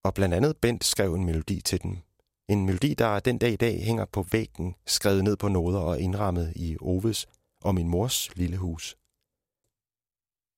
Og 0.08 0.14
blandt 0.14 0.36
andet 0.36 0.58
Bent 0.58 0.84
skrev 0.84 1.14
en 1.14 1.26
melodi 1.26 1.62
til 1.62 1.82
den. 1.82 2.04
En 2.50 2.66
melodi, 2.66 2.94
der 2.94 3.20
den 3.20 3.38
dag 3.38 3.52
i 3.52 3.56
dag 3.56 3.84
hænger 3.84 4.06
på 4.06 4.24
væggen, 4.32 4.76
skrevet 4.86 5.24
ned 5.24 5.38
på 5.38 5.48
noder 5.48 5.80
og 5.80 6.00
indrammet 6.00 6.54
i 6.56 6.78
Oves 6.82 7.28
og 7.64 7.76
min 7.76 7.90
mors 7.90 8.36
lille 8.36 8.58
hus. 8.58 8.98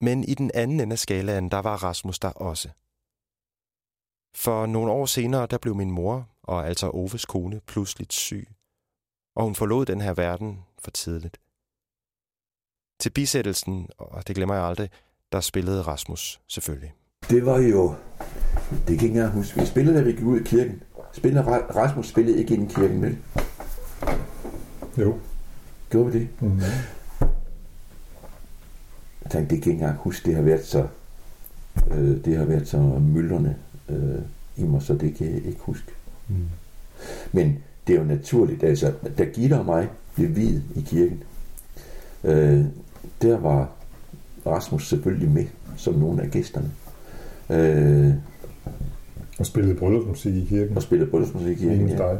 Men 0.02 0.24
i 0.24 0.34
den 0.34 0.52
anden 0.54 0.80
ende 0.80 0.94
af 0.94 1.00
skalaen, 1.00 1.52
der 1.52 1.60
var 1.60 1.84
Rasmus 1.84 2.20
der 2.20 2.30
også. 2.30 2.70
For 4.36 4.66
nogle 4.66 4.92
år 4.92 5.06
senere, 5.06 5.48
der 5.52 5.58
blev 5.58 5.76
min 5.76 5.92
mor, 5.92 6.30
og 6.44 6.68
altså 6.68 6.90
Oves 6.90 7.26
kone, 7.26 7.60
pludseligt 7.68 8.14
syg. 8.14 8.48
Og 9.36 9.44
hun 9.44 9.56
forlod 9.56 9.86
den 9.86 10.02
her 10.02 10.14
verden 10.14 10.60
for 10.80 10.92
tidligt. 10.92 11.40
Til 13.00 13.10
bisættelsen, 13.10 13.90
og 13.98 14.28
det 14.28 14.36
glemmer 14.36 14.56
jeg 14.56 14.64
aldrig, 14.64 14.90
der 15.32 15.40
spillede 15.40 15.82
Rasmus 15.82 16.42
selvfølgelig. 16.48 16.94
Det 17.30 17.46
var 17.46 17.60
jo... 17.60 17.96
Det 18.88 19.00
kan 19.00 19.16
jeg 19.16 19.30
huske. 19.30 19.60
Vi 19.60 19.66
spillede, 19.66 19.98
da 19.98 20.04
vi 20.04 20.12
gik 20.12 20.26
ud 20.26 20.40
i 20.40 20.44
kirken. 20.44 20.84
Spillede, 21.14 21.44
Ra- 21.44 21.76
Rasmus 21.76 22.08
spillede 22.08 22.40
ikke 22.40 22.54
ind 22.54 22.72
i 22.72 22.74
kirken, 22.74 23.02
vel? 23.02 23.18
Jo. 24.98 25.20
Gjorde 25.90 26.12
vi 26.12 26.20
det? 26.20 26.30
Mm-hmm. 26.42 26.62
Jeg 29.24 29.32
tænkte, 29.32 29.56
det 29.56 29.64
kan 29.64 29.72
ikke 29.72 29.82
engang 29.82 29.98
huske. 30.00 30.26
Det 30.26 30.36
har 30.36 30.42
været 30.42 30.66
så... 30.66 30.88
Øh, 31.92 32.26
det 32.26 32.38
har 32.38 32.46
været 32.46 32.68
så 32.68 32.78
myldrende 33.14 33.56
øh, 33.90 34.22
i 34.58 34.64
mig, 34.64 34.82
så 34.82 34.94
det 34.94 35.16
kan 35.16 35.28
jeg 35.28 35.36
ikke 35.46 35.60
huske. 35.60 35.92
Mm. 36.28 36.36
Men 37.32 37.58
det 37.88 37.96
er 37.96 38.00
jo 38.00 38.06
naturligt, 38.06 38.64
altså, 38.64 38.94
da 39.18 39.24
Gitte 39.24 39.60
og 39.60 39.66
mig 39.66 39.88
blev 40.16 40.36
videt 40.36 40.64
i 40.76 40.82
kirken, 40.82 41.24
øh, 42.24 42.66
der 43.22 43.38
var 43.38 43.70
Rasmus 44.46 44.90
selvfølgelig 44.90 45.32
med 45.32 45.46
som 45.78 45.94
nogle 45.94 46.22
af 46.24 46.32
gæsterne. 46.32 46.72
Øh, 47.50 48.14
Og 49.40 49.46
spillede 49.46 49.76
bryllupsmusik 49.76 50.36
i 50.36 50.46
kirken. 50.46 50.76
og 50.78 50.84
spillede 50.84 51.10
bryllupsmusik 51.12 51.58
i 51.58 51.62
kirken. 51.62 51.90
Ja. 51.90 51.98
dig. 51.98 52.20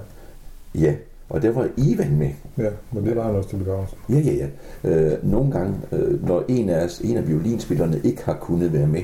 ja, 0.76 0.96
Og 1.30 1.42
der 1.42 1.52
var 1.52 1.70
Ivan 1.78 2.18
med. 2.18 2.30
Ja, 2.58 2.70
men 2.92 3.06
det 3.06 3.16
var 3.16 3.24
han 3.24 3.36
også 3.36 3.50
til 3.50 3.58
begravelsen. 3.58 3.98
Ja, 4.10 4.20
ja, 4.20 4.34
ja. 4.34 4.48
Øh, 4.90 5.32
nogle 5.32 5.52
gange, 5.52 5.76
øh, 5.92 6.28
når 6.28 6.44
en 6.48 6.70
af, 6.70 6.86
os, 6.86 7.00
en 7.00 7.18
af 7.18 7.28
violinspillerne 7.28 8.02
ikke 8.04 8.26
har 8.26 8.34
kunnet 8.34 8.74
være 8.74 8.88
med 8.88 9.02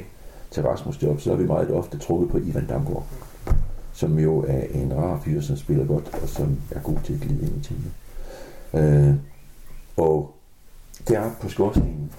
til 0.51 0.63
Rasmus 0.63 1.03
job, 1.03 1.21
så 1.21 1.29
har 1.29 1.37
vi 1.37 1.45
meget 1.45 1.71
ofte 1.71 1.97
trukket 1.97 2.29
på 2.29 2.37
Ivan 2.37 2.67
Damgaard, 2.67 3.05
som 3.93 4.19
jo 4.19 4.45
er 4.47 4.61
en 4.73 4.93
rar 4.93 5.21
fyr, 5.25 5.41
som 5.41 5.57
spiller 5.57 5.85
godt, 5.85 6.19
og 6.21 6.29
som 6.29 6.57
er 6.71 6.79
god 6.79 6.97
til 7.03 7.13
at 7.13 7.19
glide 7.19 7.41
ind 7.41 7.57
i 7.57 7.61
tingene. 7.63 7.91
Øh, 8.73 9.15
og 9.97 10.35
der 11.07 11.21
på 11.41 11.49
skorstenen, 11.49 12.11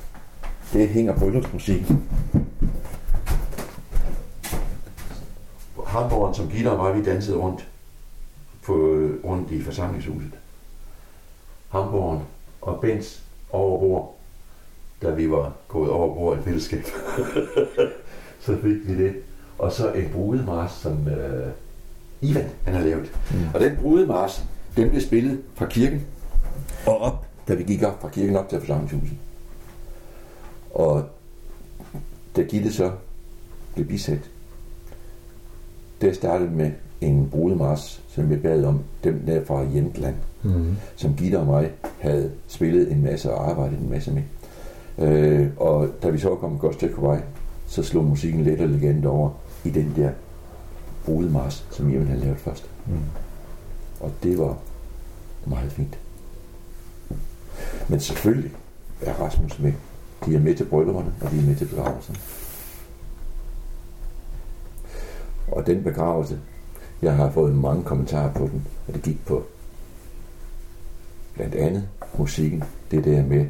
det 0.72 0.88
hænger 0.88 1.18
bryllupsmusik. 1.18 1.92
Hamborgen, 5.86 6.34
som 6.34 6.48
Gitter 6.48 6.70
og 6.70 6.76
mig, 6.76 7.04
vi 7.04 7.10
dansede 7.10 7.36
rundt, 7.36 7.68
på, 8.66 8.72
rundt 9.24 9.50
i 9.50 9.62
forsamlingshuset. 9.62 10.30
Hamborgen 11.68 12.22
og 12.60 12.80
Bens 12.80 13.22
over 13.50 13.80
bord, 13.80 14.16
da 15.02 15.10
vi 15.10 15.30
var 15.30 15.52
gået 15.68 15.90
over 15.90 16.14
bord 16.14 16.38
i 16.38 16.42
fællesskab. 16.42 16.84
så 18.44 18.56
fik 18.62 18.88
vi 18.88 19.04
det. 19.04 19.14
Og 19.58 19.72
så 19.72 19.92
en 19.92 20.10
brudemars, 20.12 20.72
som 20.72 21.08
øh, 21.08 21.52
Ivan 22.20 22.50
han 22.64 22.74
har 22.74 22.82
lavet. 22.82 23.12
Mm. 23.30 23.38
Og 23.54 23.60
den 23.60 23.76
brudemars, 23.76 24.44
den 24.76 24.90
blev 24.90 25.02
spillet 25.02 25.42
fra 25.54 25.66
kirken 25.66 26.06
og 26.86 26.98
op, 26.98 27.26
da 27.48 27.54
vi 27.54 27.62
gik 27.62 27.82
op 27.82 28.00
fra 28.00 28.08
kirken 28.08 28.36
op 28.36 28.48
til 28.48 28.58
forsamlingshuset. 28.58 29.16
Og 30.70 31.04
da 32.36 32.42
Gitte 32.42 32.72
så 32.72 32.92
blev 33.74 33.86
bisat, 33.86 34.30
det 36.00 36.16
startede 36.16 36.50
med 36.50 36.72
en 37.00 37.28
brudemars, 37.30 38.02
som 38.08 38.30
vi 38.30 38.36
bad 38.36 38.64
om, 38.64 38.80
dem 39.04 39.22
der 39.26 39.44
fra 39.44 39.60
Jentland, 39.60 40.14
mm. 40.42 40.76
som 40.96 41.14
Gitte 41.14 41.38
og 41.38 41.46
mig 41.46 41.70
havde 41.98 42.30
spillet 42.46 42.92
en 42.92 43.02
masse 43.04 43.32
og 43.32 43.50
arbejdet 43.50 43.78
en 43.78 43.90
masse 43.90 44.12
med. 44.12 44.22
Øh, 44.98 45.48
og 45.56 45.88
da 46.02 46.10
vi 46.10 46.18
så 46.18 46.34
kom 46.34 46.58
godt 46.58 46.74
stykke 46.74 46.94
på 46.94 47.00
vej, 47.00 47.22
så 47.66 47.82
slog 47.82 48.04
musikken 48.04 48.44
let 48.44 48.60
og 48.60 48.68
legende 48.68 49.08
over 49.08 49.30
i 49.64 49.70
den 49.70 49.92
der 49.96 50.10
brudemars, 51.04 51.66
som 51.70 51.92
Jemen 51.92 52.06
havde 52.06 52.20
lavet 52.20 52.38
først. 52.38 52.70
Mm. 52.86 52.98
Og 54.00 54.12
det 54.22 54.38
var 54.38 54.58
meget 55.46 55.72
fint. 55.72 55.98
Men 57.88 58.00
selvfølgelig 58.00 58.52
er 59.02 59.12
Rasmus 59.12 59.58
med. 59.58 59.72
De 60.26 60.34
er 60.34 60.40
med 60.40 60.54
til 60.54 60.64
bryllupperne, 60.64 61.12
og 61.20 61.30
de 61.30 61.38
er 61.38 61.42
med 61.42 61.56
til 61.56 61.64
begravelsen. 61.64 62.16
Og 65.52 65.66
den 65.66 65.82
begravelse, 65.82 66.38
jeg 67.02 67.16
har 67.16 67.30
fået 67.30 67.54
mange 67.54 67.84
kommentarer 67.84 68.32
på 68.32 68.48
den, 68.52 68.66
og 68.88 68.94
det 68.94 69.02
gik 69.02 69.26
på 69.26 69.44
blandt 71.34 71.54
andet 71.54 71.88
musikken, 72.18 72.64
det 72.90 73.04
der 73.04 73.26
med 73.26 73.46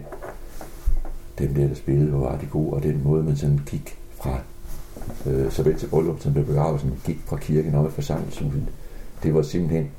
dem 1.38 1.54
der, 1.54 1.68
der 1.68 1.74
spillede, 1.74 2.10
hvor 2.10 2.28
var 2.30 2.38
de 2.38 2.46
gode, 2.46 2.72
og 2.72 2.82
den 2.82 3.04
måde, 3.04 3.22
man 3.22 3.36
sådan 3.36 3.60
gik 3.66 3.98
fra 4.14 4.38
øh, 5.26 5.52
såvel 5.52 5.78
til 5.78 5.86
bryllup 5.86 6.20
som 6.20 6.34
til 6.34 6.44
begravelsen, 6.44 7.00
gik 7.04 7.18
fra 7.26 7.36
kirken 7.36 7.74
op 7.74 7.86
i 7.86 7.90
forsamlingshuset. 7.90 8.66
Det 9.22 9.34
var 9.34 9.42
simpelthen 9.42 9.90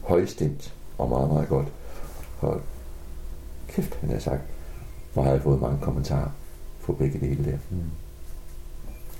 højstemt 0.00 0.74
og 0.98 1.08
meget, 1.08 1.28
meget 1.28 1.48
godt. 1.48 1.68
Og 2.40 2.60
kæft, 3.68 3.94
han 3.94 4.10
har 4.10 4.18
sagt, 4.18 4.42
hvor 5.12 5.22
har 5.22 5.30
jeg 5.30 5.42
fået 5.42 5.60
mange 5.60 5.78
kommentarer 5.82 6.30
på 6.82 6.92
begge 6.92 7.20
dele 7.20 7.44
der. 7.44 7.58
Mm. 7.70 7.82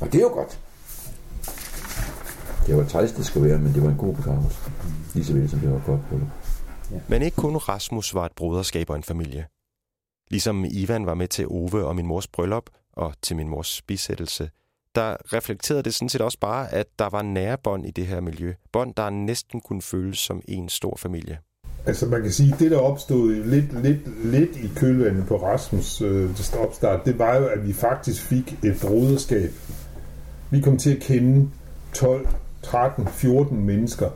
Og 0.00 0.12
det 0.12 0.14
er 0.14 0.22
jo 0.22 0.28
godt. 0.28 0.58
Det 2.66 2.76
var 2.76 2.84
træls, 2.84 3.12
det 3.12 3.26
skulle 3.26 3.48
være, 3.48 3.58
men 3.58 3.74
det 3.74 3.82
var 3.82 3.88
en 3.88 3.96
god 3.96 4.14
begravelse. 4.14 4.58
Lige 5.14 5.24
så 5.24 5.32
vel 5.32 5.50
som 5.50 5.58
det 5.58 5.70
var 5.70 5.82
godt 5.86 6.00
på 6.10 6.20
Ja. 6.90 7.00
Men 7.08 7.22
ikke 7.22 7.36
kun 7.36 7.56
Rasmus 7.56 8.14
var 8.14 8.26
et 8.26 8.32
broderskab 8.36 8.90
og 8.90 8.96
en 8.96 9.02
familie. 9.02 9.46
Ligesom 10.30 10.64
Ivan 10.70 11.06
var 11.06 11.14
med 11.14 11.28
til 11.28 11.46
Ove 11.48 11.86
og 11.86 11.96
min 11.96 12.06
mors 12.06 12.26
bryllup 12.26 12.70
og 12.92 13.14
til 13.22 13.36
min 13.36 13.48
mors 13.48 13.82
bisættelse, 13.82 14.50
der 14.94 15.16
reflekterede 15.32 15.82
det 15.82 15.94
sådan 15.94 16.08
set 16.08 16.20
også 16.20 16.38
bare, 16.40 16.72
at 16.72 16.86
der 16.98 17.08
var 17.10 17.22
nære 17.22 17.58
bånd 17.58 17.86
i 17.86 17.90
det 17.90 18.06
her 18.06 18.20
miljø. 18.20 18.54
Bånd, 18.72 18.94
der 18.94 19.10
næsten 19.10 19.60
kunne 19.60 19.82
føles 19.82 20.18
som 20.18 20.42
en 20.48 20.68
stor 20.68 20.96
familie. 20.96 21.38
Altså 21.86 22.06
man 22.06 22.22
kan 22.22 22.32
sige, 22.32 22.52
at 22.52 22.60
det 22.60 22.70
der 22.70 22.78
opstod 22.78 23.34
lidt, 23.34 23.82
lidt, 23.82 24.24
lidt 24.24 24.56
i 24.56 24.70
kølvandet 24.76 25.26
på 25.26 25.42
Rasmus 25.42 26.00
øh, 26.00 26.30
opstart, 26.58 27.04
det 27.04 27.18
var 27.18 27.36
jo, 27.36 27.46
at 27.46 27.66
vi 27.66 27.72
faktisk 27.72 28.22
fik 28.22 28.58
et 28.64 28.76
broderskab. 28.82 29.50
Vi 30.50 30.60
kom 30.60 30.78
til 30.78 30.96
at 30.96 31.02
kende 31.02 31.50
12, 31.92 32.28
13, 32.64 33.06
14 33.06 33.66
mennesker, 33.66 34.08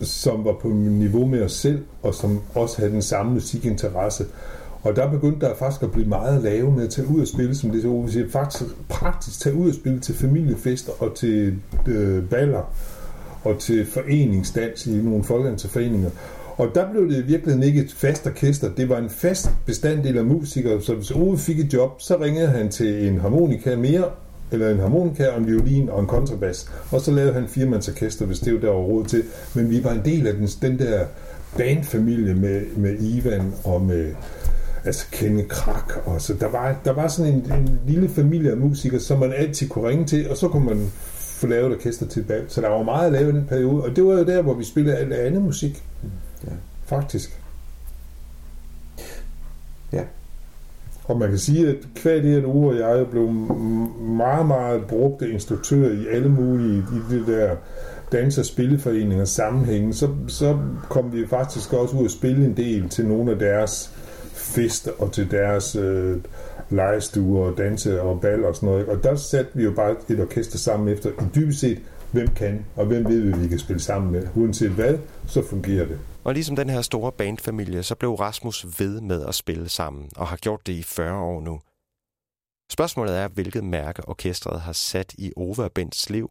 som 0.00 0.44
var 0.44 0.52
på 0.62 0.68
niveau 0.68 1.26
med 1.26 1.42
os 1.42 1.52
selv, 1.52 1.84
og 2.02 2.14
som 2.14 2.40
også 2.54 2.78
havde 2.78 2.92
den 2.92 3.02
samme 3.02 3.32
musikinteresse. 3.32 4.24
Og 4.82 4.96
der 4.96 5.10
begyndte 5.10 5.46
der 5.46 5.54
faktisk 5.54 5.82
at 5.82 5.92
blive 5.92 6.08
meget 6.08 6.42
lave 6.42 6.72
med 6.72 6.84
at 6.84 6.90
tage 6.90 7.08
ud 7.08 7.20
og 7.20 7.26
spille, 7.26 7.54
som 7.54 7.70
det 7.70 7.82
så 7.82 8.18
vil 8.18 8.30
faktisk 8.30 8.70
praktisk 8.88 9.40
tage 9.40 9.56
ud 9.56 9.68
og 9.68 9.74
spille 9.74 10.00
til 10.00 10.14
familiefester 10.14 10.92
og 10.98 11.14
til 11.14 11.54
øh, 11.86 12.28
baller 12.30 12.72
og 13.44 13.58
til 13.58 13.86
foreningsdans 13.86 14.86
i 14.86 14.96
nogle 14.96 15.24
folkeanserforeninger. 15.24 16.10
Og 16.56 16.68
der 16.74 16.90
blev 16.90 17.08
det 17.10 17.16
i 17.16 17.22
virkeligheden 17.22 17.62
ikke 17.62 17.80
et 17.80 17.92
fast 17.92 18.26
orkester, 18.26 18.70
det 18.74 18.88
var 18.88 18.98
en 18.98 19.10
fast 19.10 19.50
bestanddel 19.66 20.18
af 20.18 20.24
musikere, 20.24 20.82
så 20.82 20.94
hvis 20.94 21.10
Ove 21.10 21.38
fik 21.38 21.60
et 21.60 21.72
job, 21.72 22.02
så 22.02 22.20
ringede 22.20 22.48
han 22.48 22.68
til 22.68 23.08
en 23.08 23.20
harmonika 23.20 23.76
mere, 23.76 24.04
eller 24.52 24.70
en 24.70 24.78
harmonika 24.78 25.28
og 25.28 25.38
en 25.38 25.46
violin 25.46 25.88
og 25.88 26.00
en 26.00 26.06
kontrabas. 26.06 26.70
Og 26.90 27.00
så 27.00 27.10
lavede 27.10 27.32
han 27.32 27.42
en 27.42 27.48
firmandsorkester, 27.48 28.26
hvis 28.26 28.40
det 28.40 28.54
var 28.54 28.60
der 28.60 28.70
råd 28.70 29.04
til. 29.04 29.22
Men 29.54 29.70
vi 29.70 29.84
var 29.84 29.92
en 29.92 30.04
del 30.04 30.26
af 30.26 30.34
den, 30.34 30.46
den 30.62 30.78
der 30.78 31.04
bandfamilie 31.56 32.34
med, 32.34 32.62
med 32.76 33.00
Ivan 33.00 33.52
og 33.64 33.82
med 33.82 34.12
altså 34.84 35.06
Kenne 35.12 35.42
Krak. 35.42 35.92
Og 36.06 36.20
så 36.20 36.34
der 36.34 36.48
var, 36.48 36.76
der 36.84 36.92
var 36.92 37.08
sådan 37.08 37.32
en, 37.32 37.52
en 37.52 37.80
lille 37.86 38.08
familie 38.08 38.50
af 38.50 38.56
musikere, 38.56 39.00
som 39.00 39.18
man 39.18 39.32
altid 39.32 39.68
kunne 39.68 39.88
ringe 39.88 40.04
til, 40.04 40.30
og 40.30 40.36
så 40.36 40.48
kunne 40.48 40.64
man 40.64 40.90
få 41.14 41.46
lavet 41.46 41.74
orkester 41.74 42.06
tilbage. 42.06 42.42
Så 42.48 42.60
der 42.60 42.68
var 42.68 42.82
meget 42.82 43.06
at 43.06 43.12
lave 43.12 43.30
i 43.30 43.32
den 43.32 43.44
periode, 43.44 43.82
og 43.84 43.96
det 43.96 44.04
var 44.04 44.12
jo 44.12 44.24
der, 44.24 44.42
hvor 44.42 44.54
vi 44.54 44.64
spillede 44.64 44.96
alt 44.96 45.12
andet 45.12 45.42
musik. 45.42 45.84
Ja. 46.44 46.52
Faktisk. 46.86 47.40
Og 51.06 51.18
man 51.18 51.28
kan 51.28 51.38
sige, 51.38 51.68
at 51.68 51.76
hver 52.02 52.22
det, 52.22 52.36
at 52.36 52.44
Uwe 52.44 52.68
og 52.68 52.78
jeg 52.78 53.06
blev 53.10 53.30
meget, 54.00 54.46
meget 54.46 54.86
brugte 54.88 55.30
instruktør 55.30 55.90
i 55.90 56.06
alle 56.12 56.28
mulige 56.28 56.78
i 56.78 57.14
det 57.14 57.26
der 57.26 57.56
dans- 58.12 58.38
og 58.38 58.44
spilleforeninger 58.44 59.24
sammenhænge, 59.24 59.94
så, 59.94 60.08
så 60.28 60.58
kom 60.88 61.12
vi 61.12 61.26
faktisk 61.26 61.72
også 61.72 61.96
ud 61.96 62.04
og 62.04 62.10
spille 62.10 62.44
en 62.44 62.56
del 62.56 62.88
til 62.88 63.06
nogle 63.06 63.30
af 63.32 63.38
deres 63.38 63.90
fester 64.34 64.90
og 64.98 65.12
til 65.12 65.30
deres 65.30 65.76
øh, 65.76 66.16
legestuer 66.70 67.46
og 67.46 67.58
danse 67.58 68.02
og 68.02 68.20
bal 68.20 68.44
og 68.44 68.54
sådan 68.54 68.68
noget. 68.68 68.86
Og 68.86 69.04
der 69.04 69.16
satte 69.16 69.50
vi 69.54 69.64
jo 69.64 69.70
bare 69.70 69.94
et 70.08 70.20
orkester 70.20 70.58
sammen 70.58 70.88
efter 70.88 71.10
i 71.10 71.24
dybest 71.34 71.60
set, 71.60 71.78
hvem 72.12 72.28
kan, 72.28 72.64
og 72.76 72.86
hvem 72.86 73.08
ved 73.08 73.20
vi, 73.20 73.32
vi 73.42 73.48
kan 73.48 73.58
spille 73.58 73.80
sammen 73.80 74.12
med. 74.12 74.22
Uanset 74.34 74.70
hvad, 74.70 74.94
så 75.26 75.42
fungerer 75.50 75.86
det. 75.86 75.98
Og 76.26 76.34
ligesom 76.34 76.56
den 76.56 76.70
her 76.70 76.82
store 76.82 77.12
bandfamilie, 77.12 77.82
så 77.82 77.94
blev 77.94 78.14
Rasmus 78.14 78.66
ved 78.78 79.00
med 79.00 79.24
at 79.26 79.34
spille 79.34 79.68
sammen, 79.68 80.10
og 80.16 80.26
har 80.26 80.36
gjort 80.36 80.66
det 80.66 80.72
i 80.72 80.82
40 80.82 81.18
år 81.18 81.40
nu. 81.40 81.60
Spørgsmålet 82.72 83.18
er, 83.18 83.28
hvilket 83.28 83.64
mærke 83.64 84.08
orkestret 84.08 84.60
har 84.60 84.72
sat 84.72 85.14
i 85.18 85.32
Ove 85.36 85.64
og 85.64 85.72
Bents 85.72 86.10
liv, 86.10 86.30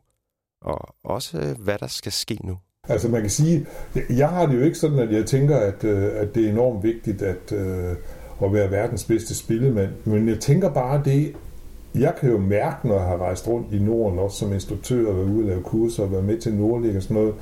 og 0.62 0.96
også 1.04 1.56
hvad 1.60 1.78
der 1.78 1.88
skal 1.88 2.12
ske 2.12 2.38
nu. 2.44 2.58
Altså 2.90 3.10
man 3.10 3.22
kan 3.22 3.30
sige, 3.30 3.66
jeg 4.10 4.30
har 4.30 4.46
det 4.46 4.56
jo 4.56 4.62
ikke 4.62 4.78
sådan, 4.78 5.00
at 5.00 5.12
jeg 5.12 5.26
tænker, 5.26 5.58
at, 5.58 5.84
øh, 5.84 6.12
at 6.16 6.36
det 6.36 6.46
er 6.46 6.50
enormt 6.50 6.84
vigtigt 6.84 7.22
at, 7.22 7.52
øh, 7.52 7.96
at 8.44 8.54
være 8.54 8.72
verdens 8.72 9.04
bedste 9.04 9.36
spillemand, 9.36 9.92
men 10.04 10.30
jeg 10.30 10.40
tænker 10.40 10.74
bare 10.74 11.02
det, 11.06 11.36
jeg 11.96 12.16
kan 12.20 12.30
jo 12.30 12.38
mærke, 12.38 12.88
når 12.88 12.96
jeg 12.96 13.06
har 13.06 13.18
rejst 13.18 13.48
rundt 13.48 13.74
i 13.74 13.80
Norden, 13.80 14.20
også 14.20 14.38
som 14.38 14.54
instruktør, 14.54 15.10
og 15.10 15.18
været 15.18 15.30
ude 15.30 15.44
og 15.44 15.48
lave 15.48 15.64
kurser, 15.64 16.04
og 16.04 16.12
været 16.12 16.24
med 16.24 16.38
til 16.38 16.54
Nordlig 16.54 16.98
og 16.98 17.04
sådan 17.04 17.18
noget, 17.18 17.36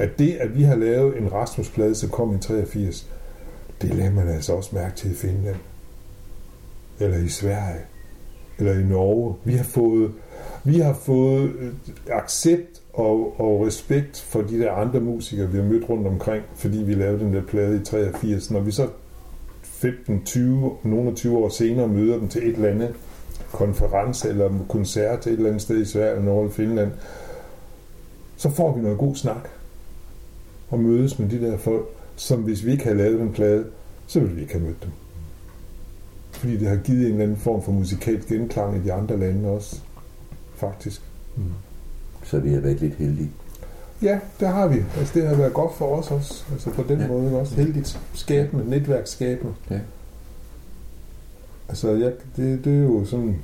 at 0.00 0.18
det, 0.18 0.32
at 0.32 0.56
vi 0.56 0.62
har 0.62 0.76
lavet 0.76 1.16
en 1.18 1.32
Rasmus-plade, 1.32 1.94
som 1.94 2.10
kom 2.10 2.34
i 2.34 2.38
83, 2.38 3.06
det 3.82 3.94
lader 3.94 4.10
man 4.10 4.28
altså 4.28 4.52
også 4.52 4.70
mærke 4.72 4.96
til 4.96 5.10
i 5.10 5.14
Finland. 5.14 5.56
Eller 7.00 7.18
i 7.18 7.28
Sverige. 7.28 7.80
Eller 8.58 8.72
i 8.72 8.82
Norge. 8.82 9.34
Vi 9.44 9.54
har 9.54 9.64
fået, 9.64 10.12
vi 10.64 10.78
har 10.78 10.92
fået 10.92 11.52
øh, 11.58 11.72
accept 12.10 12.82
og, 12.92 13.40
og 13.40 13.66
respekt 13.66 14.20
for 14.20 14.42
de 14.42 14.58
der 14.58 14.72
andre 14.72 15.00
musikere, 15.00 15.50
vi 15.50 15.58
har 15.58 15.64
mødt 15.64 15.88
rundt 15.88 16.06
omkring, 16.06 16.44
fordi 16.54 16.78
vi 16.78 16.94
lavede 16.94 17.18
den 17.18 17.34
der 17.34 17.42
plade 17.42 17.80
i 17.80 17.84
83. 17.84 18.50
Når 18.50 18.60
vi 18.60 18.70
så 18.70 18.88
15, 19.62 20.24
20, 20.24 20.76
nogle 20.82 21.14
20 21.14 21.38
år 21.38 21.48
senere 21.48 21.88
møder 21.88 22.18
dem 22.18 22.28
til 22.28 22.48
et 22.48 22.54
eller 22.54 22.68
andet 22.68 22.94
konference 23.52 24.28
eller 24.28 24.50
koncert 24.68 25.26
et 25.26 25.32
eller 25.32 25.46
andet 25.46 25.62
sted 25.62 25.80
i 25.80 25.84
Sverige 25.84 26.10
eller 26.10 26.24
Norge 26.24 26.40
eller 26.40 26.54
Finland, 26.54 26.90
så 28.36 28.50
får 28.50 28.76
vi 28.76 28.82
noget 28.82 28.98
god 28.98 29.14
snak 29.14 29.48
og 30.70 30.80
mødes 30.80 31.18
med 31.18 31.28
de 31.28 31.40
der 31.40 31.58
folk, 31.58 31.86
som 32.16 32.40
hvis 32.40 32.64
vi 32.64 32.72
ikke 32.72 32.84
havde 32.84 32.98
lavet 32.98 33.20
den 33.20 33.32
plade, 33.32 33.64
så 34.06 34.20
ville 34.20 34.34
vi 34.34 34.40
ikke 34.40 34.52
have 34.52 34.64
mødt 34.64 34.82
dem. 34.82 34.90
Fordi 36.32 36.56
det 36.56 36.68
har 36.68 36.76
givet 36.76 37.00
en 37.06 37.12
eller 37.12 37.22
anden 37.22 37.36
form 37.36 37.62
for 37.62 37.72
musikalsk 37.72 38.28
genklang 38.28 38.76
i 38.76 38.80
de 38.80 38.92
andre 38.92 39.16
lande 39.18 39.48
også, 39.48 39.80
faktisk. 40.56 41.02
Mm. 41.36 41.42
Så 42.24 42.38
vi 42.38 42.52
har 42.52 42.60
været 42.60 42.80
lidt 42.80 42.94
heldige. 42.94 43.30
Ja, 44.02 44.18
det 44.40 44.48
har 44.48 44.66
vi. 44.68 44.82
Altså, 44.98 45.14
det 45.14 45.28
har 45.28 45.34
været 45.34 45.52
godt 45.54 45.74
for 45.74 45.96
os 45.96 46.10
også. 46.10 46.44
Altså 46.52 46.70
på 46.70 46.82
den 46.82 46.98
Ja. 46.98 47.02
ja. 47.04 47.08
måde 47.08 47.40
også. 47.40 47.54
Heldigt 47.54 48.00
skabende, 48.14 48.70
netværksskabende. 48.70 49.52
Ja. 49.70 49.78
Altså, 51.68 51.90
jeg, 51.90 52.12
det, 52.36 52.64
det 52.64 52.78
er 52.78 52.82
jo 52.82 53.04
sådan... 53.04 53.36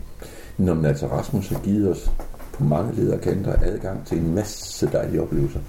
Nå, 0.58 0.74
men 0.74 0.84
altså 0.84 1.06
Rasmus 1.06 1.48
har 1.48 1.60
givet 1.60 1.90
os 1.90 2.10
på 2.52 2.64
mange 2.64 2.94
lederkanter 2.94 3.54
adgang 3.62 4.06
til 4.06 4.18
en 4.18 4.34
masse 4.34 4.88
dejlige 4.92 5.22
oplevelser. 5.22 5.60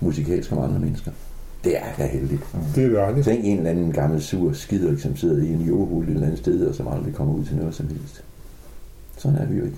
Musikalsk 0.00 0.52
om 0.52 0.58
andre 0.58 0.78
mennesker. 0.78 1.10
Det 1.64 1.78
er 1.78 1.96
da 1.98 2.06
heldigt. 2.06 2.42
Det 2.74 2.84
er 2.84 2.90
dejligt. 2.90 3.24
Tænk 3.24 3.44
en 3.44 3.56
eller 3.56 3.70
anden 3.70 3.92
gammel 3.92 4.22
sur 4.22 4.52
skider, 4.52 4.98
som 4.98 5.16
sidder 5.16 5.42
i 5.42 5.52
en 5.52 5.60
jordhul 5.60 6.04
et 6.04 6.10
eller 6.10 6.26
andet 6.26 6.38
sted, 6.38 6.66
og 6.66 6.74
som 6.74 6.88
aldrig 6.88 7.14
kommer 7.14 7.34
ud 7.34 7.44
til 7.44 7.56
noget 7.56 7.74
som 7.74 7.88
helst. 7.88 8.24
Sådan 9.16 9.38
er 9.38 9.46
vi 9.46 9.58
jo 9.58 9.64
ikke. 9.64 9.76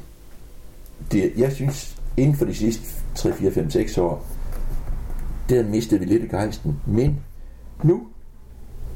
Det, 1.13 1.33
jeg 1.37 1.53
synes, 1.53 1.97
inden 2.17 2.37
for 2.37 2.45
de 2.45 2.55
sidste 2.55 2.85
3, 3.15 3.33
4, 3.33 3.51
5, 3.51 3.71
6 3.71 3.99
år, 3.99 4.27
der 5.49 5.69
mistede 5.69 6.01
vi 6.01 6.07
lidt 6.07 6.23
af 6.23 6.29
gejsten. 6.29 6.77
Men 6.87 7.21
nu 7.85 8.01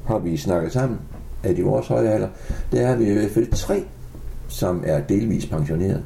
har 0.07 0.19
vi 0.19 0.37
snakket 0.37 0.73
sammen, 0.73 0.99
at 1.43 1.59
i 1.59 1.63
vores 1.63 1.87
høje 1.87 2.09
alder, 2.09 2.29
der 2.73 2.81
er 2.81 2.97
vi 2.97 3.11
i 3.11 3.13
hvert 3.13 3.31
fald 3.31 3.47
tre, 3.47 3.85
som 4.49 4.83
er 4.87 5.01
delvis 5.01 5.47
pensioneret. 5.47 6.03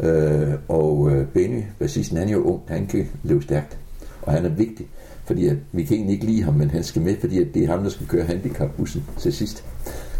Øh, 0.00 0.54
og 0.68 1.10
øh, 1.10 1.26
Benny, 1.26 1.62
bassisten, 1.78 2.18
han 2.18 2.28
er 2.28 2.32
jo 2.32 2.42
ung, 2.42 2.60
han 2.68 2.86
kan 2.86 3.08
løbe 3.22 3.42
stærkt. 3.42 3.79
Og 4.22 4.32
han 4.32 4.44
er 4.44 4.48
vigtig, 4.48 4.86
fordi 5.24 5.48
at, 5.48 5.56
vi 5.72 5.84
kan 5.84 5.96
egentlig 5.96 6.14
ikke 6.14 6.26
lide 6.26 6.42
ham, 6.42 6.54
men 6.54 6.70
han 6.70 6.84
skal 6.84 7.02
med, 7.02 7.16
fordi 7.20 7.40
at 7.40 7.54
det 7.54 7.64
er 7.64 7.68
ham, 7.68 7.82
der 7.82 7.90
skal 7.90 8.06
køre 8.06 8.24
handicapbussen 8.24 9.04
til 9.18 9.32
sidst. 9.32 9.64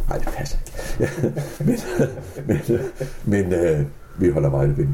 Nej, 0.09 0.19
det 0.19 0.29
passer 0.29 0.59
ikke. 1.01 1.33
men 1.67 1.79
men, 2.47 2.59
men 3.25 3.53
øh, 3.53 3.83
vi 4.19 4.31
holder 4.31 4.51
meget 4.51 4.79
ved. 4.79 4.87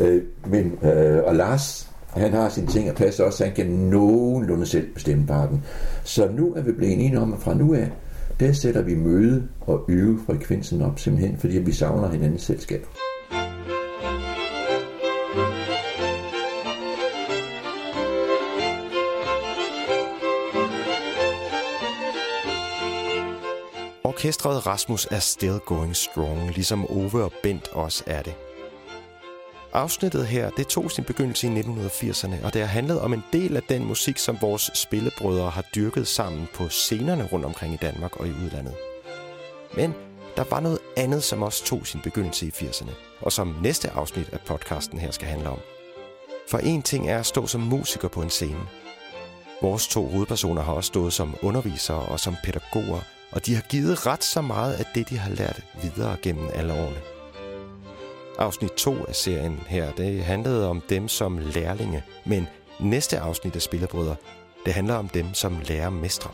Øh, 0.00 0.22
men, 0.46 0.78
øh, 0.82 1.22
og 1.24 1.34
Lars, 1.34 1.90
han 2.06 2.32
har 2.32 2.48
sine 2.48 2.66
ting 2.66 2.90
og 2.90 2.96
plads 2.96 3.20
også, 3.20 3.38
så 3.38 3.44
han 3.44 3.54
kan 3.54 3.66
nogenlunde 3.66 4.66
selv 4.66 4.94
bestemme 4.94 5.26
parten. 5.26 5.64
Så 6.04 6.30
nu 6.36 6.54
er 6.54 6.62
vi 6.62 6.72
blevet 6.72 6.92
enige 6.92 7.20
om, 7.20 7.32
at 7.32 7.38
fra 7.38 7.54
nu 7.54 7.74
af, 7.74 7.90
der 8.40 8.52
sætter 8.52 8.82
vi 8.82 8.94
møde 8.94 9.48
og 9.60 9.84
øve 9.88 10.18
frekvensen 10.26 10.82
op, 10.82 10.98
simpelthen 10.98 11.36
fordi 11.38 11.58
vi 11.58 11.72
savner 11.72 12.10
hinandens 12.10 12.42
selskab. 12.42 12.86
Orkestret 24.20 24.66
Rasmus 24.66 25.06
er 25.10 25.18
still 25.18 25.58
going 25.58 25.96
strong, 25.96 26.50
ligesom 26.50 26.90
Ove 26.90 27.24
og 27.24 27.32
Bent 27.42 27.68
også 27.68 28.04
er 28.06 28.22
det. 28.22 28.34
Afsnittet 29.72 30.26
her, 30.26 30.50
det 30.50 30.66
tog 30.66 30.90
sin 30.90 31.04
begyndelse 31.04 31.46
i 31.46 31.60
1980'erne, 31.60 32.44
og 32.44 32.54
det 32.54 32.60
har 32.60 32.68
handlet 32.68 33.00
om 33.00 33.12
en 33.12 33.24
del 33.32 33.56
af 33.56 33.62
den 33.62 33.84
musik, 33.84 34.18
som 34.18 34.38
vores 34.40 34.70
spillebrødre 34.74 35.50
har 35.50 35.64
dyrket 35.74 36.06
sammen 36.06 36.48
på 36.54 36.68
scenerne 36.68 37.28
rundt 37.32 37.46
omkring 37.46 37.74
i 37.74 37.76
Danmark 37.76 38.16
og 38.16 38.26
i 38.26 38.30
udlandet. 38.30 38.74
Men 39.76 39.94
der 40.36 40.44
var 40.50 40.60
noget 40.60 40.78
andet, 40.96 41.22
som 41.22 41.42
også 41.42 41.64
tog 41.64 41.86
sin 41.86 42.00
begyndelse 42.00 42.46
i 42.46 42.50
80'erne, 42.50 42.92
og 43.20 43.32
som 43.32 43.56
næste 43.62 43.90
afsnit 43.90 44.28
af 44.32 44.40
podcasten 44.40 44.98
her 44.98 45.10
skal 45.10 45.28
handle 45.28 45.50
om. 45.50 45.58
For 46.50 46.58
en 46.58 46.82
ting 46.82 47.08
er 47.08 47.18
at 47.18 47.26
stå 47.26 47.46
som 47.46 47.60
musiker 47.60 48.08
på 48.08 48.22
en 48.22 48.30
scene. 48.30 48.68
Vores 49.62 49.88
to 49.88 50.06
hovedpersoner 50.06 50.62
har 50.62 50.72
også 50.72 50.88
stået 50.88 51.12
som 51.12 51.36
undervisere 51.42 51.98
og 52.02 52.20
som 52.20 52.36
pædagoger, 52.44 53.00
og 53.32 53.46
de 53.46 53.54
har 53.54 53.62
givet 53.62 54.06
ret 54.06 54.24
så 54.24 54.40
meget 54.40 54.74
af 54.74 54.84
det, 54.94 55.08
de 55.08 55.18
har 55.18 55.30
lært 55.30 55.60
videre 55.82 56.16
gennem 56.22 56.48
alle 56.54 56.72
årene. 56.72 57.00
Afsnit 58.38 58.70
2 58.70 59.04
af 59.04 59.14
serien 59.14 59.60
her, 59.66 59.92
det 59.92 60.24
handlede 60.24 60.68
om 60.68 60.82
dem 60.88 61.08
som 61.08 61.38
lærlinge, 61.38 62.04
men 62.26 62.48
næste 62.80 63.18
afsnit 63.18 63.56
af 63.56 63.62
Spillebrødre, 63.62 64.16
det 64.66 64.74
handler 64.74 64.94
om 64.94 65.08
dem 65.08 65.34
som 65.34 65.60
lærermestre. 65.64 66.30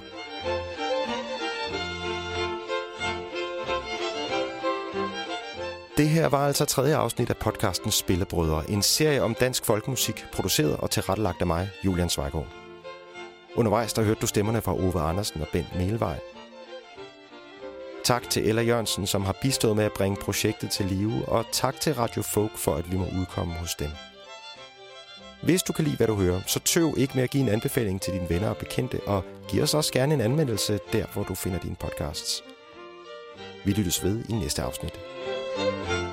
Det 5.97 6.09
her 6.09 6.29
var 6.29 6.47
altså 6.47 6.65
tredje 6.65 6.97
afsnit 6.97 7.31
af 7.31 7.37
podcasten 7.37 7.91
Spillebrødre, 7.91 8.71
en 8.71 8.83
serie 8.83 9.23
om 9.23 9.35
dansk 9.35 9.65
folkemusik, 9.65 10.25
produceret 10.33 10.77
og 10.77 10.91
tilrettelagt 10.91 11.41
af 11.41 11.47
mig, 11.47 11.71
Julian 11.85 12.09
Svejgaard. 12.09 12.47
Undervejs 13.55 13.93
der 13.93 14.03
hørte 14.03 14.21
du 14.21 14.27
stemmerne 14.27 14.63
fra 14.63 14.73
Ove 14.73 15.01
Andersen 15.01 15.41
og 15.41 15.49
Bent 15.53 15.77
Melvej. 15.77 16.19
Tak 18.07 18.31
til 18.31 18.49
Ella 18.49 18.63
Jørgensen, 18.63 19.07
som 19.07 19.25
har 19.25 19.37
bistået 19.43 19.77
med 19.77 19.85
at 19.85 19.93
bringe 19.93 20.17
projektet 20.17 20.71
til 20.71 20.87
live, 20.87 21.29
og 21.29 21.45
tak 21.53 21.81
til 21.81 21.95
Radio 21.95 22.23
Folk 22.23 22.57
for, 22.57 22.75
at 22.75 22.93
vi 22.93 22.97
må 22.97 23.05
udkomme 23.21 23.55
hos 23.55 23.75
dem. 23.75 23.89
Hvis 25.43 25.63
du 25.63 25.73
kan 25.73 25.85
lide, 25.85 25.97
hvad 25.97 26.07
du 26.07 26.15
hører, 26.15 26.41
så 26.47 26.61
tøv 26.61 26.95
ikke 26.97 27.13
med 27.15 27.23
at 27.23 27.31
give 27.31 27.43
en 27.43 27.49
anbefaling 27.49 28.01
til 28.01 28.13
dine 28.13 28.31
venner 28.31 28.49
og 28.49 28.57
bekendte, 28.57 29.01
og 29.07 29.25
giv 29.49 29.63
os 29.63 29.75
også 29.75 29.93
gerne 29.93 30.15
en 30.15 30.21
anmeldelse 30.21 30.79
der, 30.93 31.07
hvor 31.13 31.23
du 31.23 31.35
finder 31.35 31.59
dine 31.59 31.77
podcasts. 31.77 32.45
Vi 33.65 33.73
lyttes 33.73 34.05
ved 34.05 34.25
i 34.29 34.33
næste 34.33 34.63
afsnit. 34.63 35.01
thank 35.57 35.91
you 35.91 36.06